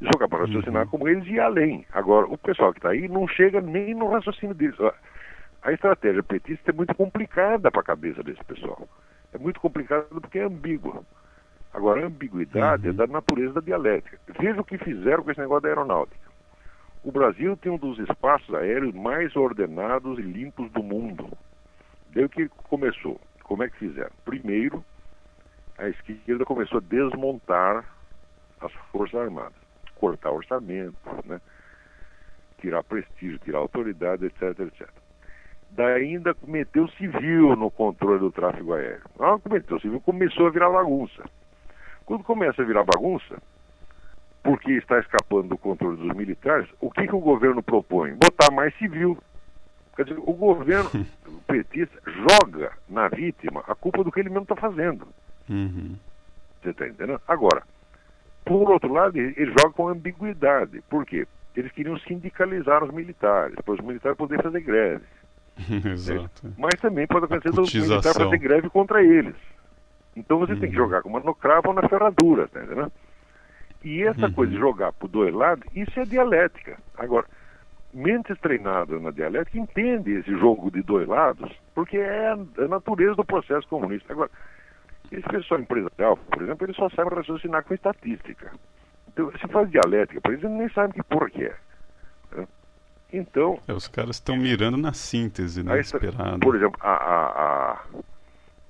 [0.00, 0.90] Eu sou capaz de raciocinar uhum.
[0.90, 1.86] como eles e além.
[1.92, 4.76] Agora, o pessoal que está aí não chega nem no raciocínio deles.
[5.62, 8.88] A estratégia petista é muito complicada para a cabeça desse pessoal.
[9.32, 11.04] É muito complicada porque é ambígua.
[11.72, 12.94] Agora, a ambiguidade é uhum.
[12.94, 14.18] é da natureza da dialética.
[14.40, 16.28] Veja o que fizeram com esse negócio da aeronáutica.
[17.04, 21.28] O Brasil tem um dos espaços aéreos mais ordenados e limpos do mundo.
[22.14, 23.20] Daí o que começou?
[23.44, 24.10] Como é que fizeram?
[24.24, 24.84] Primeiro,
[25.78, 27.84] a esquerda começou a desmontar
[28.60, 29.54] as Forças Armadas,
[29.96, 31.40] cortar orçamento, né?
[32.60, 34.88] tirar prestígio, tirar autoridade, etc, etc.
[35.70, 39.02] da ainda meteu civil no controle do tráfego aéreo.
[39.42, 41.24] Que meteu civil, começou a virar bagunça.
[42.04, 43.40] Quando começa a virar bagunça,
[44.42, 48.14] porque está escapando do controle dos militares, o que, que o governo propõe?
[48.14, 49.18] Botar mais civil.
[50.00, 50.90] Quer dizer, o governo
[51.46, 55.06] petista joga na vítima a culpa do que ele mesmo está fazendo.
[55.46, 55.94] Uhum.
[56.62, 57.20] Você está entendendo?
[57.28, 57.62] Agora,
[58.42, 60.82] por outro lado, ele, joga com ambiguidade.
[60.88, 61.28] Por quê?
[61.54, 65.04] Eles queriam sindicalizar os militares, para os militares poderem fazer greve.
[65.92, 66.50] Exato.
[66.56, 69.36] Mas também pode acontecer dos militares fazer greve contra eles.
[70.16, 70.60] Então você uhum.
[70.60, 70.84] tem que uhum.
[70.84, 72.90] jogar com uma no cravo ou na ferradura, tá entendendo?
[73.84, 74.32] E essa uhum.
[74.32, 76.78] coisa de jogar por dois lados, isso é dialética.
[76.96, 77.26] Agora,
[77.92, 83.24] mentes treinadas na dialética entendem esse jogo de dois lados, porque é a natureza do
[83.24, 84.12] processo comunista.
[84.12, 84.30] Agora,
[85.10, 88.52] esse pessoal empresarial, por exemplo, ele só sabe raciocinar com estatística.
[89.08, 91.56] Então, se faz dialética, por exemplo, nem sabe que porra que é.
[92.32, 92.46] Né?
[93.12, 93.58] Então.
[93.66, 95.80] É, os caras estão mirando na síntese, né?
[95.80, 96.38] Esperado.
[96.38, 97.80] Por exemplo, a, a, a,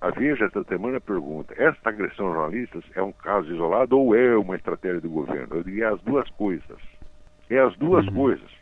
[0.01, 4.35] a Veja esta semana pergunta: esta agressão a jornalistas é um caso isolado ou é
[4.35, 5.57] uma estratégia do governo?
[5.57, 6.79] Eu diria as duas coisas.
[7.51, 8.15] É as duas uhum.
[8.15, 8.60] coisas.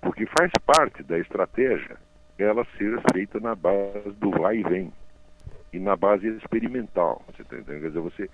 [0.00, 1.96] Porque faz parte da estratégia
[2.38, 4.92] ela ser feita na base do vai e vem
[5.72, 7.22] e na base experimental.
[7.26, 7.82] Você tá entendendo?
[7.82, 8.30] Quer dizer, você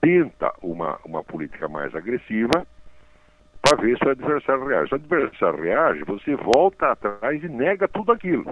[0.00, 2.66] tenta uma, uma política mais agressiva
[3.60, 4.88] para ver se o adversário reage.
[4.88, 8.44] Se o adversário reage, você volta atrás e nega tudo aquilo.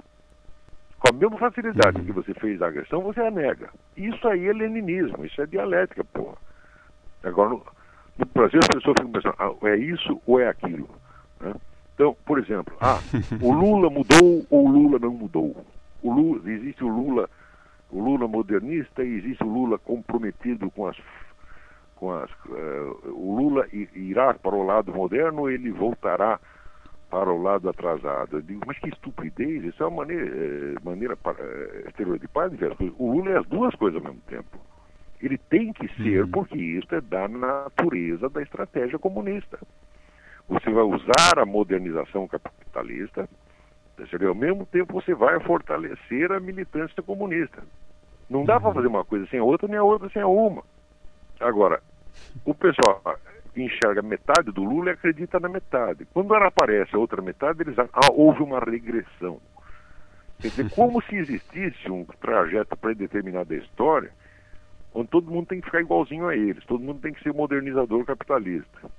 [0.99, 2.05] Com a mesma facilidade uhum.
[2.05, 3.69] que você fez a agressão, você a nega.
[3.95, 6.37] Isso aí é leninismo, isso é dialética, porra.
[7.23, 7.65] Agora, no,
[8.17, 10.89] no Brasil as pessoas ficam pensando, ah, é isso ou é aquilo?
[11.39, 11.53] Né?
[11.93, 12.99] Então, por exemplo, ah,
[13.41, 15.55] o Lula mudou ou o Lula não mudou?
[16.01, 17.29] O Lula, existe o Lula
[17.93, 20.97] o Lula modernista e existe o Lula comprometido com as
[21.95, 26.39] com as uh, o Lula irá para o lado moderno ou ele voltará
[27.09, 28.37] para o lado atrasado.
[28.37, 31.37] Eu digo, mas que estupidez, isso é uma maneira, é, maneira para,
[31.87, 32.95] estereotipada de ver as coisas.
[32.97, 34.59] O Lula é as duas coisas ao mesmo tempo.
[35.21, 36.31] Ele tem que ser, uhum.
[36.31, 39.59] porque isso é da natureza da estratégia comunista.
[40.49, 43.27] Você vai usar a modernização capitalista,
[43.97, 47.63] e ao mesmo tempo você vai fortalecer a militância comunista.
[48.29, 48.75] Não dá para uhum.
[48.75, 50.63] fazer uma coisa sem a outra, nem a outra sem a uma.
[51.39, 51.81] Agora,
[52.45, 53.01] o pessoal
[53.55, 56.05] enxerga metade do Lula e acredita na metade.
[56.13, 59.39] Quando ela aparece a outra metade, eles ah, houve uma regressão.
[60.39, 64.11] Quer dizer, como se existisse um trajeto predeterminado da história,
[64.93, 68.05] onde todo mundo tem que ficar igualzinho a eles, todo mundo tem que ser modernizador
[68.05, 68.91] capitalista.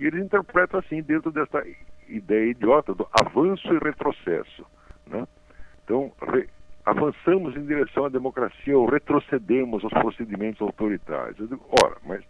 [0.00, 1.62] E eles interpretam assim dentro dessa
[2.08, 4.64] ideia idiota do avanço e retrocesso.
[5.06, 5.28] Né?
[5.84, 6.48] Então, re,
[6.86, 11.38] avançamos em direção à democracia ou retrocedemos aos procedimentos autoritários.
[11.38, 12.24] Eu digo, ora, mas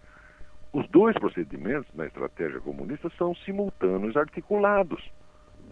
[0.73, 5.09] os dois procedimentos na estratégia comunista são simultâneos articulados.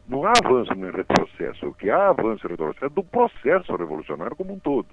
[0.06, 1.66] Não há avanço nem retrocesso.
[1.66, 4.88] O que há avanço e retrocesso é do processo revolucionário como um todo.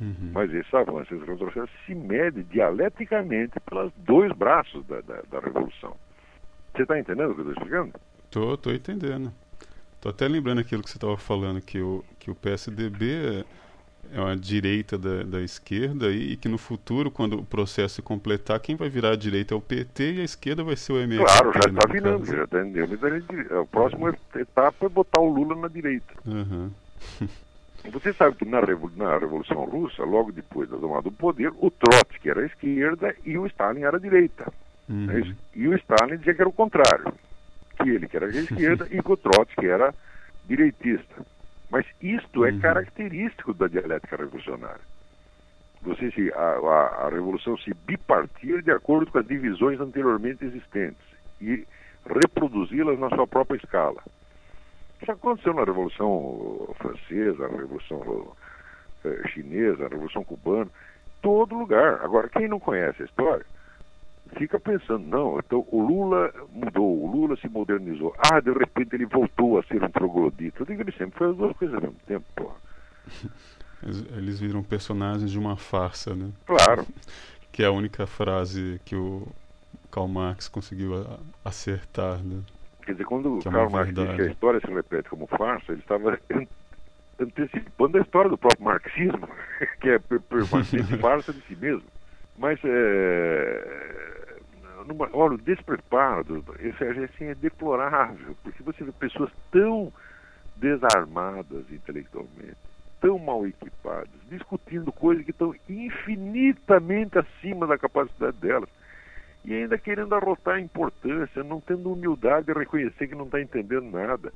[0.00, 0.30] Uhum.
[0.32, 5.40] Mas esse avanço e esse retrocesso se mede dialeticamente pelos dois braços da, da, da
[5.40, 5.96] revolução.
[6.74, 7.92] Você está entendendo o que eu estou explicando?
[8.24, 9.32] Estou, estou entendendo.
[9.96, 13.44] Estou até lembrando aquilo que você estava falando, que o, que o PSDB
[14.12, 18.02] é uma direita da, da esquerda e, e, que no futuro, quando o processo se
[18.02, 20.98] completar, quem vai virar a direita é o PT e a esquerda vai ser o
[20.98, 21.24] MST.
[21.24, 26.14] Claro, já está virando, já está A próxima etapa é botar o Lula na direita.
[26.26, 26.70] Uhum.
[27.92, 28.60] Você sabe que na,
[28.96, 33.38] na Revolução Russa, logo depois da tomada do poder, o Trotsky era a esquerda e
[33.38, 34.52] o Stalin era a direita.
[34.90, 35.36] Uhum.
[35.54, 37.14] E o Stalin dizia que era o contrário
[37.80, 39.94] que ele, que era de esquerda, e Trotsky, que era
[40.46, 41.24] direitista.
[41.70, 42.60] Mas isto é uhum.
[42.60, 44.80] característico da dialética revolucionária.
[45.82, 51.00] Você se, a, a, a, revolução se bipartir de acordo com as divisões anteriormente existentes
[51.40, 51.66] e
[52.04, 54.02] reproduzi-las na sua própria escala.
[55.00, 58.36] Isso aconteceu na Revolução Francesa, na Revolução
[59.04, 60.70] eh, Chinesa, na Revolução Cubana,
[61.22, 62.00] todo lugar.
[62.02, 63.46] Agora, quem não conhece a história,
[64.36, 68.14] fica pensando, não, então o Lula mudou, o Lula se modernizou.
[68.18, 70.62] Ah, de repente ele voltou a ser um troglodita.
[70.62, 72.56] Eu digo, ele sempre foi as duas coisas ao mesmo tempo, porra.
[73.82, 76.30] Eles viram personagens de uma farsa, né?
[76.46, 76.86] Claro.
[77.52, 79.26] Que é a única frase que o
[79.90, 81.04] Karl Marx conseguiu
[81.44, 82.42] acertar, né?
[82.84, 85.72] Quer dizer, quando o é Karl Marx diz que a história se repete como farsa,
[85.72, 86.16] ele estava
[87.18, 89.28] antecipando a história do próprio marxismo,
[89.80, 91.82] que é permanente farsa de si mesmo.
[92.38, 94.19] Mas é,
[94.84, 99.92] numa, olha, o despreparo, esse assim, é deplorável, porque você vê pessoas tão
[100.56, 102.56] desarmadas intelectualmente,
[103.00, 108.68] tão mal equipadas, discutindo coisas que estão infinitamente acima da capacidade delas,
[109.44, 113.90] e ainda querendo arrotar a importância, não tendo humildade de reconhecer que não está entendendo
[113.90, 114.32] nada.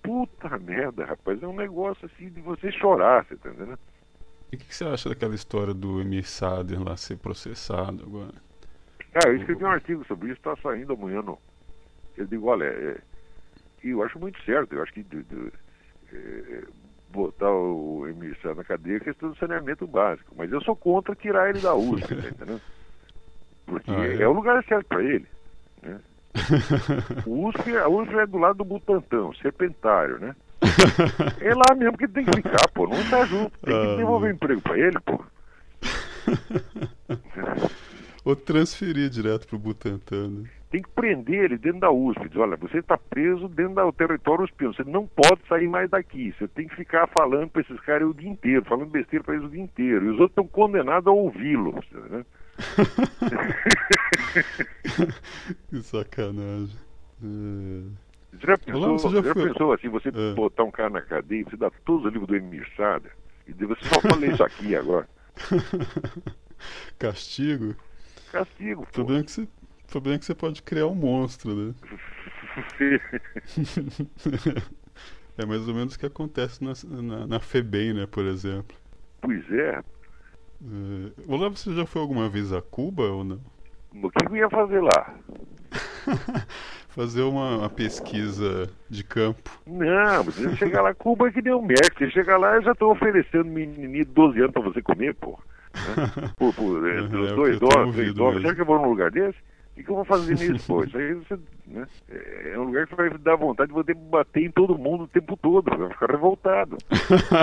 [0.00, 3.78] puta merda, rapaz, é um negócio assim de você chorar, você tá entendendo?
[4.50, 8.47] E o que, que, você acha daquela história do Emir Sader lá ser processado agora?
[9.14, 11.38] Ah, eu escrevi um artigo sobre isso, está saindo amanhã no.
[12.16, 12.98] Eu digo, olha, é,
[13.82, 15.52] eu acho muito certo, eu acho que de, de,
[16.12, 16.62] é,
[17.10, 18.04] botar o
[18.42, 21.74] Sader na cadeia é questão do saneamento básico, mas eu sou contra tirar ele da
[21.74, 22.60] USP, tá entendendo?
[23.66, 24.22] Porque ah, é?
[24.22, 25.26] é o lugar certo para ele.
[25.82, 26.00] Né?
[27.26, 30.34] o USP, a USP é do lado do Butantão, serpentário, né?
[31.40, 32.86] É lá mesmo que tem que ficar, pô.
[32.86, 33.56] Não tá junto.
[33.60, 35.24] Tem que ah, devolver emprego pra ele, pô.
[38.28, 40.28] Ou transferir direto pro Butantan.
[40.28, 40.50] Né?
[40.70, 42.28] Tem que prender ele dentro da USP.
[42.28, 44.66] Diz, olha, você está preso dentro do território USP.
[44.66, 46.34] Você não pode sair mais daqui.
[46.38, 49.46] Você tem que ficar falando para esses caras o dia inteiro, falando besteira para eles
[49.46, 50.04] o dia inteiro.
[50.04, 51.82] E os outros estão condenados a ouvi-lo.
[51.90, 52.26] Né?
[55.70, 56.76] que sacanagem.
[57.24, 58.36] É...
[58.36, 60.34] Você já pensou, você já, já pensou assim, você é.
[60.34, 63.10] botar um cara na cadeia, você dá todos os livros do Emir Sada,
[63.46, 65.08] e você só falei isso aqui agora.
[66.98, 67.74] Castigo?
[68.30, 68.92] Castigo, pô.
[68.92, 69.48] Problema, que você,
[69.86, 71.74] problema que você pode criar um monstro, né?
[75.38, 76.72] é mais ou menos o que acontece na,
[77.02, 78.76] na, na FEBEM, né, por exemplo.
[79.20, 79.78] Pois é.
[79.78, 79.82] é.
[81.26, 83.40] Olá, você já foi alguma vez a Cuba ou não?
[83.94, 85.14] O que eu ia fazer lá?
[86.88, 89.50] fazer uma, uma, pesquisa de campo.
[89.66, 91.98] Não, você chegar lá, Cuba que o México.
[91.98, 95.38] Você chegar lá, eu já estou oferecendo menininho de 12 anos para você comer, pô.
[95.78, 96.30] Né?
[96.36, 98.42] Por, por é, é, dois dólares, três dólares.
[98.42, 99.38] Será que eu vou num lugar desse?
[99.76, 100.82] O que, eu vou fazer nisso, pô?
[100.82, 101.86] Isso aí você, né?
[102.52, 105.36] é um lugar que vai dar vontade de você bater em todo mundo o tempo
[105.36, 106.76] todo, vai ficar revoltado.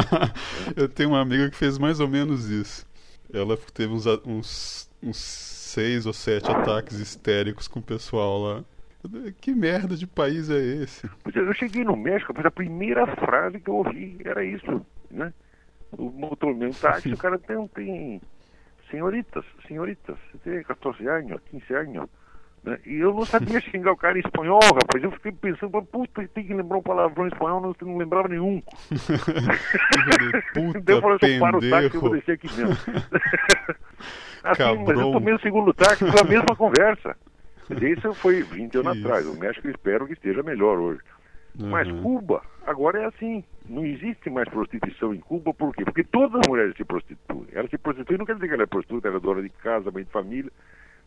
[0.75, 2.85] eu tenho uma amiga que fez mais ou menos isso.
[3.33, 8.63] Ela teve uns, uns, uns seis ou sete ataques histéricos com o pessoal lá.
[9.39, 11.07] Que merda de país é esse?
[11.33, 15.31] Eu cheguei no México, mas a primeira frase que eu ouvi era isso, né?
[15.97, 18.21] O motor meu táxi, o cara tem, tem
[18.89, 22.09] senhoritas, senhoritas, você tem 14 anos, 15 anos.
[22.63, 22.79] Né?
[22.85, 25.03] E eu não sabia xingar o cara em espanhol, rapaz.
[25.03, 28.61] Eu fiquei pensando, puta, tem que lembrar um palavrão em espanhol, não, não lembrava nenhum.
[30.53, 32.73] puta, então eu falei, eu paro o táxi, eu vou descer aqui mesmo.
[34.43, 37.15] assim, mas eu tomei o segundo táxi com a mesma conversa.
[37.69, 39.07] Isso foi 20 anos Isso.
[39.07, 39.25] atrás.
[39.25, 41.01] O México espero que esteja melhor hoje.
[41.59, 41.69] Uhum.
[41.69, 43.43] Mas Cuba, agora é assim.
[43.67, 45.83] Não existe mais prostituição em Cuba, por quê?
[45.83, 47.47] Porque todas as mulheres se prostituem.
[47.51, 49.89] Elas se prostituem, não quer dizer que ela é prostituta, ela é dona de casa,
[49.91, 50.51] mãe de família.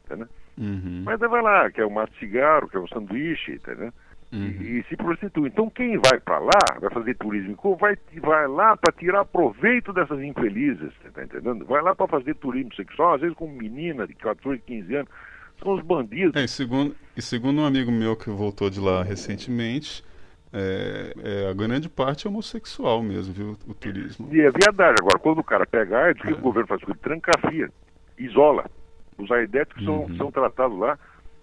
[0.09, 0.27] Tá, né?
[0.57, 1.03] Uhum.
[1.05, 3.93] Mas ela vai lá, quer um maço de cigarro, quer um sanduíche, tá, né?
[4.33, 4.45] Uhum.
[4.45, 5.49] E, e, se prostitui.
[5.49, 9.25] Então quem vai para lá, vai fazer turismo em Cuba, vai, vai lá para tirar
[9.25, 11.65] proveito dessas infelizes, tá entendendo?
[11.65, 15.11] Vai lá para fazer turismo sexual, às vezes com menina de 14, 15 anos
[15.63, 16.37] são os bandidos.
[16.37, 20.05] É, e, segundo, e segundo um amigo meu que voltou de lá recentemente,
[20.53, 24.29] é, é, a grande parte é homossexual mesmo, viu, o turismo.
[24.33, 24.97] E é viadagem.
[25.01, 26.41] Agora, quando o cara pega AIDS, o que o é.
[26.41, 27.01] governo faz com ele?
[27.01, 27.71] Trancafia,
[28.19, 28.65] isola.
[29.19, 30.07] Os aidéticos uhum.
[30.09, 30.99] são, são tratados lá,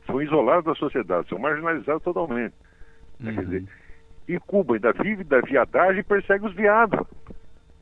[0.06, 2.56] são isolados da sociedade, são marginalizados totalmente.
[3.20, 3.36] Uhum.
[3.36, 3.64] Quer dizer,
[4.28, 7.06] e Cuba ainda vive da viadagem e persegue os viados.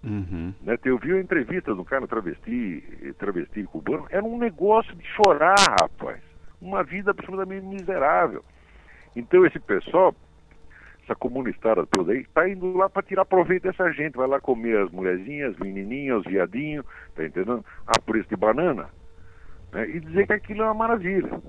[0.04, 0.54] Uhum.
[0.62, 2.84] Né, eu vi a entrevista do cara travesti,
[3.18, 6.20] travesti cubano, era um negócio de chorar, rapaz.
[6.62, 8.44] Uma vida absolutamente miserável.
[9.16, 10.14] Então esse pessoal,
[11.04, 14.16] essa comunistada toda aí, está indo lá para tirar proveito dessa gente.
[14.16, 16.86] Vai lá comer as mulherzinhas, as menininhas, os viadinhos,
[17.16, 17.64] tá entendendo?
[17.86, 18.90] A preço de banana.
[19.72, 21.42] Né, e dizer que aquilo é uma maravilha.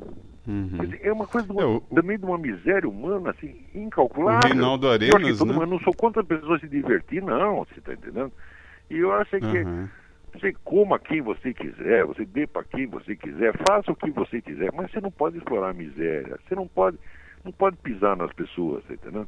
[0.46, 0.78] Uhum.
[1.00, 4.50] é uma coisa do, é, o, também de uma miséria humana, assim, incalculável.
[4.50, 5.54] O Reinaldo Arenas, eu, né?
[5.56, 8.30] Eu não sou contra a pessoa se divertir, não, você está entendendo?
[8.90, 9.88] E eu acho que uhum.
[10.34, 14.42] você coma quem você quiser, você dê para quem você quiser, faça o que você
[14.42, 16.98] quiser, mas você não pode explorar a miséria, você não pode,
[17.42, 19.26] não pode pisar nas pessoas, tá entendeu?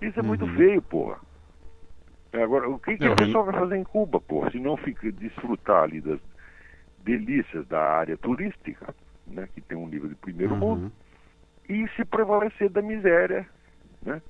[0.00, 0.28] Isso é uhum.
[0.28, 1.18] muito feio, porra.
[2.32, 5.84] Agora, o que, que a pessoa vai fazer em Cuba, porra, se não fica desfrutar
[5.84, 6.18] ali das
[7.04, 8.92] delícias da área turística?
[9.26, 10.60] né, que tem um nível de primeiro uhum.
[10.60, 10.92] mundo,
[11.68, 13.46] e se prevalecer da miséria,
[14.02, 14.20] né?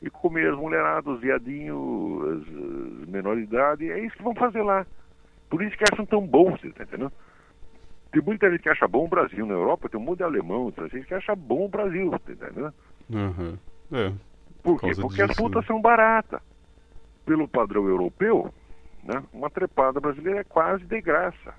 [0.00, 4.34] E comer as mulheradas, os viadinhos, as, as menores de idade, é isso que vão
[4.34, 4.84] fazer lá.
[5.48, 7.12] Por isso que acham tão bom, você tá entendendo?
[8.10, 10.72] Tem muita gente que acha bom o Brasil na Europa, tem um monte de alemão,
[10.72, 12.74] tem gente que acha bom o Brasil, tá entendendo?
[13.08, 13.56] Uhum.
[13.92, 14.12] É,
[14.62, 14.92] por quê?
[14.94, 15.66] Porque disso, as putas né?
[15.66, 16.40] são baratas.
[17.24, 18.52] Pelo padrão europeu,
[19.04, 21.54] né, uma trepada brasileira é quase de graça.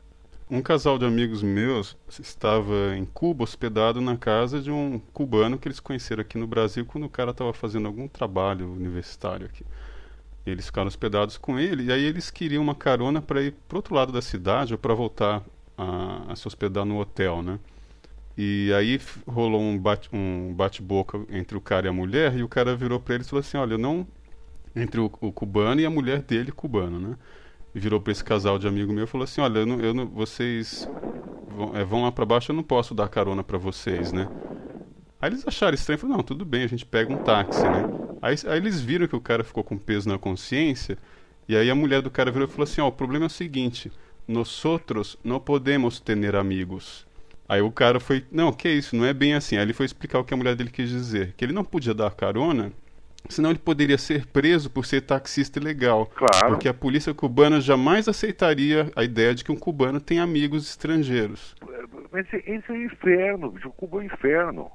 [0.49, 5.67] Um casal de amigos meus estava em Cuba, hospedado na casa de um cubano que
[5.67, 9.65] eles conheceram aqui no Brasil quando o cara estava fazendo algum trabalho universitário aqui.
[10.45, 13.95] Eles ficaram hospedados com ele e aí eles queriam uma carona para ir para outro
[13.95, 15.41] lado da cidade ou para voltar
[15.77, 17.57] a, a, se hospedar no hotel, né?
[18.37, 22.47] E aí rolou um bate-boca um bate entre o cara e a mulher e o
[22.47, 24.07] cara virou para eles e falou assim: Olha, eu não
[24.75, 27.15] entre o, o cubano e a mulher dele cubano, né?
[27.75, 30.07] Virou para esse casal de amigo meu e falou assim: Olha, eu não, eu não,
[30.07, 30.87] vocês
[31.55, 34.27] vão, é, vão lá para baixo, eu não posso dar carona para vocês, né?
[35.21, 37.83] Aí eles acharam estranho, falaram, não, tudo bem, a gente pega um táxi, né?
[38.21, 40.97] Aí, aí, eles viram que o cara ficou com peso na consciência,
[41.47, 43.27] e aí a mulher do cara virou e falou assim, ó, oh, o problema é
[43.27, 43.89] o seguinte,
[44.27, 47.07] nós outros não podemos ter amigos.
[47.47, 49.57] Aí o cara foi, não, que isso, não é bem assim.
[49.57, 51.93] Aí ele foi explicar o que a mulher dele quis dizer, que ele não podia
[51.93, 52.71] dar carona,
[53.29, 56.05] senão ele poderia ser preso por ser taxista ilegal.
[56.07, 56.49] Claro.
[56.49, 61.55] Porque a polícia cubana jamais aceitaria a ideia de que um cubano tem amigos estrangeiros.
[62.11, 64.71] Mas esse é o inferno, Cuba é o inferno.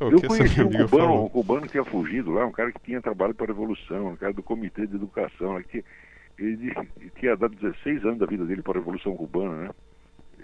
[0.00, 3.00] Oh, eu conheci um cubano, um cubano que tinha fugido lá, um cara que tinha
[3.00, 5.84] trabalho para a Revolução, um cara do Comitê de Educação, que
[6.38, 6.72] ele
[7.18, 9.70] tinha dado 16 anos da vida dele para a Revolução Cubana, né?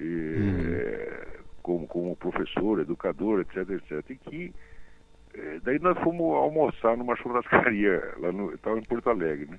[0.00, 1.43] E, hum.
[1.64, 4.10] Como, como professor, educador, etc, etc.
[4.10, 4.54] E que
[5.34, 9.58] é, daí nós fomos almoçar numa churrascaria, lá no, estava em Porto Alegre, né?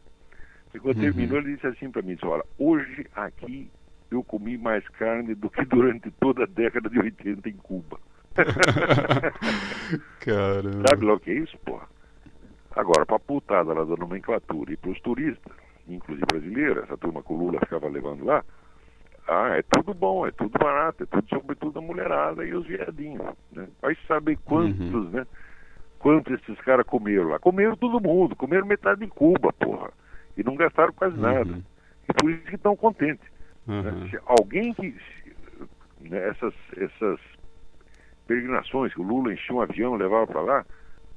[0.74, 1.04] E quando uhum.
[1.04, 3.72] terminou, ele disse assim para mim, disse, olha, hoje aqui
[4.12, 8.00] eu comi mais carne do que durante toda a década de 80 em Cuba.
[10.20, 10.88] Caramba.
[10.88, 11.88] Sabe lá o que é isso, porra?
[12.76, 15.54] Agora, pra putada lá da nomenclatura e pros turistas,
[15.88, 18.44] inclusive brasileiros, essa turma que o Lula ficava levando lá,
[19.28, 23.36] ah, é tudo bom, é tudo barato, é tudo sobretudo a mulherada e os viadinhos,
[23.52, 23.68] né?
[23.82, 25.10] Vai saber quantos, uhum.
[25.10, 25.26] né?
[25.98, 27.40] Quantos esses caras comeram lá?
[27.40, 29.90] Comeram todo mundo, comeram metade de Cuba, porra.
[30.38, 31.22] E não gastaram quase uhum.
[31.22, 31.60] nada.
[32.08, 33.26] E por isso que estão contentes.
[33.68, 33.82] Uhum.
[33.82, 34.20] Né?
[34.26, 34.96] Alguém que.
[36.02, 37.20] Né, essas, essas
[38.28, 40.66] peregrinações que o Lula enchia um avião e levava para lá.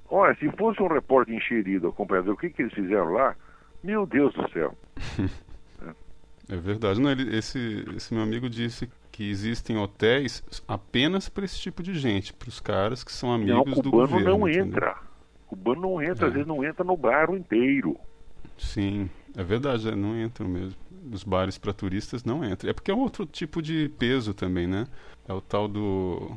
[0.09, 3.36] Olha, se fosse um repórter encherido acompanhador, o que, que eles fizeram lá?
[3.85, 4.74] Meu Deus do céu.
[6.49, 6.57] é.
[6.57, 7.01] verdade.
[7.01, 11.95] Não, ele, esse, esse meu amigo disse que existem hotéis apenas para esse tipo de
[11.95, 14.25] gente, para os caras que são amigos não, do governo.
[14.25, 14.97] cubano não entra.
[15.47, 16.29] Cubano não entra, é.
[16.29, 17.97] às vezes não entra no bairro inteiro.
[18.57, 20.77] Sim, é verdade, é, não entram mesmo.
[21.12, 22.70] Os bares para turistas não entram.
[22.70, 24.87] É porque é outro tipo de peso também, né?
[25.27, 26.37] É o tal do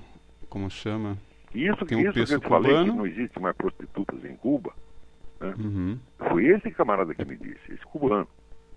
[0.51, 1.17] como chama?
[1.55, 2.63] Isso, Tem um isso que eu cubano.
[2.63, 4.73] falei que não existe mais prostitutas em Cuba.
[5.39, 5.53] Né?
[5.57, 5.99] Uhum.
[6.29, 8.27] Foi esse camarada que me disse, esse cubano.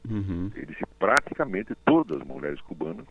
[0.08, 0.50] Uhum.
[0.54, 3.06] Ele disse praticamente todas as mulheres cubanas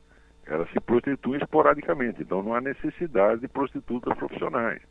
[0.46, 4.82] elas se prostituem esporadicamente, então não há necessidade de prostitutas profissionais.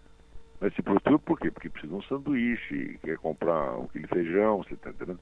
[0.59, 1.51] Mas se prostituem por quê?
[1.51, 5.21] Porque precisa de um sanduíche, quer comprar um quilo de feijão, você está entendendo?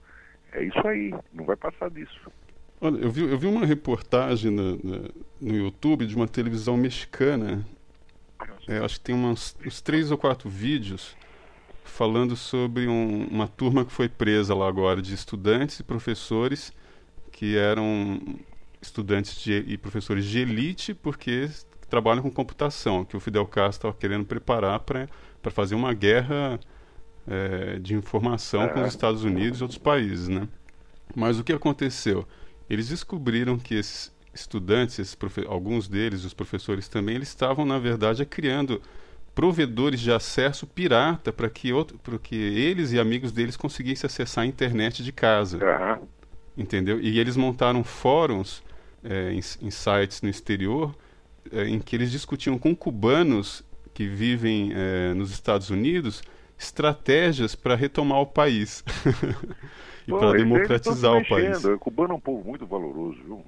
[0.52, 2.30] É isso aí, não vai passar disso.
[2.80, 4.76] Olha, eu vi, eu vi uma reportagem no,
[5.40, 7.64] no, YouTube de uma televisão mexicana
[8.68, 11.16] é, acho que tem umas, uns três ou quatro vídeos
[11.84, 16.72] falando sobre um, uma turma que foi presa lá agora de estudantes e professores
[17.40, 18.20] que eram
[18.82, 21.48] estudantes de, e professores de elite porque
[21.88, 25.08] trabalham com computação, que o Fidel Castro estava querendo preparar para
[25.50, 26.60] fazer uma guerra
[27.26, 30.46] é, de informação com os Estados Unidos e outros países, né?
[31.16, 32.28] Mas o que aconteceu?
[32.68, 35.16] Eles descobriram que esses estudantes,
[35.48, 38.82] alguns deles, os professores também, eles estavam, na verdade, criando
[39.34, 44.46] provedores de acesso pirata para que, outro, que eles e amigos deles conseguissem acessar a
[44.46, 45.56] internet de casa.
[45.56, 46.19] Uhum.
[46.60, 47.00] Entendeu?
[47.00, 48.62] E eles montaram fóruns
[49.02, 50.94] é, em, em, sites no exterior
[51.50, 53.64] é, em que eles discutiam com cubanos
[53.94, 56.22] que vivem é, nos Estados Unidos
[56.58, 58.84] estratégias para retomar o país
[60.06, 61.64] e para democratizar o país.
[61.64, 63.42] O cubano é um povo muito valoroso, viu?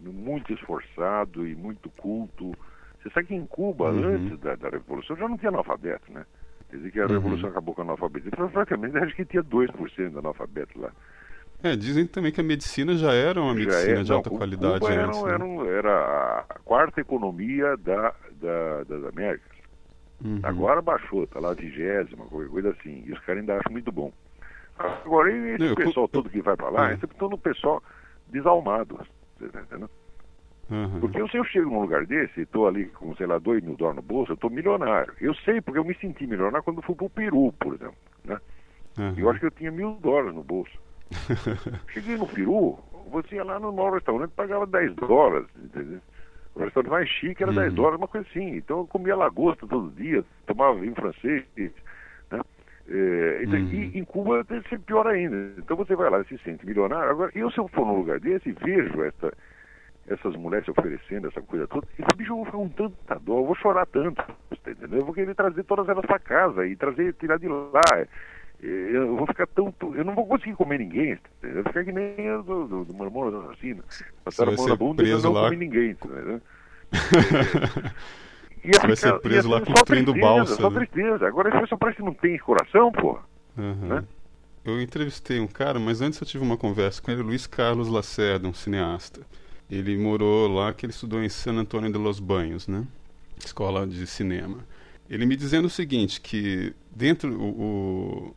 [0.00, 2.52] muito esforçado e muito culto.
[3.00, 4.04] Você sabe que em Cuba, uhum.
[4.04, 6.24] antes da, da, Revolução, já não tinha analfabeto, né?
[6.70, 7.12] Quer dizer que a uhum.
[7.12, 8.48] Revolução acabou com o analfabetismo.
[8.50, 10.92] Praticamente, acho que tinha 2% de analfabeto lá.
[11.62, 14.80] É, dizem também que a medicina já era uma medicina é, de alta não, qualidade
[14.80, 15.30] Cuba era, antes, né?
[15.30, 19.52] era, era, a quarta economia da, da, das Américas.
[20.24, 20.40] Uhum.
[20.42, 23.04] Agora baixou, está lá vigésima, qualquer coisa assim.
[23.06, 24.12] E os caras ainda acham muito bom.
[24.78, 26.94] Agora, e esse eu, pessoal eu, todo que vai para lá, é.
[26.94, 27.82] esse é todo pessoal
[28.28, 28.98] desalmado.
[29.38, 29.90] Você tá entendendo?
[30.70, 31.00] Uhum.
[31.00, 33.76] Porque se eu chego num lugar desse e estou ali com, sei lá, dois mil
[33.76, 35.12] dólares no bolso, eu estou milionário.
[35.20, 37.96] Eu sei, porque eu me senti milionário quando fui para o Peru, por exemplo.
[38.24, 38.38] Né?
[38.98, 39.14] Uhum.
[39.16, 40.72] Eu acho que eu tinha mil dólares no bolso.
[41.92, 42.78] Cheguei no Peru,
[43.10, 46.00] você ia lá no novo restaurante e pagava 10 dólares, entendeu?
[46.54, 47.58] O restaurante mais chique era uhum.
[47.58, 48.56] 10 dólares, uma coisa assim.
[48.56, 51.44] Então eu comia lagosta todo dia, tomava vinho francês,
[52.30, 52.40] né?
[52.88, 53.72] É, então, uhum.
[53.72, 55.54] E em Cuba deve ser pior ainda.
[55.58, 57.10] Então você vai lá e se sente milionário.
[57.10, 59.32] Agora, eu se eu for num lugar desse e vejo essa,
[60.06, 63.38] essas mulheres se oferecendo essa coisa toda, esse bicho eu vou ficar com tanta dor,
[63.38, 64.22] eu vou chorar tanto,
[64.62, 64.96] tá entendendo?
[64.96, 67.82] Eu vou querer trazer todas elas para casa e trazer, tirar de lá.
[68.62, 69.74] Eu vou ficar tão.
[69.94, 71.18] Eu não vou conseguir comer ninguém?
[71.42, 73.82] Eu vou ficar que nem eu do, do, do assassino.
[74.24, 76.40] Passaram a mão na bunda e eu não comi ninguém, entendeu?
[78.64, 80.54] Ia vai ser preso lá construindo tristeza, balsa.
[80.54, 80.78] Só né?
[80.78, 81.26] tristeza.
[81.26, 83.18] Agora esse pessoal parece que não tem coração, pô.
[83.58, 83.88] Uhum.
[83.88, 84.04] Né?
[84.64, 88.46] eu entrevistei um cara, mas antes eu tive uma conversa com ele, Luiz Carlos Lacerda,
[88.46, 89.20] um cineasta.
[89.70, 92.86] Ele morou lá, que ele estudou em San Antônio de los Banhos, né?
[93.44, 94.58] Escola de cinema.
[95.10, 98.36] Ele me dizendo o seguinte, que dentro o, o,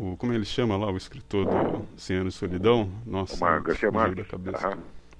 [0.00, 4.26] o como ele chama lá, o escritor do Senhor de Solidão, nossa, o Garcia Marques.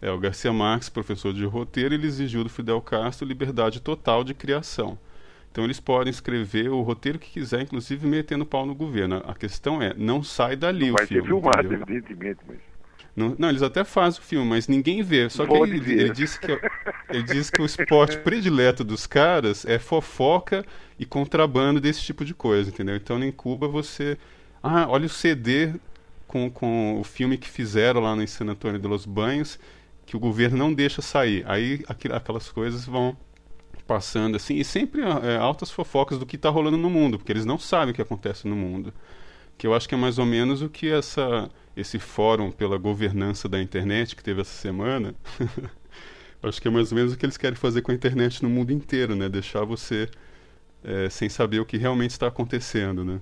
[0.01, 4.33] É, o Garcia Marques, professor de roteiro, ele exigiu do Fidel Castro liberdade total de
[4.33, 4.99] criação.
[5.53, 9.23] Então eles podem escrever o roteiro que quiser, inclusive metendo pau no governo.
[9.27, 10.97] A questão é, não sai dali o filme.
[10.97, 12.59] Vai ser filmado, evidentemente, mas...
[13.15, 15.29] Não, não, eles até fazem o filme, mas ninguém vê.
[15.29, 16.59] Só que ele, ele, disse que
[17.11, 20.65] ele disse que o esporte predileto dos caras é fofoca
[20.99, 22.97] e contrabando desse tipo de coisa, entendeu?
[22.97, 24.17] Então em Cuba você.
[24.63, 25.75] Ah, olha o CD
[26.27, 29.59] com, com o filme que fizeram lá no San Antônio de los Banhos,
[30.07, 31.45] que o governo não deixa sair.
[31.47, 33.17] Aí aquelas coisas vão
[33.87, 37.45] passando assim, e sempre é, altas fofocas do que está rolando no mundo, porque eles
[37.45, 38.95] não sabem o que acontece no mundo.
[39.59, 43.49] Que eu acho que é mais ou menos o que essa, esse fórum pela governança
[43.49, 45.15] da internet que teve essa semana.
[46.43, 48.49] acho que é mais ou menos o que eles querem fazer com a internet no
[48.49, 49.29] mundo inteiro, né?
[49.29, 50.09] Deixar você
[50.85, 53.21] é, sem saber o que realmente está acontecendo, né?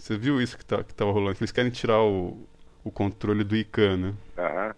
[0.00, 1.36] Você viu isso que tá, que estava rolando?
[1.38, 2.48] Eles querem tirar o,
[2.82, 4.14] o controle do ICANN, né?
[4.38, 4.74] Uhum.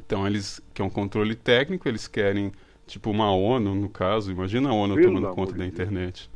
[0.00, 2.52] Então eles que é um controle técnico, eles querem
[2.84, 6.28] tipo uma ONU, no caso, imagina a ONU Pelo tomando conta da internet.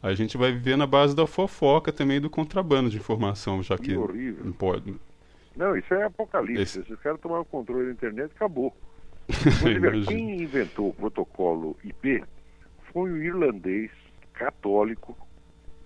[0.00, 3.88] A gente vai viver na base da fofoca também do contrabando de informação, já que,
[3.88, 4.44] que horrível.
[4.44, 4.94] não pode.
[5.56, 6.62] Não, isso é apocalipse.
[6.62, 6.80] Esse...
[6.80, 8.72] Esses caras tomaram o controle da internet, acabou.
[9.28, 12.22] Inclusive, quem inventou o protocolo IP
[12.92, 13.90] foi um irlandês
[14.32, 15.16] católico,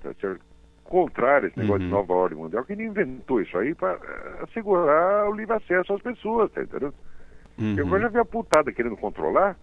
[0.02, 0.49] tá certo?
[0.90, 1.86] Contrário esse negócio uhum.
[1.86, 5.94] de nova ordem mundial, que ele inventou isso aí para eh, assegurar o livre acesso
[5.94, 6.92] às pessoas, tá entendendo?
[7.56, 7.76] Uhum.
[7.78, 9.56] Eu já vi a putada querendo controlar,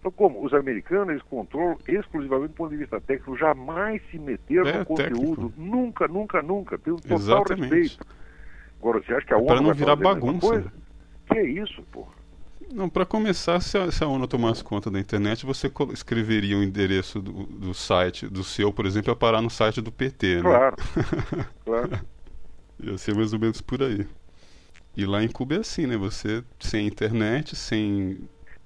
[0.00, 4.68] então, como os americanos eles controlam exclusivamente do ponto de vista técnico, jamais se meteram
[4.68, 5.52] é, no conteúdo, técnico.
[5.56, 7.74] nunca, nunca, nunca, pelo total Exatamente.
[7.74, 8.06] respeito.
[8.80, 10.72] Agora, você acha que a É ONU pra não vai virar bagunça.
[11.26, 12.06] Que é isso, pô?
[12.72, 16.62] Não, para começar, se a, se a ONU tomasse conta da internet, você escreveria o
[16.62, 20.42] endereço do, do site, do seu, por exemplo, a parar no site do PT, né?
[20.42, 20.76] Claro,
[21.64, 22.00] claro.
[22.82, 24.06] Ia ser mais ou menos por aí.
[24.96, 25.96] E lá em Cuba é assim, né?
[25.96, 28.18] Você sem internet, sem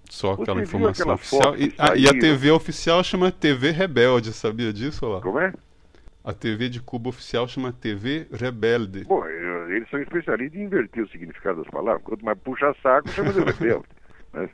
[0.09, 1.57] só Você aquela informação aquela oficial.
[1.57, 2.13] E, ah, e a?
[2.13, 5.21] TV oficial chama TV Rebelde, sabia disso lá?
[5.21, 5.53] Como é?
[6.25, 9.05] A TV de Cuba oficial chama TV Rebelde.
[9.05, 9.25] Bom,
[9.71, 12.03] eles são especialistas em inverter o significado das palavras.
[12.05, 13.87] Quanto mais puxa saco, chama de rebelde.
[14.33, 14.51] né?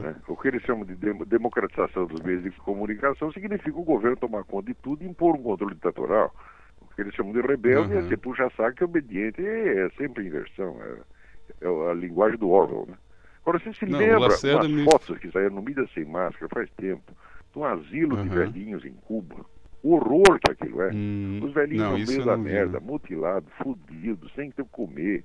[0.00, 0.14] Né?
[0.28, 4.44] O que eles chamam de dem- democratização dos meios de comunicação significa o governo tomar
[4.44, 6.34] conta de tudo e impor um controle ditatorial.
[6.80, 8.00] O que eles chamam de rebelde Uhum.
[8.00, 9.44] é ser puxa-saco e obediente.
[9.44, 10.78] É, é sempre inversão.
[10.82, 12.98] É, é a linguagem do Orwell, né?
[13.42, 16.68] Agora, você se Não, lembra umas me- fotos que saíram no Mídia Sem Máscara faz
[16.72, 17.12] tempo,
[17.52, 18.34] de um asilo de Uhum.
[18.34, 19.46] velhinhos em Cuba.
[19.82, 20.90] O horror que aquilo é.
[20.92, 22.86] Hum, Os velhinhos não, no meio da vi, merda, né?
[22.86, 25.24] mutilados, fudidos, sem ter o que comer.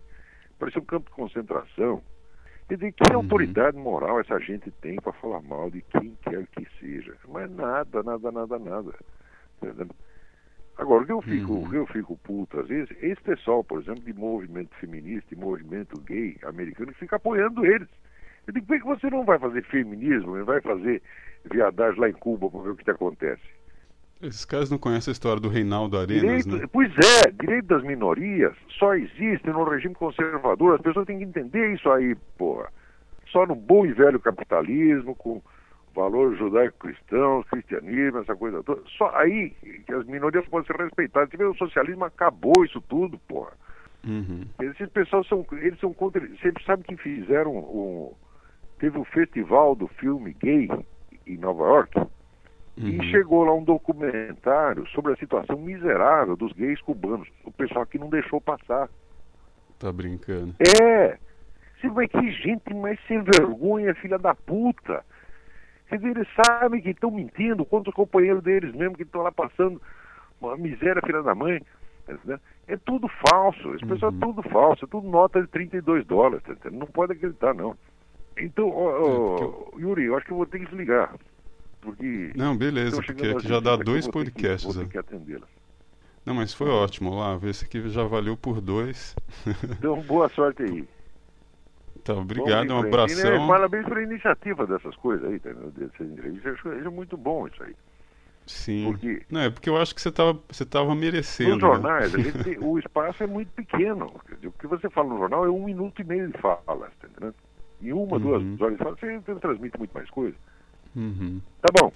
[0.60, 2.02] Parecia um campo de concentração.
[2.68, 3.18] Quer dizer, que Uhum.
[3.22, 7.16] autoridade moral essa gente tem para falar mal de quem quer que seja?
[7.28, 8.94] Mas nada, nada, nada, nada.
[9.62, 9.88] Entendeu?
[10.78, 11.74] Agora, o que eu fico, Uhum.
[11.74, 16.00] eu fico puto, às vezes, é esse pessoal, por exemplo, de movimento feminista e movimento
[16.02, 17.90] gay americano, que fica apoiando eles.
[18.48, 21.02] Eu digo, por que você não vai fazer feminismo vai fazer
[21.52, 23.42] viadagem lá em Cuba para ver o que, que acontece?
[24.22, 26.68] Esses caras não conhecem a história do Reinaldo Arenas, Direito, né?
[26.72, 30.76] Pois é, direito das minorias só existe no regime conservador.
[30.76, 32.70] As pessoas têm que entender isso aí, porra.
[33.32, 35.42] Só no bom e velho capitalismo, com
[35.96, 38.82] valores judaico-cristãos, cristianismo, essa coisa toda.
[38.98, 39.52] Só aí
[39.86, 41.30] que as minorias podem ser respeitadas.
[41.40, 43.54] O socialismo acabou isso tudo, porra.
[44.06, 44.46] Uhum.
[44.62, 46.22] Esses pessoal são, eles são contra.
[46.22, 48.14] Você sabe que fizeram um.
[48.80, 50.68] Teve o festival do filme gay
[51.28, 52.02] em Nova York.
[52.82, 52.90] Uhum.
[53.04, 57.28] E chegou lá um documentário sobre a situação miserável dos gays cubanos.
[57.44, 58.90] O pessoal aqui não deixou passar.
[59.80, 60.56] Tá brincando.
[60.82, 61.18] É!
[61.80, 65.04] Você vai que gente mais sem vergonha, filha da puta.
[65.90, 69.32] Quer dizer, eles sabem que estão mentindo contra os companheiros deles mesmo, que estão lá
[69.32, 69.82] passando
[70.40, 71.62] uma miséria, filha da mãe.
[72.26, 72.40] né?
[72.68, 73.74] É tudo falso.
[73.76, 74.20] Esse pessoal é Uhum.
[74.34, 74.86] tudo falso.
[74.86, 76.44] É tudo nota de 32 dólares.
[76.44, 76.70] tá?
[76.72, 77.76] Não pode acreditar, não.
[78.38, 81.14] Então, É, porque Yuri, eu acho que eu vou ter que desligar.
[81.82, 84.64] Porque Não, beleza, porque aqui já dá dois eu vou ter que- podcasts.
[84.74, 84.88] Vou né?
[84.88, 85.50] ter que atendê-las.
[86.26, 87.40] Não, mas foi ótimo lá.
[87.44, 89.16] Esse aqui já valeu por dois.
[89.72, 90.88] Então, boa sorte aí.
[92.04, 92.80] Tá, obrigado, um.
[92.80, 93.48] E, né, abração.
[93.48, 95.72] Parabéns pela iniciativa dessas coisas aí, entendeu?
[95.72, 96.58] dessas entrevistas.
[96.66, 97.76] É muito bom isso aí.
[98.46, 98.92] Sim.
[98.92, 101.52] Porque Não, é porque eu acho que você tava, você tava merecendo.
[101.52, 101.68] nos né?
[101.68, 104.14] jornais, gente tem- o espaço é muito pequeno.
[104.36, 106.62] Dizer, o que você fala no jornal é um minuto e meio de fala,
[107.00, 107.36] tá entendendo?
[107.82, 108.58] Em uma, duas Uhum.
[108.60, 110.36] horas de fala, você transmite muito mais coisa.
[110.96, 111.42] Uhum.
[111.62, 111.92] Tá bom.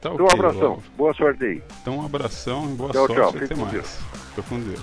[0.00, 0.62] Tá Então, um ok, abração.
[0.72, 0.82] Olavo.
[0.96, 1.62] Boa sorte aí.
[1.82, 3.32] Então, um abração e boa Tchau, sorte tchau.
[3.32, 3.72] Fique até mais.
[3.72, 3.98] Deus.
[4.30, 4.80] Fica com Deus.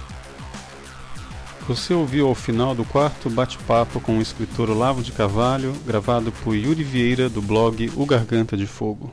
[1.67, 6.55] Você ouviu ao final do quarto bate-papo com o escritor Olavo de Carvalho, gravado por
[6.55, 9.11] Yuri Vieira do blog O Garganta de Fogo.